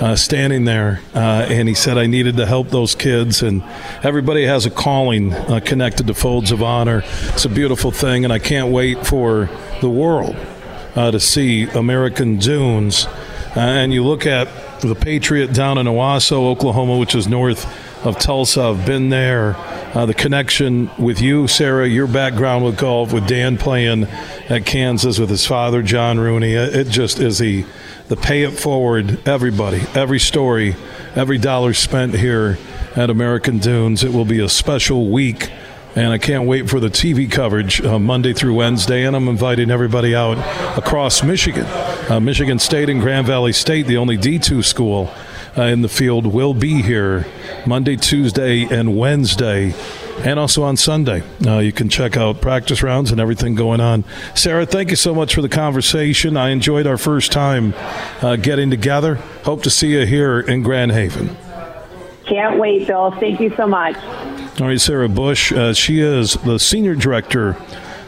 Uh, 0.00 0.16
standing 0.16 0.64
there, 0.64 1.00
uh, 1.14 1.46
and 1.48 1.68
he 1.68 1.74
said, 1.74 1.96
I 1.96 2.06
needed 2.06 2.36
to 2.38 2.46
help 2.46 2.70
those 2.70 2.96
kids. 2.96 3.40
And 3.40 3.62
everybody 4.02 4.44
has 4.46 4.66
a 4.66 4.70
calling 4.70 5.32
uh, 5.32 5.60
connected 5.60 6.08
to 6.08 6.14
Folds 6.14 6.50
of 6.50 6.60
Honor. 6.60 7.04
It's 7.28 7.44
a 7.44 7.48
beautiful 7.48 7.92
thing, 7.92 8.24
and 8.24 8.32
I 8.32 8.40
can't 8.40 8.72
wait 8.72 9.06
for 9.06 9.48
the 9.80 9.90
world 9.90 10.34
uh, 10.96 11.12
to 11.12 11.20
see 11.20 11.64
American 11.70 12.38
Dunes. 12.38 13.06
Uh, 13.54 13.60
and 13.60 13.92
you 13.92 14.02
look 14.02 14.26
at 14.26 14.48
the 14.80 14.96
Patriot 14.96 15.52
down 15.52 15.78
in 15.78 15.86
Owasso, 15.86 16.46
Oklahoma, 16.46 16.98
which 16.98 17.14
is 17.14 17.28
north 17.28 17.64
of 18.04 18.18
Tulsa. 18.18 18.62
I've 18.62 18.86
been 18.86 19.08
there. 19.08 19.56
Uh, 19.94 20.06
the 20.06 20.14
connection 20.14 20.90
with 20.98 21.20
you, 21.20 21.46
Sara, 21.46 21.88
your 21.88 22.06
background 22.06 22.64
with 22.64 22.78
golf, 22.78 23.12
with 23.12 23.26
Dan 23.26 23.58
playing 23.58 24.04
at 24.48 24.64
Kansas 24.66 25.18
with 25.18 25.30
his 25.30 25.46
father, 25.46 25.82
John 25.82 26.18
Rooney. 26.18 26.52
It 26.52 26.88
just 26.88 27.18
is 27.18 27.38
the 27.38 27.64
the 28.08 28.16
pay 28.16 28.42
it 28.42 28.52
forward. 28.52 29.26
Everybody, 29.26 29.82
every 29.94 30.18
story, 30.18 30.76
every 31.14 31.38
dollar 31.38 31.72
spent 31.72 32.14
here 32.14 32.58
at 32.96 33.10
American 33.10 33.58
Dunes. 33.58 34.04
It 34.04 34.12
will 34.12 34.24
be 34.24 34.40
a 34.40 34.48
special 34.48 35.10
week 35.10 35.50
and 35.94 36.10
I 36.10 36.18
can't 36.18 36.46
wait 36.46 36.70
for 36.70 36.80
the 36.80 36.88
TV 36.88 37.30
coverage 37.30 37.82
uh, 37.82 37.98
Monday 37.98 38.32
through 38.32 38.54
Wednesday. 38.54 39.04
And 39.04 39.14
I'm 39.14 39.28
inviting 39.28 39.70
everybody 39.70 40.14
out 40.14 40.38
across 40.78 41.22
Michigan. 41.22 41.66
Uh, 41.66 42.18
Michigan 42.20 42.58
State 42.58 42.88
and 42.88 43.00
Grand 43.00 43.26
Valley 43.26 43.52
State, 43.52 43.86
the 43.86 43.98
only 43.98 44.16
D2 44.16 44.64
school 44.64 45.12
uh, 45.56 45.62
in 45.62 45.82
the 45.82 45.88
field, 45.88 46.26
will 46.26 46.54
be 46.54 46.82
here 46.82 47.26
Monday, 47.66 47.96
Tuesday, 47.96 48.62
and 48.64 48.96
Wednesday. 48.96 49.74
And 50.24 50.38
also 50.38 50.62
on 50.62 50.76
Sunday. 50.76 51.22
Uh, 51.44 51.58
you 51.58 51.72
can 51.72 51.88
check 51.88 52.16
out 52.16 52.40
practice 52.40 52.82
rounds 52.82 53.10
and 53.10 53.20
everything 53.20 53.54
going 53.54 53.80
on. 53.80 54.04
Sara, 54.34 54.66
thank 54.66 54.90
you 54.90 54.96
so 54.96 55.14
much 55.14 55.34
for 55.34 55.40
the 55.40 55.48
conversation. 55.48 56.36
I 56.36 56.50
enjoyed 56.50 56.86
our 56.86 56.98
first 56.98 57.32
time 57.32 57.74
uh, 58.20 58.36
getting 58.36 58.70
together. 58.70 59.16
Hope 59.44 59.62
to 59.62 59.70
see 59.70 59.92
you 59.92 60.06
here 60.06 60.40
in 60.40 60.62
Grand 60.62 60.92
Haven. 60.92 61.34
Can't 62.26 62.58
wait, 62.58 62.86
Bill. 62.86 63.10
Thank 63.12 63.40
you 63.40 63.54
so 63.56 63.66
much. 63.66 63.96
All 64.60 64.66
right, 64.66 64.80
Sara 64.80 65.08
Bush. 65.08 65.50
Uh, 65.50 65.72
she 65.72 66.00
is 66.00 66.34
the 66.34 66.58
Senior 66.58 66.94
Director 66.94 67.56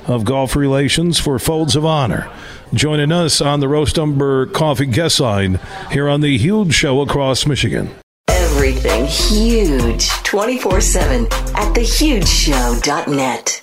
of 0.07 0.25
Golf 0.25 0.57
Relations 0.57 1.19
for 1.19 1.39
Folds 1.39 1.77
of 1.77 1.85
Honor. 1.85 2.31
Joining 2.73 3.13
us 3.13 3.41
on 3.41 3.61
the 3.61 3.69
Roast 3.69 3.99
Umber 3.99 4.47
Coffee 4.47 4.87
Guest 4.87 5.21
Line 5.21 5.61
here 5.91 6.09
on 6.09 6.21
the 6.21 6.37
Huge 6.39 6.75
Show 6.75 7.01
across 7.01 7.47
Michigan. 7.47 7.91
Everything 8.29 9.07
huge 9.07 10.09
24 10.25 10.81
7 10.81 11.25
at 11.27 11.75
thehugeshow.net. 11.75 13.63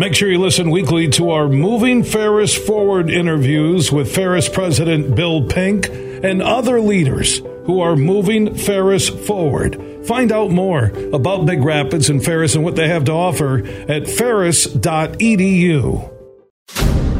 Make 0.00 0.14
sure 0.14 0.30
you 0.30 0.38
listen 0.38 0.70
weekly 0.70 1.08
to 1.08 1.32
our 1.32 1.46
Moving 1.46 2.04
Ferris 2.04 2.56
Forward 2.56 3.10
interviews 3.10 3.92
with 3.92 4.14
Ferris 4.14 4.48
President 4.48 5.14
Bill 5.14 5.46
Pink 5.46 5.90
and 5.90 6.40
other 6.40 6.80
leaders 6.80 7.42
who 7.66 7.82
are 7.82 7.96
moving 7.96 8.54
Ferris 8.54 9.10
forward. 9.10 10.06
Find 10.06 10.32
out 10.32 10.52
more 10.52 10.84
about 11.12 11.44
Big 11.44 11.62
Rapids 11.62 12.08
and 12.08 12.24
Ferris 12.24 12.54
and 12.54 12.64
what 12.64 12.76
they 12.76 12.88
have 12.88 13.04
to 13.04 13.12
offer 13.12 13.58
at 13.90 14.08
ferris.edu. 14.08 16.10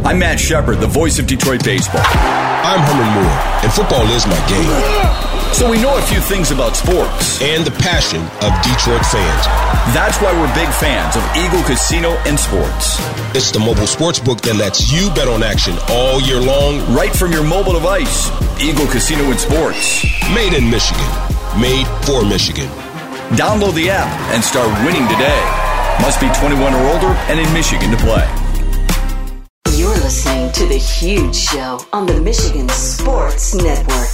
I'm 0.02 0.18
Matt 0.18 0.40
Shepard, 0.40 0.80
the 0.80 0.86
voice 0.86 1.18
of 1.18 1.26
Detroit 1.26 1.62
baseball. 1.62 2.49
I'm 2.70 2.78
Herman 2.86 3.10
Moore, 3.18 3.38
and 3.66 3.72
football 3.72 4.06
is 4.14 4.30
my 4.30 4.38
game. 4.46 4.70
So 5.52 5.68
we 5.68 5.82
know 5.82 5.98
a 5.98 6.02
few 6.02 6.20
things 6.20 6.52
about 6.52 6.76
sports 6.76 7.42
and 7.42 7.66
the 7.66 7.72
passion 7.82 8.22
of 8.46 8.54
Detroit 8.62 9.02
fans. 9.10 9.42
That's 9.90 10.22
why 10.22 10.30
we're 10.38 10.46
big 10.54 10.70
fans 10.78 11.16
of 11.16 11.26
Eagle 11.34 11.66
Casino 11.66 12.10
and 12.30 12.38
Sports. 12.38 13.02
It's 13.34 13.50
the 13.50 13.58
mobile 13.58 13.88
sports 13.88 14.20
book 14.20 14.40
that 14.42 14.54
lets 14.54 14.86
you 14.86 15.10
bet 15.18 15.26
on 15.26 15.42
action 15.42 15.74
all 15.90 16.20
year 16.20 16.38
long, 16.38 16.78
right 16.94 17.10
from 17.10 17.32
your 17.32 17.42
mobile 17.42 17.72
device. 17.72 18.30
Eagle 18.62 18.86
Casino 18.86 19.24
and 19.34 19.40
Sports. 19.40 20.06
Made 20.30 20.54
in 20.54 20.70
Michigan. 20.70 21.10
Made 21.58 21.90
for 22.06 22.22
Michigan. 22.22 22.70
Download 23.34 23.74
the 23.74 23.90
app 23.90 24.06
and 24.30 24.44
start 24.44 24.70
winning 24.86 25.10
today. 25.10 25.42
Must 26.06 26.22
be 26.22 26.30
21 26.38 26.70
or 26.70 26.86
older 26.94 27.18
and 27.26 27.40
in 27.42 27.50
Michigan 27.52 27.90
to 27.90 27.96
play. 27.98 28.39
Listening 30.10 30.50
to 30.50 30.66
The 30.66 30.76
Huge 30.76 31.36
Show 31.36 31.78
on 31.92 32.04
the 32.04 32.20
Michigan 32.20 32.68
Sports 32.70 33.54
Network. 33.54 34.08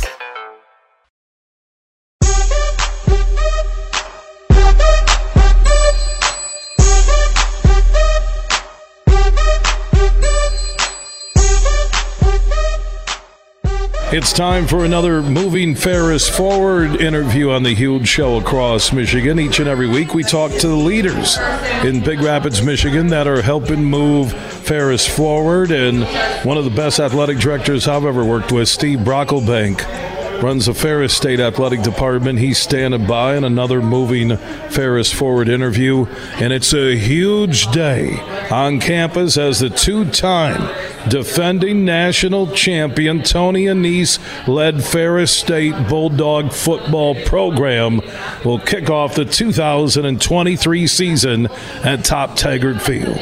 It's 14.12 14.34
time 14.34 14.66
for 14.66 14.84
another 14.84 15.22
Moving 15.22 15.74
Ferris 15.74 16.28
Forward 16.28 17.00
interview 17.00 17.50
on 17.50 17.62
the 17.62 17.74
huge 17.74 18.06
show 18.06 18.36
across 18.36 18.92
Michigan. 18.92 19.40
Each 19.40 19.60
and 19.60 19.68
every 19.68 19.88
week, 19.88 20.12
we 20.12 20.22
talk 20.22 20.52
to 20.52 20.68
the 20.68 20.76
leaders 20.76 21.38
in 21.82 22.04
Big 22.04 22.20
Rapids, 22.20 22.62
Michigan 22.62 23.06
that 23.08 23.26
are 23.26 23.40
helping 23.40 23.82
move 23.82 24.34
Ferris 24.66 25.06
forward. 25.06 25.70
And 25.70 26.04
one 26.44 26.58
of 26.58 26.64
the 26.64 26.70
best 26.70 26.98
athletic 27.00 27.38
directors 27.38 27.86
I've 27.86 28.04
ever 28.04 28.24
worked 28.24 28.52
with, 28.52 28.68
Steve 28.68 29.00
Brockelbank, 29.00 30.42
runs 30.42 30.66
the 30.66 30.74
Ferris 30.74 31.14
State 31.14 31.40
Athletic 31.40 31.82
Department. 31.82 32.38
He's 32.38 32.58
standing 32.58 33.06
by 33.06 33.36
in 33.36 33.44
another 33.44 33.80
moving 33.80 34.36
Ferris 34.70 35.12
forward 35.12 35.48
interview. 35.48 36.06
And 36.34 36.52
it's 36.52 36.74
a 36.74 36.96
huge 36.96 37.70
day 37.70 38.18
on 38.50 38.80
campus 38.80 39.36
as 39.38 39.60
the 39.60 39.70
two 39.70 40.10
time 40.10 40.74
defending 41.08 41.84
national 41.84 42.48
champion 42.48 43.22
Tony 43.22 43.66
Annese 43.66 44.18
led 44.48 44.82
Ferris 44.82 45.32
State 45.32 45.88
Bulldog 45.88 46.52
football 46.52 47.14
program 47.24 48.00
will 48.44 48.58
kick 48.58 48.90
off 48.90 49.14
the 49.14 49.24
2023 49.24 50.86
season 50.86 51.46
at 51.84 52.04
Top 52.04 52.36
Taggart 52.36 52.82
Field. 52.82 53.16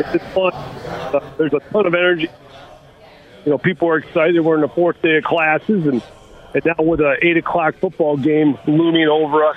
It's 0.00 0.24
fun. 0.32 0.52
Uh, 0.52 1.20
there's 1.36 1.52
a 1.52 1.60
ton 1.72 1.86
of 1.86 1.94
energy. 1.94 2.28
You 3.44 3.52
know, 3.52 3.58
people 3.58 3.88
are 3.88 3.98
excited. 3.98 4.40
We're 4.40 4.56
in 4.56 4.60
the 4.62 4.68
fourth 4.68 5.00
day 5.02 5.16
of 5.16 5.24
classes, 5.24 5.86
and, 5.86 6.02
and 6.54 6.64
now 6.64 6.82
with 6.84 7.00
an 7.00 7.16
eight 7.22 7.36
o'clock 7.36 7.76
football 7.76 8.16
game 8.16 8.58
looming 8.66 9.08
over 9.08 9.44
us, 9.44 9.56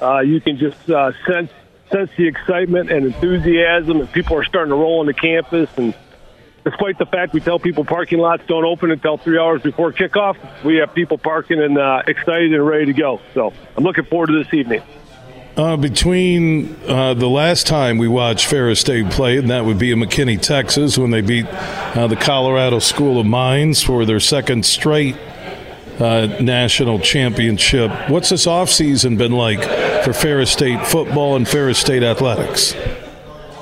uh, 0.00 0.20
you 0.20 0.40
can 0.40 0.58
just 0.58 0.90
uh, 0.90 1.12
sense 1.26 1.50
sense 1.90 2.10
the 2.16 2.26
excitement 2.26 2.90
and 2.90 3.04
enthusiasm, 3.06 4.00
and 4.00 4.12
people 4.12 4.36
are 4.36 4.44
starting 4.44 4.70
to 4.70 4.76
roll 4.76 5.00
into 5.00 5.12
campus. 5.12 5.68
And 5.76 5.94
despite 6.64 6.98
the 6.98 7.06
fact 7.06 7.32
we 7.32 7.40
tell 7.40 7.58
people 7.58 7.84
parking 7.84 8.18
lots 8.18 8.44
don't 8.46 8.64
open 8.64 8.90
until 8.90 9.16
three 9.16 9.38
hours 9.38 9.60
before 9.60 9.92
kickoff, 9.92 10.36
we 10.64 10.76
have 10.76 10.94
people 10.94 11.18
parking 11.18 11.60
and 11.60 11.76
uh, 11.76 12.02
excited 12.06 12.54
and 12.54 12.64
ready 12.64 12.86
to 12.86 12.92
go. 12.92 13.20
So 13.34 13.52
I'm 13.76 13.84
looking 13.84 14.04
forward 14.04 14.28
to 14.28 14.44
this 14.44 14.54
evening. 14.54 14.82
Uh, 15.60 15.76
between 15.76 16.74
uh, 16.88 17.12
the 17.12 17.28
last 17.28 17.66
time 17.66 17.98
we 17.98 18.08
watched 18.08 18.46
Ferris 18.46 18.80
State 18.80 19.10
play, 19.10 19.36
and 19.36 19.50
that 19.50 19.62
would 19.62 19.78
be 19.78 19.92
in 19.92 19.98
McKinney, 19.98 20.40
Texas, 20.40 20.96
when 20.96 21.10
they 21.10 21.20
beat 21.20 21.44
uh, 21.44 22.06
the 22.06 22.16
Colorado 22.16 22.78
School 22.78 23.20
of 23.20 23.26
Mines 23.26 23.82
for 23.82 24.06
their 24.06 24.20
second 24.20 24.64
straight 24.64 25.18
uh, 25.98 26.28
national 26.40 26.98
championship. 27.00 27.90
What's 28.08 28.30
this 28.30 28.46
offseason 28.46 29.18
been 29.18 29.32
like 29.32 29.62
for 30.02 30.14
Ferris 30.14 30.50
State 30.50 30.86
football 30.86 31.36
and 31.36 31.46
Ferris 31.46 31.78
State 31.78 32.04
athletics? 32.04 32.74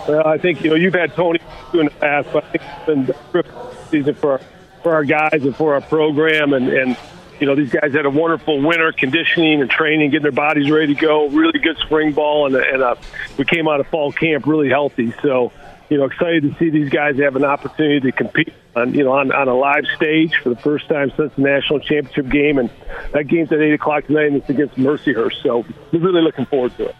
Well, 0.07 0.25
I 0.25 0.39
think 0.39 0.63
you 0.63 0.71
know 0.71 0.77
you've 0.77 0.95
had 0.95 1.17
Tony 1.17 1.41
in 1.75 1.87
the 1.87 1.91
past, 1.91 2.29
but 2.33 2.45
I 2.45 2.51
think 2.51 2.63
it's 2.65 2.87
been 2.87 3.43
a 3.43 3.89
season 3.91 4.15
for 4.15 4.41
for 4.85 4.95
our 4.95 5.03
guys 5.03 5.43
and 5.43 5.57
for 5.57 5.75
our 5.75 5.81
program, 5.81 6.53
and 6.53 6.69
and 6.69 6.97
you 7.41 7.47
know 7.47 7.55
these 7.55 7.70
guys 7.70 7.93
had 7.93 8.07
a 8.07 8.11
wonderful 8.11 8.61
winter 8.61 8.93
conditioning 8.93 9.61
and 9.61 9.70
training, 9.70 10.11
getting 10.11 10.22
their 10.22 10.32
bodies 10.32 10.70
ready 10.70 10.95
to 10.95 11.01
go. 11.01 11.28
Really 11.28 11.59
good 11.59 11.78
spring 11.78 12.12
ball, 12.12 12.47
and 12.47 12.57
and 12.57 12.82
uh, 12.82 12.97
we 13.36 13.45
came 13.45 13.68
out 13.68 13.80
of 13.80 13.86
fall 13.89 14.12
camp 14.12 14.47
really 14.47 14.68
healthy. 14.68 15.12
So 15.22 15.53
you 15.89 15.97
know, 15.97 16.05
excited 16.05 16.43
to 16.43 16.59
see 16.59 16.70
these 16.70 16.91
guys 16.91 17.18
have 17.18 17.36
an 17.36 17.45
opportunity 17.45 18.01
to 18.01 18.12
compete 18.12 18.53
on, 18.76 18.95
you 18.95 19.05
know, 19.05 19.12
on, 19.12 19.32
on 19.32 19.49
a 19.49 19.55
live 19.55 19.84
stage 19.97 20.34
for 20.43 20.51
the 20.51 20.57
first 20.57 20.89
time 20.89 21.11
since 21.16 21.32
the 21.34 21.43
national 21.43 21.80
championship 21.80 22.28
game. 22.28 22.59
And 22.59 22.70
that 23.12 23.26
game's 23.26 23.51
at 23.53 23.61
8 23.61 23.72
o'clock 23.72 24.07
tonight, 24.07 24.26
and 24.26 24.36
it's 24.36 24.51
against 24.51 24.76
Mercyhurst. 24.76 25.43
So 25.43 25.64
we're 25.93 26.01
really 26.01 26.22
looking 26.22 26.47
forward 26.47 26.76
to 26.76 26.91
it. 26.91 26.97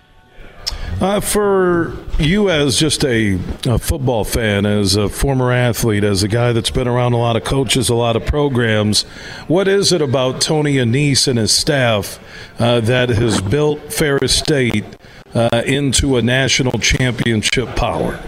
Uh, 1.01 1.21
for 1.21 1.97
you, 2.19 2.51
as 2.51 2.77
just 2.77 3.05
a, 3.05 3.39
a, 3.67 3.79
football 3.79 4.25
fan, 4.25 4.67
as 4.67 4.97
a 4.97 5.09
former 5.09 5.53
athlete, 5.53 6.03
as 6.03 6.23
a 6.23 6.29
guy 6.29 6.53
that's 6.53 6.71
been 6.71 6.89
around 6.89 7.13
a 7.13 7.17
lot 7.17 7.37
of 7.37 7.45
coaches, 7.45 7.89
a 7.89 7.95
lot 7.95 8.17
of 8.17 8.27
programs, 8.27 9.03
what 9.47 9.69
is 9.69 9.93
it 9.93 10.03
about 10.03 10.41
Tony 10.41 10.75
Annese 10.75 11.29
and 11.29 11.39
his 11.39 11.53
staff 11.53 12.19
uh, 12.59 12.81
that 12.81 13.11
has 13.11 13.41
built 13.41 13.93
Ferris 13.93 14.37
State 14.37 14.85
uh, 15.35 15.63
into 15.65 16.17
a 16.17 16.23
national 16.23 16.79
championship 16.81 17.69
power? 17.77 18.21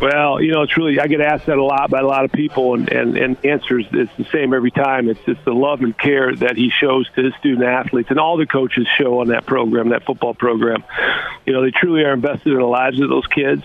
Well, 0.00 0.40
you 0.40 0.52
know, 0.52 0.62
it's 0.62 0.76
really 0.78 0.98
I 0.98 1.08
get 1.08 1.20
asked 1.20 1.46
that 1.46 1.58
a 1.58 1.64
lot 1.64 1.90
by 1.90 2.00
a 2.00 2.06
lot 2.06 2.24
of 2.24 2.32
people, 2.32 2.72
and 2.72 2.90
and 2.90 3.18
and 3.18 3.36
the 3.36 3.50
answer 3.50 3.78
is 3.78 3.86
it's 3.92 4.16
the 4.16 4.24
same 4.32 4.54
every 4.54 4.70
time. 4.70 5.10
It's 5.10 5.20
just 5.26 5.44
the 5.44 5.52
love 5.52 5.82
and 5.82 5.96
care 5.96 6.34
that 6.36 6.56
he 6.56 6.70
shows 6.70 7.06
to 7.16 7.24
his 7.24 7.34
student 7.34 7.64
athletes, 7.64 8.08
and 8.10 8.18
all 8.18 8.38
the 8.38 8.46
coaches 8.46 8.86
show 8.96 9.20
on 9.20 9.28
that 9.28 9.44
program, 9.44 9.90
that 9.90 10.06
football 10.06 10.32
program. 10.32 10.84
You 11.44 11.52
know, 11.52 11.62
they 11.62 11.70
truly 11.70 12.02
are 12.04 12.14
invested 12.14 12.52
in 12.52 12.58
the 12.58 12.64
lives 12.64 13.00
of 13.00 13.10
those 13.10 13.26
kids. 13.26 13.62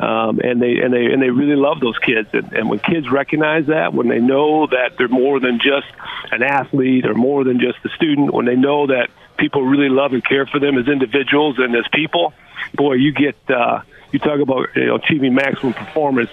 Um, 0.00 0.40
and 0.42 0.62
they 0.62 0.78
and 0.78 0.94
they 0.94 1.04
and 1.12 1.22
they 1.22 1.28
really 1.28 1.56
love 1.56 1.78
those 1.78 1.98
kids. 1.98 2.30
And, 2.32 2.54
and 2.54 2.70
when 2.70 2.78
kids 2.78 3.10
recognize 3.10 3.66
that, 3.66 3.92
when 3.92 4.08
they 4.08 4.18
know 4.18 4.66
that 4.66 4.92
they're 4.96 5.08
more 5.08 5.38
than 5.40 5.58
just 5.58 5.86
an 6.32 6.42
athlete 6.42 7.04
or 7.04 7.14
more 7.14 7.44
than 7.44 7.60
just 7.60 7.84
a 7.84 7.90
student, 7.90 8.32
when 8.32 8.46
they 8.46 8.56
know 8.56 8.86
that 8.86 9.10
people 9.36 9.62
really 9.62 9.90
love 9.90 10.14
and 10.14 10.24
care 10.24 10.46
for 10.46 10.58
them 10.58 10.78
as 10.78 10.88
individuals 10.88 11.56
and 11.58 11.76
as 11.76 11.84
people, 11.92 12.32
boy, 12.74 12.94
you 12.94 13.12
get 13.12 13.36
uh, 13.50 13.82
you 14.12 14.18
talk 14.18 14.40
about 14.40 14.68
you 14.74 14.86
know, 14.86 14.96
achieving 14.96 15.34
maximum 15.34 15.74
performance. 15.74 16.30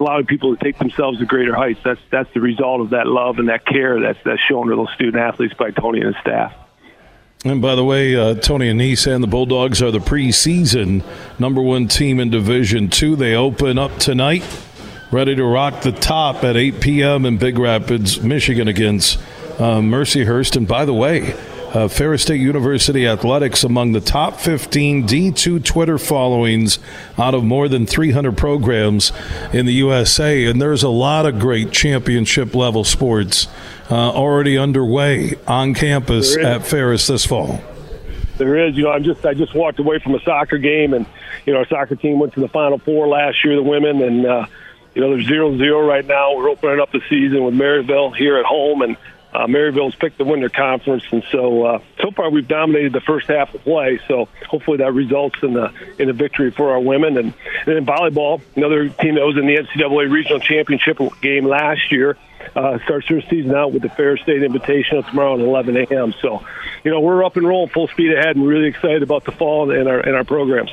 Allowing 0.00 0.26
people 0.26 0.56
to 0.56 0.62
take 0.62 0.78
themselves 0.78 1.18
to 1.18 1.26
greater 1.26 1.56
heights. 1.56 1.80
That's 1.82 2.00
that's 2.08 2.32
the 2.32 2.40
result 2.40 2.82
of 2.82 2.90
that 2.90 3.08
love 3.08 3.40
and 3.40 3.48
that 3.48 3.66
care 3.66 4.00
that's 4.00 4.18
that's 4.24 4.40
shown 4.40 4.68
to 4.68 4.76
those 4.76 4.92
student 4.94 5.16
athletes 5.16 5.54
by 5.54 5.72
Tony 5.72 6.00
and 6.00 6.14
his 6.14 6.22
staff. 6.22 6.54
And 7.44 7.62
by 7.62 7.76
the 7.76 7.84
way, 7.84 8.16
uh, 8.16 8.34
Tony 8.34 8.72
Annese 8.72 9.12
and 9.12 9.22
the 9.22 9.28
Bulldogs 9.28 9.80
are 9.80 9.92
the 9.92 10.00
preseason 10.00 11.04
number 11.38 11.62
one 11.62 11.86
team 11.86 12.18
in 12.18 12.30
Division 12.30 12.90
Two. 12.90 13.14
They 13.14 13.34
open 13.34 13.78
up 13.78 13.96
tonight, 13.98 14.44
ready 15.12 15.36
to 15.36 15.44
rock 15.44 15.82
the 15.82 15.92
top 15.92 16.42
at 16.42 16.56
8 16.56 16.80
p.m. 16.80 17.24
in 17.24 17.38
Big 17.38 17.58
Rapids, 17.58 18.20
Michigan, 18.20 18.66
against 18.66 19.18
uh, 19.58 19.78
Mercyhurst. 19.78 20.56
And 20.56 20.66
by 20.66 20.84
the 20.84 20.94
way, 20.94 21.34
uh, 21.74 21.88
Ferris 21.88 22.22
State 22.22 22.40
University 22.40 23.06
athletics 23.06 23.62
among 23.64 23.92
the 23.92 24.00
top 24.00 24.40
15 24.40 25.06
D2 25.06 25.64
Twitter 25.64 25.98
followings 25.98 26.78
out 27.18 27.34
of 27.34 27.44
more 27.44 27.68
than 27.68 27.86
300 27.86 28.36
programs 28.36 29.12
in 29.52 29.66
the 29.66 29.74
USA. 29.74 30.44
And 30.46 30.60
there's 30.60 30.82
a 30.82 30.88
lot 30.88 31.26
of 31.26 31.38
great 31.38 31.70
championship 31.70 32.54
level 32.54 32.84
sports 32.84 33.48
uh, 33.90 33.94
already 33.94 34.56
underway 34.56 35.34
on 35.46 35.74
campus 35.74 36.36
at 36.36 36.66
Ferris 36.66 37.06
this 37.06 37.26
fall. 37.26 37.60
There 38.38 38.56
is. 38.66 38.76
You 38.76 38.84
know, 38.84 38.92
I'm 38.92 39.04
just 39.04 39.26
I 39.26 39.34
just 39.34 39.54
walked 39.54 39.80
away 39.80 39.98
from 39.98 40.14
a 40.14 40.20
soccer 40.20 40.58
game, 40.58 40.94
and 40.94 41.06
you 41.44 41.52
know, 41.52 41.58
our 41.58 41.66
soccer 41.66 41.96
team 41.96 42.20
went 42.20 42.34
to 42.34 42.40
the 42.40 42.48
Final 42.48 42.78
Four 42.78 43.08
last 43.08 43.44
year, 43.44 43.56
the 43.56 43.62
women, 43.62 44.00
and 44.00 44.24
uh, 44.24 44.46
you 44.94 45.00
know, 45.00 45.10
they're 45.10 45.24
zero 45.24 45.56
zero 45.58 45.86
right 45.86 46.06
now. 46.06 46.36
We're 46.36 46.48
opening 46.48 46.80
up 46.80 46.92
the 46.92 47.02
season 47.08 47.42
with 47.42 47.54
Maryville 47.54 48.16
here 48.16 48.38
at 48.38 48.44
home, 48.44 48.82
and 48.82 48.96
uh, 49.32 49.46
Maryville's 49.46 49.94
picked 49.94 50.18
the 50.18 50.24
winter 50.24 50.48
conference, 50.48 51.04
and 51.10 51.22
so 51.30 51.64
uh, 51.64 51.78
so 52.00 52.10
far 52.10 52.30
we've 52.30 52.48
dominated 52.48 52.92
the 52.92 53.00
first 53.00 53.28
half 53.28 53.54
of 53.54 53.62
play. 53.62 54.00
So 54.08 54.28
hopefully 54.48 54.78
that 54.78 54.92
results 54.92 55.38
in 55.42 55.56
a 55.56 55.72
in 55.98 56.08
a 56.08 56.12
victory 56.12 56.50
for 56.50 56.70
our 56.70 56.80
women. 56.80 57.18
And, 57.18 57.34
and 57.66 57.86
volleyball, 57.86 58.40
another 58.56 58.88
team 58.88 59.16
that 59.16 59.24
was 59.24 59.36
in 59.36 59.46
the 59.46 59.56
NCAA 59.56 60.10
regional 60.10 60.40
championship 60.40 60.98
game 61.20 61.44
last 61.44 61.92
year 61.92 62.16
uh, 62.56 62.78
starts 62.84 63.08
their 63.08 63.20
season 63.22 63.54
out 63.54 63.72
with 63.72 63.82
the 63.82 63.90
Ferris 63.90 64.22
State 64.22 64.40
Invitational 64.40 65.06
tomorrow 65.06 65.34
at 65.34 65.40
11 65.40 65.76
a.m. 65.76 66.14
So 66.22 66.42
you 66.84 66.90
know 66.90 67.00
we're 67.00 67.22
up 67.22 67.36
and 67.36 67.46
rolling, 67.46 67.68
full 67.68 67.88
speed 67.88 68.12
ahead, 68.12 68.36
and 68.36 68.46
really 68.46 68.68
excited 68.68 69.02
about 69.02 69.24
the 69.24 69.32
fall 69.32 69.70
and 69.70 69.88
our 69.88 70.00
and 70.00 70.16
our 70.16 70.24
programs. 70.24 70.70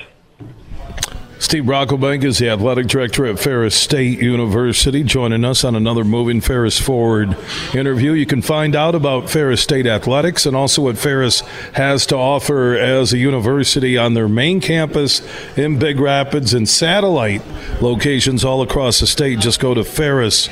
Steve 1.37 1.65
Brockelbank 1.65 2.23
is 2.23 2.37
the 2.37 2.49
athletic 2.49 2.87
director 2.87 3.25
at 3.25 3.37
Ferris 3.37 3.75
State 3.75 4.19
University, 4.19 5.03
joining 5.03 5.43
us 5.43 5.65
on 5.65 5.75
another 5.75 6.05
Moving 6.05 6.39
Ferris 6.39 6.79
Forward 6.79 7.37
interview. 7.73 8.13
You 8.13 8.25
can 8.25 8.41
find 8.41 8.73
out 8.73 8.95
about 8.95 9.29
Ferris 9.29 9.61
State 9.61 9.85
athletics 9.85 10.45
and 10.45 10.55
also 10.55 10.83
what 10.83 10.97
Ferris 10.97 11.41
has 11.73 12.05
to 12.07 12.15
offer 12.15 12.75
as 12.75 13.11
a 13.11 13.17
university 13.17 13.97
on 13.97 14.13
their 14.13 14.29
main 14.29 14.61
campus 14.61 15.21
in 15.57 15.77
Big 15.77 15.99
Rapids 15.99 16.53
and 16.53 16.69
satellite 16.69 17.41
locations 17.81 18.45
all 18.45 18.61
across 18.61 19.01
the 19.01 19.07
state. 19.07 19.39
Just 19.39 19.59
go 19.59 19.73
to 19.73 19.83
ferris.edu. 19.83 20.49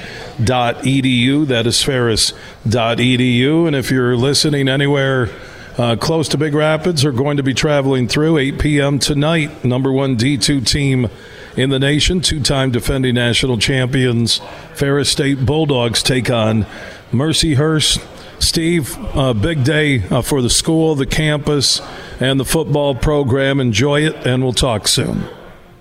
That 1.47 1.65
is 1.65 1.81
ferris.edu. 1.81 3.67
And 3.67 3.75
if 3.75 3.89
you're 3.89 4.17
listening 4.17 4.67
anywhere, 4.67 5.29
uh, 5.78 5.95
close 5.95 6.28
to 6.30 6.38
Big 6.38 6.53
Rapids 6.53 7.03
are 7.03 7.11
going 7.11 7.38
to 7.38 7.43
be 7.43 7.53
traveling 7.53 8.07
through 8.07 8.38
8 8.38 8.59
p.m. 8.59 8.99
tonight. 8.99 9.63
Number 9.63 9.91
one 9.91 10.17
D2 10.17 10.65
team 10.67 11.09
in 11.55 11.69
the 11.69 11.80
nation, 11.80 12.21
two 12.21 12.41
time 12.41 12.71
defending 12.71 13.15
national 13.15 13.57
champions, 13.57 14.39
Ferris 14.74 15.09
State 15.09 15.45
Bulldogs 15.45 16.03
take 16.03 16.30
on 16.30 16.65
Mercyhurst. 17.11 18.09
Steve, 18.39 18.97
uh, 19.15 19.34
big 19.34 19.63
day 19.63 20.03
uh, 20.09 20.21
for 20.21 20.41
the 20.41 20.49
school, 20.49 20.95
the 20.95 21.05
campus, 21.05 21.82
and 22.19 22.39
the 22.39 22.45
football 22.45 22.93
program. 22.93 23.59
Enjoy 23.59 24.01
it, 24.01 24.28
and 24.28 24.43
we'll 24.43 24.51
talk 24.51 24.88
soon. 24.88 25.24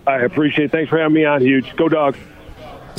I 0.06 0.18
appreciate 0.18 0.66
it. 0.66 0.70
Thanks 0.70 0.88
for 0.88 0.98
having 0.98 1.14
me 1.14 1.24
on, 1.24 1.42
Huge. 1.42 1.74
Go, 1.76 1.88
dogs. 1.88 2.18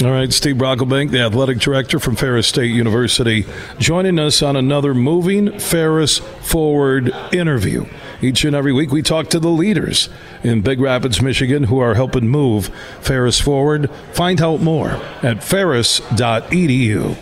All 0.04 0.12
right, 0.12 0.34
Steve 0.34 0.58
Brockelbank, 0.58 1.12
the 1.12 1.22
athletic 1.22 1.60
director 1.60 1.98
from 1.98 2.18
Ferris 2.18 2.48
State 2.48 2.72
University, 2.72 3.46
joining 3.80 4.20
us 4.20 4.42
on 4.42 4.58
another 4.58 4.94
Moving 4.94 5.58
Ferris 5.60 6.18
Forward 6.18 7.14
interview. 7.32 7.86
Each 8.22 8.44
and 8.44 8.54
every 8.54 8.74
week, 8.74 8.92
we 8.92 9.02
talk 9.02 9.30
to 9.30 9.40
the 9.40 9.48
leaders 9.48 10.10
in 10.44 10.60
Big 10.60 10.82
Rapids, 10.82 11.22
Michigan, 11.22 11.64
who 11.64 11.80
are 11.80 11.94
helping 11.94 12.28
move 12.28 12.68
Ferris 13.00 13.40
forward. 13.40 13.90
Find 14.12 14.42
out 14.42 14.60
more 14.60 15.00
at 15.22 15.42
ferris.edu. 15.42 17.16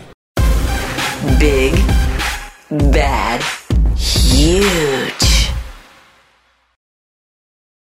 Big, 1.38 1.74
bad, 2.90 3.42
huge. 3.96 5.11